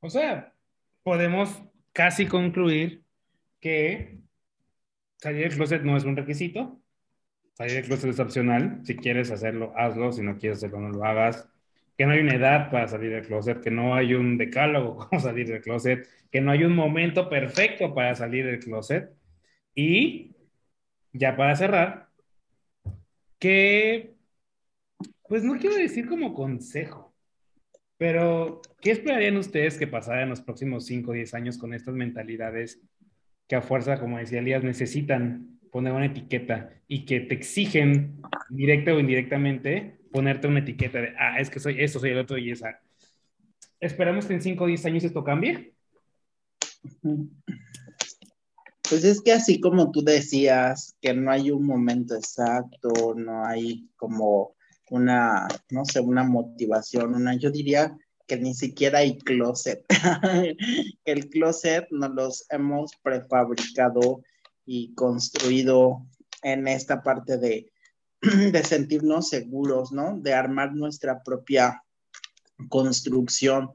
O 0.00 0.08
sea, 0.08 0.54
podemos 1.02 1.50
casi 1.92 2.26
concluir 2.26 3.04
que 3.60 4.20
salir 5.18 5.50
del 5.50 5.54
closet 5.54 5.82
no 5.82 5.98
es 5.98 6.04
un 6.04 6.16
requisito. 6.16 6.80
Salir 7.52 7.74
del 7.74 7.84
closet 7.84 8.08
es 8.08 8.20
opcional. 8.20 8.80
Si 8.84 8.96
quieres 8.96 9.30
hacerlo, 9.30 9.74
hazlo. 9.76 10.12
Si 10.12 10.22
no 10.22 10.38
quieres 10.38 10.60
hacerlo, 10.60 10.80
no 10.80 10.88
lo 10.88 11.04
hagas. 11.04 11.46
Que 11.98 12.06
no 12.06 12.12
hay 12.12 12.20
una 12.20 12.36
edad 12.36 12.70
para 12.70 12.88
salir 12.88 13.10
del 13.10 13.26
closet, 13.26 13.60
que 13.60 13.70
no 13.70 13.94
hay 13.94 14.14
un 14.14 14.38
decálogo 14.38 15.06
para 15.10 15.20
salir 15.20 15.48
del 15.48 15.60
closet, 15.60 16.08
que 16.30 16.40
no 16.40 16.50
hay 16.52 16.64
un 16.64 16.74
momento 16.74 17.28
perfecto 17.28 17.94
para 17.94 18.14
salir 18.14 18.46
del 18.46 18.60
closet. 18.60 19.10
Y 19.74 20.34
ya 21.12 21.36
para 21.36 21.54
cerrar, 21.56 22.08
que, 23.38 24.14
pues 25.28 25.44
no 25.44 25.58
quiero 25.58 25.76
decir 25.76 26.08
como 26.08 26.32
consejo, 26.32 27.08
pero, 27.98 28.62
¿qué 28.80 28.92
esperarían 28.92 29.36
ustedes 29.36 29.76
que 29.76 29.88
pasara 29.88 30.22
en 30.22 30.28
los 30.28 30.40
próximos 30.40 30.86
5 30.86 31.10
o 31.10 31.14
10 31.14 31.34
años 31.34 31.58
con 31.58 31.74
estas 31.74 31.94
mentalidades 31.94 32.80
que 33.48 33.56
a 33.56 33.60
fuerza, 33.60 33.98
como 33.98 34.18
decía 34.18 34.38
Elías, 34.38 34.62
necesitan 34.62 35.58
poner 35.72 35.92
una 35.92 36.06
etiqueta 36.06 36.70
y 36.86 37.04
que 37.04 37.20
te 37.20 37.34
exigen, 37.34 38.22
directa 38.50 38.94
o 38.94 39.00
indirectamente, 39.00 39.97
ponerte 40.10 40.46
una 40.46 40.60
etiqueta 40.60 41.00
de, 41.00 41.14
ah, 41.18 41.38
es 41.38 41.50
que 41.50 41.60
soy 41.60 41.80
eso, 41.82 42.00
soy 42.00 42.10
el 42.10 42.18
otro 42.18 42.38
y 42.38 42.50
esa? 42.50 42.80
¿Esperamos 43.80 44.26
que 44.26 44.34
en 44.34 44.42
5 44.42 44.64
o 44.64 44.66
10 44.66 44.86
años 44.86 45.04
esto 45.04 45.22
cambie? 45.22 45.74
Pues 48.88 49.04
es 49.04 49.20
que 49.20 49.32
así 49.32 49.60
como 49.60 49.90
tú 49.90 50.02
decías, 50.02 50.96
que 51.00 51.14
no 51.14 51.30
hay 51.30 51.50
un 51.50 51.66
momento 51.66 52.14
exacto, 52.14 53.14
no 53.14 53.44
hay 53.44 53.88
como 53.96 54.54
una, 54.90 55.46
no 55.70 55.84
sé, 55.84 56.00
una 56.00 56.24
motivación, 56.24 57.14
una, 57.14 57.36
yo 57.36 57.50
diría 57.50 57.96
que 58.26 58.36
ni 58.38 58.54
siquiera 58.54 59.00
hay 59.00 59.18
closet. 59.18 59.84
el 61.04 61.28
closet 61.28 61.86
nos 61.90 62.10
los 62.10 62.46
hemos 62.50 62.92
prefabricado 63.02 64.22
y 64.64 64.94
construido 64.94 66.06
en 66.42 66.68
esta 66.68 67.02
parte 67.02 67.38
de 67.38 67.70
de 68.52 68.62
sentirnos 68.64 69.28
seguros, 69.28 69.92
¿no? 69.92 70.18
De 70.18 70.34
armar 70.34 70.74
nuestra 70.74 71.22
propia 71.22 71.82
construcción 72.68 73.70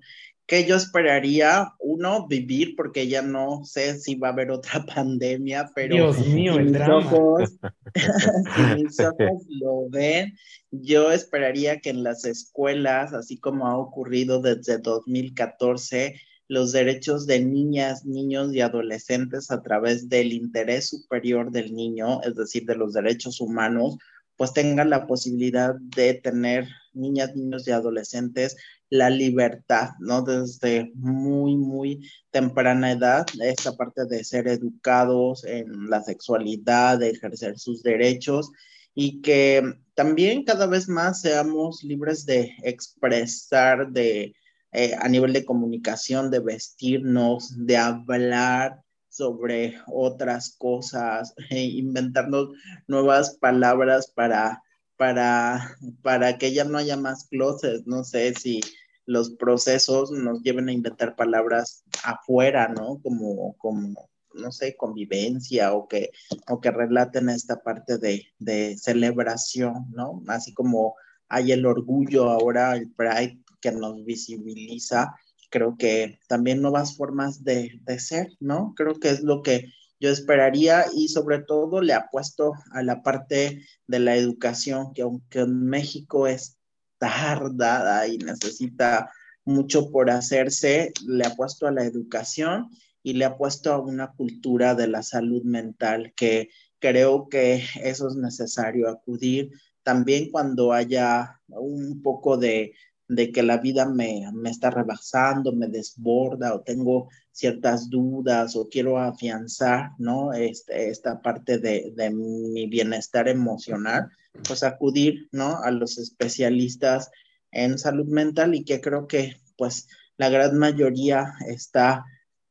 que 0.46 0.66
yo 0.66 0.76
esperaría, 0.76 1.74
uno, 1.80 2.28
vivir, 2.28 2.76
porque 2.76 3.08
ya 3.08 3.22
no 3.22 3.64
sé 3.64 4.00
si 4.00 4.16
va 4.16 4.30
a 4.30 4.32
haber 4.32 4.52
otra 4.52 4.86
pandemia, 4.96 5.72
pero 5.74 5.96
Dios 5.96 6.28
mío, 6.28 6.60
el 6.60 6.72
drama. 6.72 6.98
Ojos, 6.98 7.54
si 8.56 8.84
mis 8.84 9.00
ojos 9.00 9.44
lo 9.48 9.90
ven, 9.90 10.38
yo 10.72 11.12
esperaría 11.12 11.80
que 11.80 11.90
en 11.92 12.04
las 12.04 12.26
escuelas, 12.26 13.14
así 13.14 13.38
como 13.38 13.68
ha 13.68 13.78
ocurrido 13.78 14.42
desde 14.42 14.80
2014, 14.80 16.16
los 16.50 16.72
derechos 16.72 17.26
de 17.26 17.40
niñas, 17.40 18.06
niños 18.06 18.54
y 18.54 18.60
adolescentes 18.60 19.50
a 19.50 19.62
través 19.62 20.10
del 20.10 20.34
interés 20.34 20.90
superior 20.90 21.52
del 21.52 21.74
niño, 21.74 22.22
es 22.22 22.36
decir, 22.36 22.66
de 22.66 22.76
los 22.76 22.94
derechos 22.94 23.40
humanos, 23.40 23.98
pues 24.44 24.52
tengan 24.52 24.90
la 24.90 25.08
posibilidad 25.08 25.74
de 25.96 26.16
tener 26.16 26.68
niñas, 26.92 27.34
niños 27.34 27.66
y 27.66 27.72
adolescentes 27.72 28.58
la 28.90 29.10
libertad, 29.10 29.92
¿no? 30.02 30.22
Desde 30.22 30.92
muy, 30.96 31.56
muy 31.56 32.12
temprana 32.30 32.92
edad, 32.92 33.26
esta 33.42 33.78
parte 33.78 34.04
de 34.04 34.22
ser 34.26 34.50
educados 34.50 35.46
en 35.46 35.90
la 35.90 36.04
sexualidad, 36.04 37.00
de 37.00 37.12
ejercer 37.12 37.58
sus 37.58 37.84
derechos 37.84 38.52
y 38.94 39.22
que 39.22 39.64
también 39.96 40.44
cada 40.44 40.68
vez 40.68 40.90
más 40.90 41.22
seamos 41.22 41.82
libres 41.82 42.26
de 42.26 42.54
expresar, 42.64 43.94
de 43.94 44.36
eh, 44.74 44.96
a 45.00 45.08
nivel 45.08 45.32
de 45.32 45.46
comunicación, 45.46 46.30
de 46.30 46.42
vestirnos, 46.42 47.66
de 47.66 47.78
hablar 47.78 48.82
sobre 49.14 49.80
otras 49.88 50.56
cosas, 50.58 51.34
e 51.52 51.64
inventarnos 51.64 52.50
nuevas 52.88 53.38
palabras 53.38 54.08
para, 54.08 54.64
para, 54.98 55.78
para 56.02 56.38
que 56.38 56.52
ya 56.52 56.64
no 56.64 56.80
haya 56.80 56.98
más 56.98 57.28
closets. 57.28 57.86
No 57.86 58.04
sé 58.04 58.34
si 58.34 58.62
los 59.06 59.32
procesos 59.32 60.12
nos 60.12 60.42
lleven 60.42 60.70
a 60.70 60.74
inventar 60.74 61.16
palabras 61.16 61.84
afuera, 62.04 62.70
¿no? 62.70 63.00
Como, 63.04 63.56
como 63.58 64.10
no 64.34 64.52
sé, 64.52 64.76
convivencia 64.76 65.74
o 65.74 65.88
que, 65.88 66.10
o 66.50 66.60
que 66.60 66.72
relaten 66.72 67.30
esta 67.30 67.62
parte 67.62 68.00
de, 68.00 68.26
de 68.40 68.76
celebración, 68.80 69.92
¿no? 69.92 70.24
Así 70.28 70.54
como 70.56 70.96
hay 71.30 71.52
el 71.52 71.68
orgullo 71.68 72.32
ahora, 72.32 72.76
el 72.76 72.92
pride 72.92 73.40
que 73.62 73.72
nos 73.72 74.04
visibiliza, 74.06 75.14
creo 75.54 75.78
que 75.78 76.18
también 76.28 76.64
nuevas 76.64 76.98
formas 76.98 77.44
de, 77.44 77.80
de 77.84 78.00
ser, 78.00 78.32
¿no? 78.40 78.74
Creo 78.76 78.96
que 78.96 79.12
es 79.12 79.22
lo 79.22 79.44
que 79.44 79.72
yo 80.00 80.10
esperaría 80.10 80.86
y 80.96 81.10
sobre 81.10 81.44
todo 81.44 81.80
le 81.80 81.94
apuesto 81.94 82.54
a 82.72 82.82
la 82.82 83.04
parte 83.04 83.64
de 83.86 84.00
la 84.00 84.16
educación, 84.16 84.96
que 84.96 85.04
aunque 85.04 85.42
en 85.42 85.68
México 85.68 86.26
es 86.26 86.58
tardada 86.98 88.08
y 88.08 88.18
necesita 88.18 89.12
mucho 89.46 89.92
por 89.92 90.10
hacerse, 90.10 90.92
le 91.06 91.24
ha 91.24 91.36
puesto 91.36 91.68
a 91.68 91.72
la 91.72 91.84
educación 91.84 92.72
y 93.04 93.14
le 93.14 93.26
ha 93.26 93.38
puesto 93.38 93.72
a 93.72 93.80
una 93.80 94.12
cultura 94.14 94.74
de 94.74 94.88
la 94.88 95.04
salud 95.04 95.44
mental 95.44 96.14
que 96.16 96.50
creo 96.80 97.30
que 97.30 97.64
eso 97.84 98.08
es 98.08 98.16
necesario 98.16 98.90
acudir 98.90 99.52
también 99.84 100.32
cuando 100.32 100.74
haya 100.74 101.40
un 101.48 102.02
poco 102.02 102.38
de, 102.38 102.74
de 103.08 103.32
que 103.32 103.44
la 103.44 103.58
vida 103.58 103.86
me, 103.86 104.30
me, 104.34 104.50
está 104.50 104.70
rebasando, 104.70 105.52
me 105.52 105.68
desborda 105.68 106.54
o 106.54 106.62
tengo 106.62 107.10
ciertas 107.32 107.90
dudas 107.90 108.56
o 108.56 108.70
quiero 108.70 108.98
afianzar, 108.98 109.92
¿no? 109.98 110.34
Este, 110.34 110.90
esta 110.90 111.22
parte 111.22 111.58
de, 111.58 111.94
de 111.96 112.10
mi 112.12 112.68
bienestar 112.68 113.28
emocional 113.28 114.10
pues 114.48 114.64
acudir, 114.64 115.30
¿no? 115.32 115.58
A 115.58 115.72
los 115.72 115.98
especialistas 115.98 117.12
en 117.52 117.78
salud 117.78 118.08
mental 118.08 118.56
y 118.56 118.66
que 118.66 118.82
creo 118.82 119.08
que 119.08 119.38
pues 119.58 119.88
la 120.18 120.30
gran 120.30 120.58
mayoría 120.58 121.34
está 121.48 122.06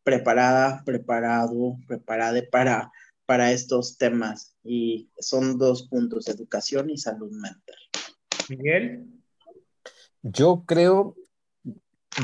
preparada, 0.05 0.83
preparado, 0.85 1.77
preparada 1.87 2.41
para, 2.51 2.93
para 3.27 3.53
estos 3.53 3.99
temas 3.99 4.57
y 4.63 5.11
son 5.19 5.59
dos 5.59 5.89
puntos, 5.89 6.29
educación 6.29 6.91
y 6.91 6.99
salud 6.99 7.31
mental. 7.31 7.77
Miguel. 8.49 9.22
Yo 10.23 10.65
creo 10.67 11.17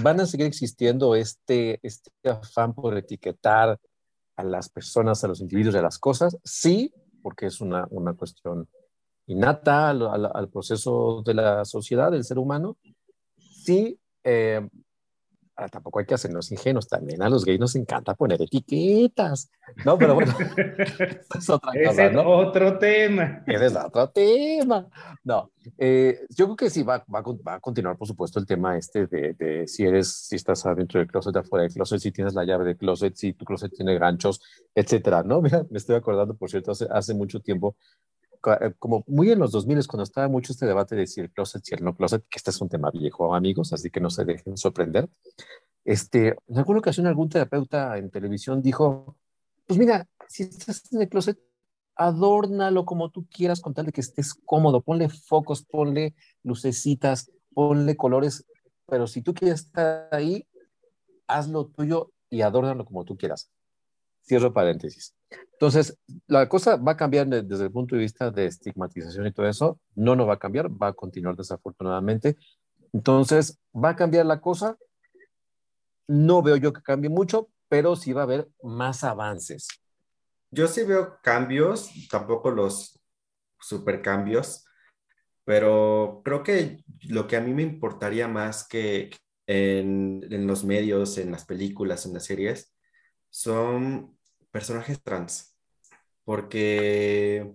van 0.02 0.20
a 0.20 0.26
seguir 0.26 0.46
existiendo 0.46 1.14
este, 1.14 1.80
este 1.82 2.10
afán 2.24 2.74
por 2.74 2.96
etiquetar 2.96 3.78
a 4.36 4.44
las 4.44 4.68
personas, 4.68 5.24
a 5.24 5.28
los 5.28 5.40
individuos, 5.40 5.74
a 5.74 5.82
las 5.82 5.98
cosas, 5.98 6.36
sí, 6.44 6.92
porque 7.22 7.46
es 7.46 7.60
una, 7.60 7.86
una 7.90 8.14
cuestión 8.14 8.68
innata 9.26 9.90
al, 9.90 10.48
proceso 10.48 11.22
de 11.24 11.34
la 11.34 11.64
sociedad, 11.64 12.10
del 12.10 12.24
ser 12.24 12.38
humano, 12.38 12.76
sí, 13.36 13.98
eh, 14.24 14.66
tampoco 15.66 15.98
hay 15.98 16.06
que 16.06 16.14
hacernos 16.14 16.52
ingenuos, 16.52 16.86
también 16.86 17.20
a 17.22 17.28
los 17.28 17.44
gays 17.44 17.58
nos 17.58 17.74
encanta 17.74 18.14
poner 18.14 18.40
etiquetas, 18.40 19.50
¿no? 19.84 19.98
Pero 19.98 20.14
bueno, 20.14 20.32
es 21.38 21.50
otra 21.50 21.72
cosa, 21.84 22.06
es 22.06 22.12
¿no? 22.12 22.22
otro 22.28 22.78
tema. 22.78 23.42
Ese 23.46 23.66
es 23.66 23.76
otro 23.76 24.08
tema. 24.10 24.86
No, 25.24 25.50
eh, 25.76 26.20
yo 26.30 26.46
creo 26.46 26.56
que 26.56 26.70
sí 26.70 26.82
va, 26.82 27.04
va, 27.12 27.22
va, 27.22 27.54
a 27.54 27.60
continuar, 27.60 27.96
por 27.96 28.06
supuesto, 28.06 28.38
el 28.38 28.46
tema 28.46 28.76
este 28.76 29.06
de, 29.06 29.34
de, 29.34 29.66
si 29.66 29.84
eres, 29.84 30.12
si 30.12 30.36
estás 30.36 30.64
adentro 30.64 31.00
del 31.00 31.08
closet, 31.08 31.36
afuera 31.36 31.64
del 31.64 31.72
closet, 31.72 31.98
si 31.98 32.12
tienes 32.12 32.34
la 32.34 32.44
llave 32.44 32.64
del 32.64 32.76
closet, 32.76 33.14
si 33.16 33.32
tu 33.32 33.44
closet 33.44 33.72
tiene 33.74 33.98
ganchos, 33.98 34.40
etcétera, 34.74 35.22
¿no? 35.24 35.42
Mira, 35.42 35.66
me 35.70 35.78
estoy 35.78 35.96
acordando, 35.96 36.34
por 36.34 36.50
cierto, 36.50 36.70
hace, 36.70 36.86
hace 36.90 37.14
mucho 37.14 37.40
tiempo, 37.40 37.76
como 38.78 39.04
muy 39.06 39.30
en 39.30 39.38
los 39.38 39.52
2000 39.52 39.86
cuando 39.86 40.04
estaba 40.04 40.28
mucho 40.28 40.52
este 40.52 40.66
debate 40.66 40.96
de 40.96 41.06
si 41.06 41.20
el 41.20 41.30
closet, 41.30 41.62
si 41.64 41.74
el 41.74 41.84
no 41.84 41.94
closet, 41.96 42.22
que 42.28 42.38
este 42.38 42.50
es 42.50 42.60
un 42.60 42.68
tema 42.68 42.90
viejo, 42.90 43.34
amigos, 43.34 43.72
así 43.72 43.90
que 43.90 44.00
no 44.00 44.10
se 44.10 44.24
dejen 44.24 44.56
sorprender. 44.56 45.08
Este, 45.84 46.36
en 46.48 46.58
alguna 46.58 46.80
ocasión 46.80 47.06
algún 47.06 47.28
terapeuta 47.28 47.96
en 47.96 48.10
televisión 48.10 48.62
dijo, 48.62 49.16
pues 49.66 49.78
mira, 49.78 50.06
si 50.28 50.44
estás 50.44 50.92
en 50.92 51.02
el 51.02 51.08
closet, 51.08 51.38
adórnalo 51.94 52.84
como 52.84 53.10
tú 53.10 53.26
quieras 53.28 53.60
con 53.60 53.74
tal 53.74 53.86
de 53.86 53.92
que 53.92 54.00
estés 54.00 54.34
cómodo, 54.34 54.82
ponle 54.82 55.08
focos, 55.08 55.64
ponle 55.64 56.14
lucecitas, 56.42 57.30
ponle 57.52 57.96
colores, 57.96 58.46
pero 58.86 59.06
si 59.06 59.22
tú 59.22 59.34
quieres 59.34 59.60
estar 59.60 60.08
ahí, 60.12 60.46
hazlo 61.26 61.66
tuyo 61.66 62.12
y 62.30 62.42
adórnalo 62.42 62.84
como 62.84 63.04
tú 63.04 63.16
quieras. 63.16 63.50
Cierro 64.28 64.52
paréntesis. 64.52 65.16
Entonces, 65.52 65.98
la 66.26 66.48
cosa 66.48 66.76
va 66.76 66.92
a 66.92 66.96
cambiar 66.96 67.26
desde 67.26 67.64
el 67.64 67.72
punto 67.72 67.96
de 67.96 68.02
vista 68.02 68.30
de 68.30 68.44
estigmatización 68.44 69.26
y 69.26 69.32
todo 69.32 69.48
eso. 69.48 69.80
No, 69.94 70.14
no 70.14 70.26
va 70.26 70.34
a 70.34 70.38
cambiar, 70.38 70.70
va 70.70 70.88
a 70.88 70.92
continuar 70.92 71.34
desafortunadamente. 71.34 72.36
Entonces, 72.92 73.58
va 73.74 73.90
a 73.90 73.96
cambiar 73.96 74.26
la 74.26 74.40
cosa. 74.40 74.76
No 76.06 76.42
veo 76.42 76.56
yo 76.56 76.72
que 76.74 76.82
cambie 76.82 77.08
mucho, 77.08 77.48
pero 77.68 77.96
sí 77.96 78.12
va 78.12 78.20
a 78.20 78.24
haber 78.24 78.48
más 78.62 79.02
avances. 79.02 79.66
Yo 80.50 80.68
sí 80.68 80.84
veo 80.84 81.18
cambios, 81.22 81.90
tampoco 82.10 82.50
los 82.50 83.00
super 83.58 84.02
cambios, 84.02 84.66
pero 85.44 86.20
creo 86.24 86.42
que 86.42 86.84
lo 87.08 87.26
que 87.26 87.36
a 87.36 87.40
mí 87.40 87.54
me 87.54 87.62
importaría 87.62 88.28
más 88.28 88.66
que 88.68 89.10
en, 89.46 90.20
en 90.30 90.46
los 90.46 90.64
medios, 90.64 91.16
en 91.16 91.30
las 91.30 91.46
películas, 91.46 92.04
en 92.04 92.14
las 92.14 92.24
series, 92.26 92.74
son 93.30 94.17
personajes 94.58 95.00
trans, 95.00 95.56
porque 96.24 97.54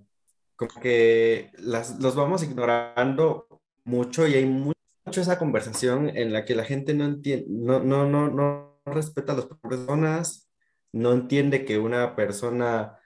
como 0.56 0.80
que 0.82 1.52
las, 1.58 2.00
los 2.00 2.16
vamos 2.16 2.44
ignorando 2.44 3.62
mucho 3.84 4.26
y 4.26 4.36
hay 4.36 4.46
mucho 4.46 4.74
esa 5.06 5.38
conversación 5.38 6.16
en 6.16 6.32
la 6.32 6.46
que 6.46 6.56
la 6.56 6.64
gente 6.64 6.94
no 6.94 7.04
entiende, 7.04 7.46
no, 7.50 7.82
no, 7.82 8.08
no, 8.08 8.30
no 8.30 8.80
respeta 8.86 9.34
a 9.34 9.36
las 9.36 9.48
personas, 9.48 10.50
no 10.94 11.12
entiende 11.12 11.66
que 11.66 11.78
una 11.78 12.16
persona 12.16 12.98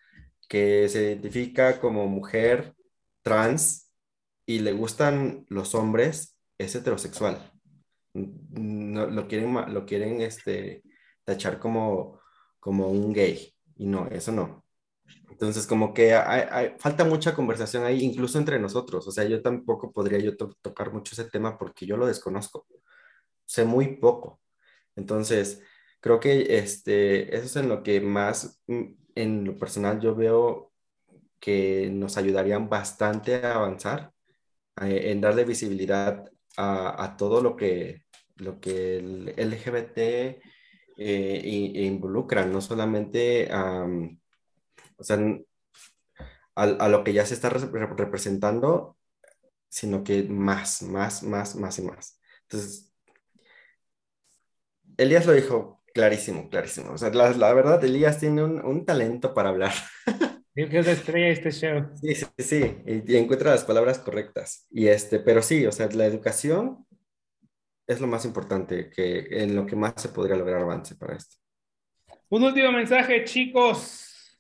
que 0.47 0.87
se 0.89 1.01
identifica 1.01 1.79
como 1.79 2.05
mujer 2.05 2.75
trans 3.23 3.91
y 4.45 4.59
le 4.59 4.73
gustan 4.73 5.47
los 5.49 5.73
hombres 5.73 6.37
es 6.59 6.75
heterosexual. 6.75 7.51
No, 8.13 9.07
lo 9.07 9.27
quieren, 9.27 9.73
lo 9.73 9.87
quieren 9.87 10.21
este, 10.21 10.83
tachar 11.23 11.57
como, 11.57 12.21
como 12.59 12.89
un 12.89 13.11
gay 13.11 13.56
y 13.78 13.86
no, 13.88 14.07
eso 14.07 14.32
no. 14.32 14.63
Entonces, 15.30 15.67
como 15.67 15.93
que 15.93 16.13
hay, 16.15 16.75
falta 16.80 17.05
mucha 17.05 17.36
conversación 17.36 17.84
ahí, 17.86 18.03
incluso 18.03 18.39
entre 18.39 18.59
nosotros. 18.59 19.07
O 19.07 19.11
sea, 19.11 19.25
yo 19.25 19.41
tampoco 19.41 19.91
podría 19.91 20.19
yo 20.19 20.36
tocar 20.36 20.91
mucho 20.91 21.13
ese 21.13 21.30
tema 21.30 21.57
porque 21.57 21.86
yo 21.86 21.97
lo 21.97 22.07
desconozco. 22.07 22.65
Sé 23.45 23.65
muy 23.65 23.97
poco. 23.97 24.41
Entonces, 24.95 25.61
creo 26.01 26.19
que 26.19 26.57
este, 26.57 27.36
eso 27.36 27.45
es 27.45 27.55
en 27.57 27.69
lo 27.69 27.84
que 27.84 28.01
más, 28.01 28.61
mm, 28.67 28.84
en 29.15 29.45
lo 29.45 29.57
personal, 29.57 29.99
yo 29.99 30.15
veo 30.15 30.71
que 31.39 31.89
nos 31.91 32.17
ayudarían 32.17 32.69
bastante 32.69 33.36
a 33.45 33.55
avanzar, 33.55 34.13
en 34.82 35.21
darle 35.21 35.43
visibilidad 35.45 36.25
a, 36.57 37.03
a, 37.03 37.17
todo 37.17 37.41
lo 37.41 37.55
que, 37.55 38.03
lo 38.38 38.59
que 38.59 38.97
el 38.97 39.34
LGBT 39.38 40.41
eh, 40.97 41.41
e, 41.43 41.83
involucran, 41.85 42.51
no 42.51 42.61
solamente 42.61 43.49
o 44.97 45.03
sea, 45.03 45.17
a, 46.55 46.63
a, 46.63 46.89
lo 46.89 47.03
que 47.03 47.13
ya 47.13 47.25
se 47.25 47.35
está 47.35 47.49
representando, 47.49 48.97
sino 49.69 50.03
que 50.03 50.23
más, 50.23 50.81
más, 50.81 51.23
más, 51.23 51.55
más 51.55 51.79
y 51.79 51.81
más. 51.83 52.19
Entonces, 52.43 52.91
Elías 54.97 55.25
lo 55.25 55.33
dijo 55.33 55.83
clarísimo, 55.93 56.49
clarísimo. 56.49 56.91
O 56.91 56.97
sea, 56.97 57.09
la, 57.11 57.53
verdad, 57.53 57.83
Elías 57.83 58.19
tiene 58.19 58.43
un, 58.43 58.85
talento 58.85 59.33
para 59.33 59.49
hablar. 59.49 59.73
Digo 60.55 60.69
que 60.69 60.79
es 60.79 60.85
la 60.87 60.91
estrella 60.93 61.27
este 61.27 61.51
show. 61.51 61.89
Sí, 62.01 62.15
sí, 62.15 62.25
sí, 62.39 62.77
y, 62.85 63.15
encuentra 63.15 63.51
las 63.51 63.63
palabras 63.63 63.99
correctas. 63.99 64.65
Y 64.71 64.87
este, 64.87 65.19
pero 65.19 65.43
sí, 65.43 65.65
o 65.67 65.71
sea, 65.71 65.87
la 65.89 66.05
educación 66.05 66.86
es 67.88 68.01
lo 68.01 68.07
más 68.07 68.25
importante, 68.25 68.89
que 68.89 69.27
en 69.31 69.55
lo 69.55 69.65
que 69.65 69.77
más 69.77 69.93
se 69.95 70.09
podría 70.09 70.35
lograr 70.35 70.61
avance 70.61 70.95
para 70.95 71.15
esto. 71.15 71.38
Un 72.29 72.43
último 72.43 72.71
mensaje, 72.73 73.23
chicos. 73.23 74.38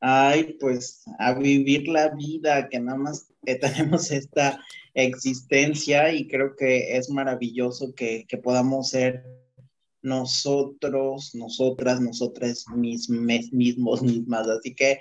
Ay, 0.00 0.56
pues 0.60 1.02
a 1.18 1.34
vivir 1.34 1.88
la 1.88 2.10
vida, 2.10 2.68
que 2.68 2.78
nada 2.78 2.98
más 2.98 3.32
tenemos 3.60 4.10
esta 4.12 4.60
existencia 4.94 6.12
y 6.12 6.28
creo 6.28 6.54
que 6.56 6.96
es 6.96 7.10
maravilloso 7.10 7.92
que, 7.94 8.26
podamos 8.42 8.90
ser 8.90 9.24
nosotros, 10.02 11.34
nosotras, 11.34 12.00
nosotras 12.00 12.64
mismos, 12.74 13.52
mismos, 13.52 14.02
mismas. 14.02 14.48
Así 14.48 14.74
que, 14.74 15.00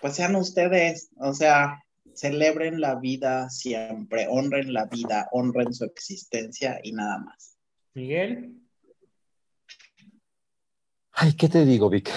pues 0.00 0.14
sean 0.16 0.36
ustedes, 0.36 1.10
o 1.16 1.34
sea, 1.34 1.82
celebren 2.14 2.80
la 2.80 2.96
vida 2.96 3.48
siempre, 3.50 4.26
honren 4.28 4.72
la 4.72 4.86
vida, 4.86 5.28
honren 5.32 5.72
su 5.72 5.84
existencia 5.84 6.80
y 6.82 6.92
nada 6.92 7.18
más. 7.18 7.56
Miguel. 7.94 8.58
Ay, 11.12 11.34
¿qué 11.34 11.48
te 11.48 11.64
digo, 11.64 11.90
Vic? 11.90 12.10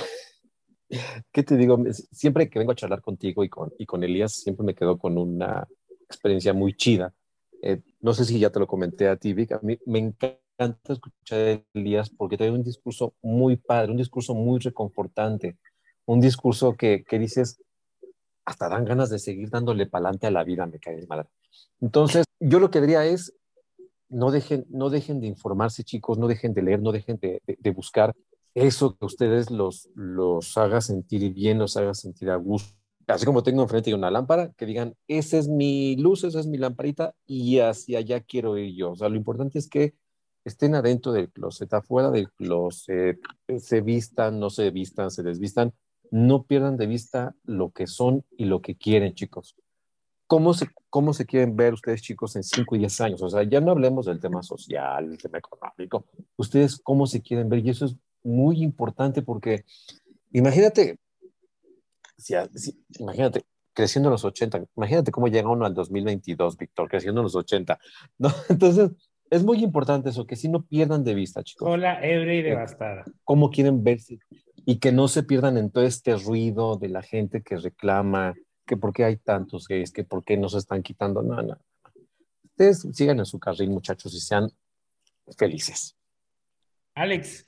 ¿Qué 1.32 1.44
te 1.44 1.58
digo? 1.58 1.78
Siempre 2.12 2.50
que 2.50 2.60
vengo 2.60 2.72
a 2.72 2.76
charlar 2.76 3.02
contigo 3.02 3.44
y 3.44 3.50
con, 3.50 3.74
y 3.78 3.86
con 3.86 4.04
Elías, 4.04 4.34
siempre 4.34 4.66
me 4.66 4.76
quedo 4.76 4.98
con 4.98 5.18
una 5.18 5.68
experiencia 6.10 6.54
muy 6.54 6.76
chida. 6.76 7.14
Eh, 7.62 7.82
no 8.02 8.14
sé 8.14 8.26
si 8.26 8.40
ya 8.40 8.52
te 8.52 8.60
lo 8.60 8.68
comenté 8.68 9.08
a 9.08 9.18
ti, 9.18 9.34
Vic, 9.34 9.54
a 9.54 9.60
mí 9.62 9.78
me 9.86 10.00
encanta 10.00 10.94
escuchar 10.94 11.40
a 11.40 11.64
Elías 11.74 12.10
porque 12.10 12.38
trae 12.38 12.52
un 12.52 12.64
discurso 12.64 13.16
muy 13.22 13.58
padre, 13.58 13.92
un 13.92 13.98
discurso 13.98 14.34
muy 14.34 14.60
reconfortante, 14.60 15.58
un 16.06 16.22
discurso 16.22 16.76
que, 16.76 17.04
que 17.04 17.20
dices, 17.20 17.62
hasta 18.46 18.70
dan 18.70 18.86
ganas 18.86 19.10
de 19.10 19.20
seguir 19.20 19.50
dándole 19.50 19.88
pa'lante 19.88 20.28
a 20.28 20.32
la 20.32 20.44
vida, 20.44 20.66
me 20.66 20.80
cae 20.80 20.96
de 20.96 21.08
madre. 21.08 21.28
Entonces, 21.82 22.26
yo 22.40 22.60
lo 22.60 22.70
que 22.70 22.82
diría 22.82 23.06
es, 23.06 23.34
no 24.10 24.32
dejen, 24.32 24.66
no 24.70 24.90
dejen 24.90 25.20
de 25.20 25.28
informarse, 25.28 25.84
chicos, 25.84 26.18
no 26.18 26.28
dejen 26.28 26.54
de 26.54 26.62
leer, 26.62 26.82
no 26.82 26.92
dejen 26.92 27.20
de, 27.20 27.72
buscar 27.72 28.16
eso 28.54 28.96
que 28.96 29.06
ustedes 29.06 29.50
los, 29.52 29.90
los 29.96 30.58
haga 30.58 30.80
sentir 30.80 31.34
bien, 31.34 31.58
los 31.60 31.76
haga 31.76 31.94
sentir 31.94 32.30
a 32.30 32.36
gusto. 32.36 32.78
Así 33.08 33.26
como 33.26 33.44
tengo 33.44 33.62
enfrente 33.62 33.90
de 33.90 33.96
una 33.96 34.10
lámpara, 34.10 34.52
que 34.54 34.66
digan, 34.66 34.96
esa 35.08 35.38
es 35.38 35.48
mi 35.48 35.96
luz, 35.98 36.24
esa 36.24 36.40
es 36.40 36.48
mi 36.48 36.58
lamparita 36.58 37.14
y 37.28 37.60
hacia 37.60 38.00
allá 38.00 38.22
quiero 38.22 38.58
ir 38.58 38.74
yo. 38.76 38.92
O 38.92 38.96
sea, 38.96 39.10
lo 39.10 39.16
importante 39.16 39.60
es 39.60 39.70
que 39.70 39.94
estén 40.44 40.76
adentro 40.76 41.12
del 41.12 41.32
closet, 41.32 41.72
afuera 41.74 42.10
del 42.10 42.32
closet, 42.32 43.20
se 43.60 43.82
vistan, 43.82 44.40
no 44.40 44.50
se 44.50 44.72
vistan, 44.72 45.12
se 45.12 45.24
desvistan, 45.24 45.74
no 46.16 46.44
pierdan 46.44 46.78
de 46.78 46.88
vista 46.88 47.36
lo 47.44 47.72
que 47.72 47.88
son 47.88 48.24
y 48.38 48.46
lo 48.46 48.62
que 48.62 48.78
quieren, 48.78 49.16
chicos. 49.16 49.58
¿Cómo 50.28 50.54
se, 50.54 50.70
cómo 50.90 51.14
se 51.14 51.26
quieren 51.26 51.58
ver 51.58 51.74
ustedes, 51.74 52.02
chicos, 52.02 52.38
en 52.38 52.44
5 52.44 52.74
y 52.78 52.80
10 52.80 53.02
años? 53.02 53.22
O 53.22 53.30
sea, 53.30 53.44
ya 53.44 53.60
no 53.60 53.72
hablemos 53.72 54.06
del 54.06 54.22
tema 54.22 54.42
social, 54.42 55.10
del 55.10 55.18
tema 55.18 55.40
económico. 55.40 56.06
Ustedes, 56.38 56.80
¿cómo 56.82 57.06
se 57.06 57.22
quieren 57.22 57.50
ver? 57.50 57.66
Y 57.66 57.70
eso 57.70 57.84
es 57.84 57.98
muy 58.24 58.64
importante 58.64 59.24
porque 59.24 59.66
imagínate, 60.32 61.00
si, 62.18 62.34
imagínate, 62.98 63.44
creciendo 63.74 64.08
en 64.08 64.14
los 64.14 64.24
80, 64.24 64.68
imagínate 64.78 65.12
cómo 65.12 65.28
llega 65.28 65.50
uno 65.50 65.66
al 65.66 65.74
2022, 65.74 66.56
Víctor, 66.56 66.88
creciendo 66.88 67.20
en 67.20 67.26
los 67.26 67.36
80. 67.36 67.78
¿no? 68.20 68.30
Entonces, 68.48 68.92
es 69.30 69.44
muy 69.44 69.62
importante 69.62 70.12
eso, 70.12 70.26
que 70.26 70.38
si 70.38 70.48
no 70.48 70.64
pierdan 70.64 71.04
de 71.04 71.14
vista, 71.14 71.44
chicos. 71.44 71.68
Hola, 71.68 72.00
ebria 72.02 72.36
y 72.36 72.42
devastada. 72.42 73.04
¿Cómo 73.26 73.50
quieren 73.50 73.84
verse? 73.84 74.18
Y 74.66 74.80
que 74.80 74.92
no 74.92 75.08
se 75.08 75.24
pierdan 75.24 75.58
en 75.58 75.70
todo 75.70 75.86
este 75.86 76.16
ruido 76.18 76.76
de 76.78 76.90
la 76.90 77.04
gente 77.04 77.42
que 77.44 77.58
reclama 77.58 78.34
que 78.66 78.78
por 78.78 78.94
qué 78.94 79.04
hay 79.04 79.18
tantos 79.18 79.68
gays, 79.68 79.92
que 79.92 80.04
por 80.04 80.24
qué 80.26 80.38
no 80.38 80.50
se 80.50 80.58
están 80.58 80.82
quitando. 80.82 81.22
No, 81.22 81.42
no. 81.42 81.60
Ustedes 82.44 82.88
sigan 82.94 83.20
en 83.20 83.26
su 83.26 83.40
carril, 83.40 83.70
muchachos, 83.70 84.14
y 84.16 84.20
sean 84.20 84.50
felices. 85.38 85.96
Alex. 86.96 87.48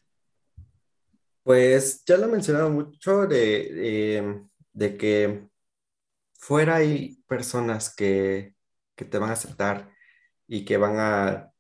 Pues 1.42 2.04
ya 2.06 2.18
lo 2.18 2.26
he 2.26 2.32
mencionado 2.32 2.70
mucho 2.70 3.26
de, 3.26 4.44
de, 4.74 4.98
que 4.98 5.48
fuera 6.34 6.76
hay 6.76 7.24
personas 7.26 7.96
que, 7.96 8.54
que, 8.96 9.06
te 9.06 9.18
van 9.18 9.30
a 9.30 9.34
aceptar 9.34 9.90
y 10.46 10.66
que 10.66 10.76
van 10.76 10.98
a, 10.98 11.52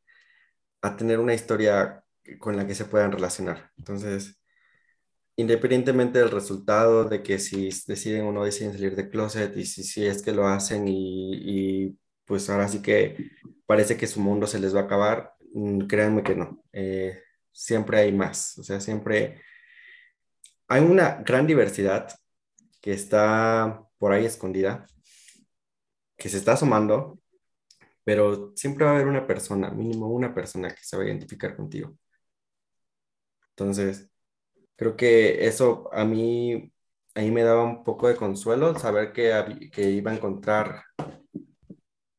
a 0.81 0.97
tener 0.97 1.19
una 1.19 1.33
historia 1.33 2.03
con 2.37 2.57
la 2.57 2.67
que 2.67 2.75
se 2.75 2.83
puedan 2.83 3.13
relacionar. 3.13 3.71
Entonces, 3.77 4.37
independientemente 5.38 6.19
del 6.19 6.31
resultado, 6.31 7.05
de 7.05 7.23
que 7.23 7.39
si 7.39 7.69
deciden 7.88 8.25
o 8.25 8.31
no 8.33 8.43
deciden 8.43 8.73
salir 8.73 8.95
de 8.95 9.09
closet 9.09 9.55
y 9.57 9.65
si, 9.65 9.83
si 9.83 10.05
es 10.05 10.21
que 10.23 10.33
lo 10.33 10.47
hacen 10.47 10.85
y, 10.88 11.97
pues 12.25 12.49
ahora 12.49 12.67
sí 12.67 12.81
que 12.81 13.31
parece 13.65 13.97
que 13.97 14.07
su 14.07 14.19
mundo 14.21 14.47
se 14.47 14.59
les 14.59 14.75
va 14.75 14.81
a 14.81 14.83
acabar, 14.85 15.33
mm, 15.53 15.88
créanme 15.88 16.23
que 16.23 16.35
no. 16.35 16.63
Eh, 16.73 17.21
siempre 17.51 17.99
hay 17.99 18.11
más, 18.13 18.57
o 18.59 18.63
sea, 18.63 18.79
siempre 18.81 19.41
hay 20.67 20.83
una 20.83 21.23
gran 21.23 21.47
diversidad 21.47 22.09
que 22.81 22.93
está 22.93 23.83
por 23.97 24.13
ahí 24.13 24.25
escondida, 24.25 24.85
que 26.17 26.29
se 26.29 26.38
está 26.38 26.53
asomando, 26.53 27.19
pero 28.03 28.53
siempre 28.55 28.85
va 28.85 28.91
a 28.91 28.95
haber 28.95 29.07
una 29.07 29.27
persona, 29.27 29.69
mínimo 29.71 30.07
una 30.07 30.33
persona 30.33 30.69
que 30.69 30.83
se 30.83 30.97
va 30.97 31.03
a 31.03 31.07
identificar 31.07 31.55
contigo. 31.55 31.97
Entonces, 33.51 34.09
Creo 34.78 34.95
que 34.95 35.47
eso 35.47 35.89
a 35.91 36.05
mí, 36.05 36.71
a 37.15 37.21
mí 37.21 37.32
me 37.32 37.43
daba 37.43 37.63
un 37.63 37.84
poco 37.84 38.07
de 38.07 38.15
consuelo 38.15 38.78
saber 38.80 39.11
que, 39.11 39.69
que 39.71 39.89
iba 39.89 40.11
a 40.11 40.15
encontrar 40.15 40.84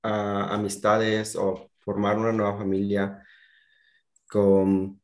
amistades 0.03 1.37
o 1.37 1.71
formar 1.79 2.19
una 2.19 2.33
nueva 2.33 2.59
familia 2.59 3.23
con 4.29 5.01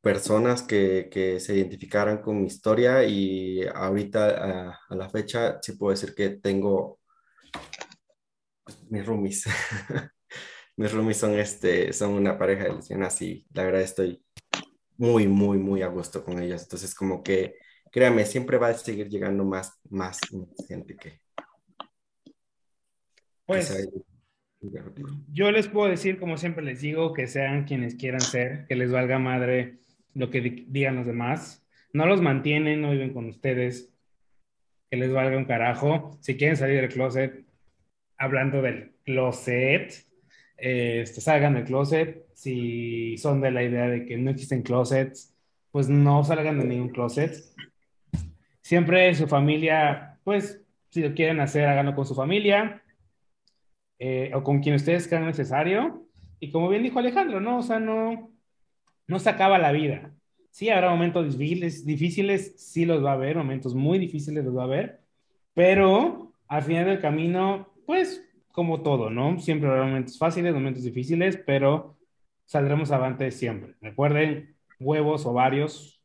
personas 0.00 0.62
que, 0.62 1.08
que, 1.10 1.38
se 1.38 1.54
identificaran 1.54 2.22
con 2.22 2.40
mi 2.40 2.46
historia 2.46 3.04
y 3.04 3.64
ahorita 3.66 4.78
a, 4.88 4.94
la 4.94 5.08
fecha 5.10 5.58
sí 5.62 5.72
puedo 5.72 5.92
decir 5.92 6.14
que 6.14 6.30
tengo 6.30 7.00
mis 8.90 9.06
roomies. 9.06 9.44
mis 10.76 10.92
roomies 10.92 11.18
son, 11.18 11.38
este, 11.38 11.92
son 11.92 12.12
una 12.12 12.38
pareja 12.38 12.64
de 12.64 12.74
lesbianas 12.74 13.20
y 13.22 13.46
la 13.52 13.64
verdad 13.64 13.82
estoy 13.82 14.24
muy, 14.96 15.26
muy, 15.26 15.58
muy 15.58 15.82
a 15.82 15.88
gusto 15.88 16.24
con 16.24 16.40
ellas. 16.40 16.62
Entonces, 16.62 16.94
como 16.94 17.22
que, 17.22 17.56
créame, 17.90 18.24
siempre 18.24 18.58
va 18.58 18.68
a 18.68 18.74
seguir 18.74 19.08
llegando 19.08 19.44
más, 19.44 19.80
más, 19.90 20.20
gente 20.68 20.96
que... 20.96 21.20
Pues, 23.46 23.88
yo 25.32 25.50
les 25.50 25.66
puedo 25.66 25.88
decir, 25.88 26.18
como 26.18 26.36
siempre 26.36 26.64
les 26.64 26.80
digo, 26.80 27.12
que 27.12 27.26
sean 27.26 27.64
quienes 27.64 27.96
quieran 27.96 28.20
ser, 28.20 28.66
que 28.68 28.76
les 28.76 28.92
valga 28.92 29.18
madre 29.18 29.78
lo 30.14 30.30
que 30.30 30.40
digan 30.40 30.96
los 30.96 31.06
demás. 31.06 31.66
No 31.92 32.06
los 32.06 32.20
mantienen, 32.20 32.80
no 32.80 32.92
viven 32.92 33.12
con 33.12 33.26
ustedes, 33.26 33.92
que 34.90 34.96
les 34.96 35.12
valga 35.12 35.36
un 35.36 35.46
carajo. 35.46 36.16
Si 36.20 36.36
quieren 36.36 36.56
salir 36.56 36.80
del 36.80 36.92
closet, 36.92 37.44
hablando 38.16 38.62
del 38.62 38.94
closet, 39.04 39.92
este, 40.62 41.20
salgan 41.20 41.54
del 41.54 41.64
closet. 41.64 42.24
Si 42.34 43.18
son 43.18 43.40
de 43.40 43.50
la 43.50 43.64
idea 43.64 43.88
de 43.88 44.06
que 44.06 44.16
no 44.16 44.30
existen 44.30 44.62
closets, 44.62 45.34
pues 45.72 45.88
no 45.88 46.22
salgan 46.22 46.60
de 46.60 46.66
ningún 46.66 46.90
closet. 46.90 47.34
Siempre 48.60 49.12
su 49.16 49.26
familia, 49.26 50.20
pues 50.22 50.62
si 50.90 51.02
lo 51.02 51.14
quieren 51.14 51.40
hacer, 51.40 51.66
háganlo 51.66 51.96
con 51.96 52.06
su 52.06 52.14
familia 52.14 52.80
eh, 53.98 54.30
o 54.34 54.44
con 54.44 54.60
quien 54.60 54.76
ustedes 54.76 55.08
crean 55.08 55.26
necesario. 55.26 56.06
Y 56.38 56.52
como 56.52 56.68
bien 56.68 56.84
dijo 56.84 57.00
Alejandro, 57.00 57.40
¿no? 57.40 57.58
O 57.58 57.62
sea, 57.62 57.80
no, 57.80 58.30
no 59.08 59.18
se 59.18 59.30
acaba 59.30 59.58
la 59.58 59.72
vida. 59.72 60.14
Sí, 60.50 60.68
habrá 60.70 60.90
momentos 60.90 61.36
difíciles, 61.38 61.84
difíciles, 61.84 62.54
sí 62.56 62.84
los 62.84 63.04
va 63.04 63.10
a 63.10 63.14
haber, 63.14 63.36
momentos 63.36 63.74
muy 63.74 63.98
difíciles 63.98 64.44
los 64.44 64.56
va 64.56 64.62
a 64.62 64.66
haber, 64.66 65.00
pero 65.54 66.34
al 66.46 66.62
final 66.62 66.86
del 66.86 67.00
camino, 67.00 67.72
pues 67.86 68.22
como 68.52 68.82
todo, 68.82 69.10
¿no? 69.10 69.38
Siempre 69.40 69.68
habrá 69.68 69.84
momentos 69.84 70.18
fáciles, 70.18 70.54
momentos 70.54 70.84
difíciles, 70.84 71.36
pero 71.36 71.96
saldremos 72.44 72.90
avante 72.90 73.30
siempre. 73.30 73.74
Recuerden, 73.80 74.54
huevos 74.78 75.26
o 75.26 75.32
varios, 75.32 76.02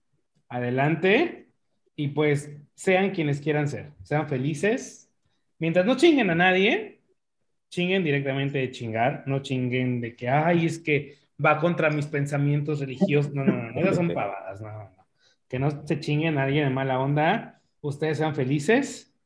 adelante 0.50 1.50
y 1.96 2.10
pues 2.10 2.52
sean 2.74 3.12
quienes 3.12 3.42
quieran 3.42 3.68
ser, 3.68 3.92
sean 4.04 4.30
felices. 4.30 5.12
Mientras 5.60 5.86
no 5.86 5.98
chinguen 5.98 6.30
a 6.30 6.36
nadie, 6.36 7.02
chinguen 7.70 8.04
directamente 8.04 8.60
de 8.60 8.72
chingar, 8.72 9.24
no 9.26 9.42
chinguen 9.42 10.00
de 10.00 10.16
que, 10.16 10.30
ay, 10.30 10.66
es 10.66 10.80
que 10.80 11.18
va 11.44 11.60
contra 11.60 11.90
mis 11.90 12.06
pensamientos 12.06 12.80
religiosos. 12.80 13.34
No, 13.34 13.44
no, 13.44 13.72
no, 13.72 13.80
esas 13.82 13.96
son 13.96 14.08
pavadas, 14.14 14.62
no, 14.62 14.72
no, 14.72 14.84
no. 14.84 15.08
Que 15.48 15.60
no 15.60 15.86
se 15.86 16.00
chinguen 16.00 16.38
a 16.38 16.46
nadie 16.46 16.64
de 16.64 16.70
mala 16.70 17.00
onda, 17.00 17.62
ustedes 17.82 18.18
sean 18.18 18.36
felices 18.36 19.17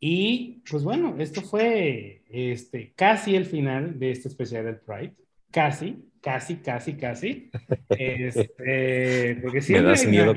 Y 0.00 0.62
pues 0.70 0.84
bueno, 0.84 1.16
esto 1.18 1.42
fue 1.42 2.22
este, 2.28 2.92
casi 2.94 3.34
el 3.34 3.46
final 3.46 3.98
de 3.98 4.12
este 4.12 4.28
especial 4.28 4.64
del 4.64 4.76
Pride. 4.76 5.14
Casi, 5.50 6.04
casi, 6.20 6.56
casi, 6.56 6.94
casi. 6.94 7.50
Este, 7.90 9.38
porque 9.42 9.60
siempre 9.60 9.82
me 9.82 9.90
das 9.90 10.06
miedo, 10.06 10.36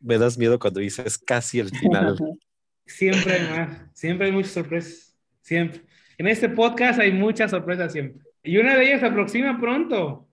me 0.00 0.18
das 0.18 0.38
miedo 0.38 0.58
cuando 0.58 0.80
dices 0.80 1.18
casi 1.18 1.60
el 1.60 1.70
final. 1.70 2.16
Siempre 2.86 3.32
hay 3.32 3.48
más. 3.48 3.80
Siempre 3.94 4.26
hay 4.28 4.32
muchas 4.32 4.52
sorpresas. 4.52 5.16
Siempre. 5.40 5.82
En 6.18 6.28
este 6.28 6.48
podcast 6.48 7.00
hay 7.00 7.12
muchas 7.12 7.50
sorpresas 7.50 7.92
siempre. 7.92 8.22
Y 8.42 8.58
una 8.58 8.76
de 8.76 8.86
ellas 8.86 9.00
se 9.00 9.06
aproxima 9.06 9.60
pronto. 9.60 10.28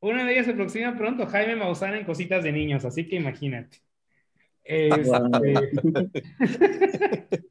Una 0.00 0.24
de 0.24 0.32
ellas 0.32 0.46
se 0.46 0.52
aproxima 0.52 0.96
pronto. 0.96 1.24
Jaime 1.26 1.54
Maussan 1.54 1.94
en 1.94 2.04
Cositas 2.04 2.42
de 2.42 2.50
Niños. 2.50 2.84
Así 2.84 3.06
que 3.06 3.16
imagínate. 3.16 3.78
Este, 4.66 6.22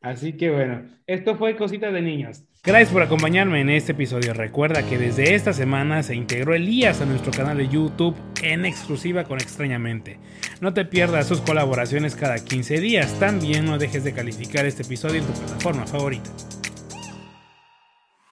Así 0.00 0.32
que 0.32 0.50
bueno, 0.50 0.82
esto 1.06 1.36
fue 1.36 1.56
Cositas 1.56 1.92
de 1.92 2.02
Niños. 2.02 2.42
Gracias 2.64 2.90
por 2.90 3.02
acompañarme 3.02 3.60
en 3.60 3.70
este 3.70 3.92
episodio. 3.92 4.34
Recuerda 4.34 4.88
que 4.88 4.98
desde 4.98 5.34
esta 5.34 5.52
semana 5.52 6.02
se 6.02 6.14
integró 6.14 6.54
Elías 6.54 7.00
a 7.00 7.06
nuestro 7.06 7.32
canal 7.32 7.58
de 7.58 7.68
YouTube 7.68 8.16
en 8.42 8.64
exclusiva 8.64 9.24
con 9.24 9.40
Extrañamente. 9.40 10.18
No 10.60 10.72
te 10.72 10.84
pierdas 10.84 11.26
sus 11.26 11.40
colaboraciones 11.40 12.14
cada 12.16 12.36
15 12.36 12.80
días. 12.80 13.18
También 13.18 13.64
no 13.64 13.78
dejes 13.78 14.04
de 14.04 14.12
calificar 14.12 14.64
este 14.64 14.82
episodio 14.82 15.20
en 15.20 15.26
tu 15.26 15.32
plataforma 15.32 15.86
favorita. 15.86 16.30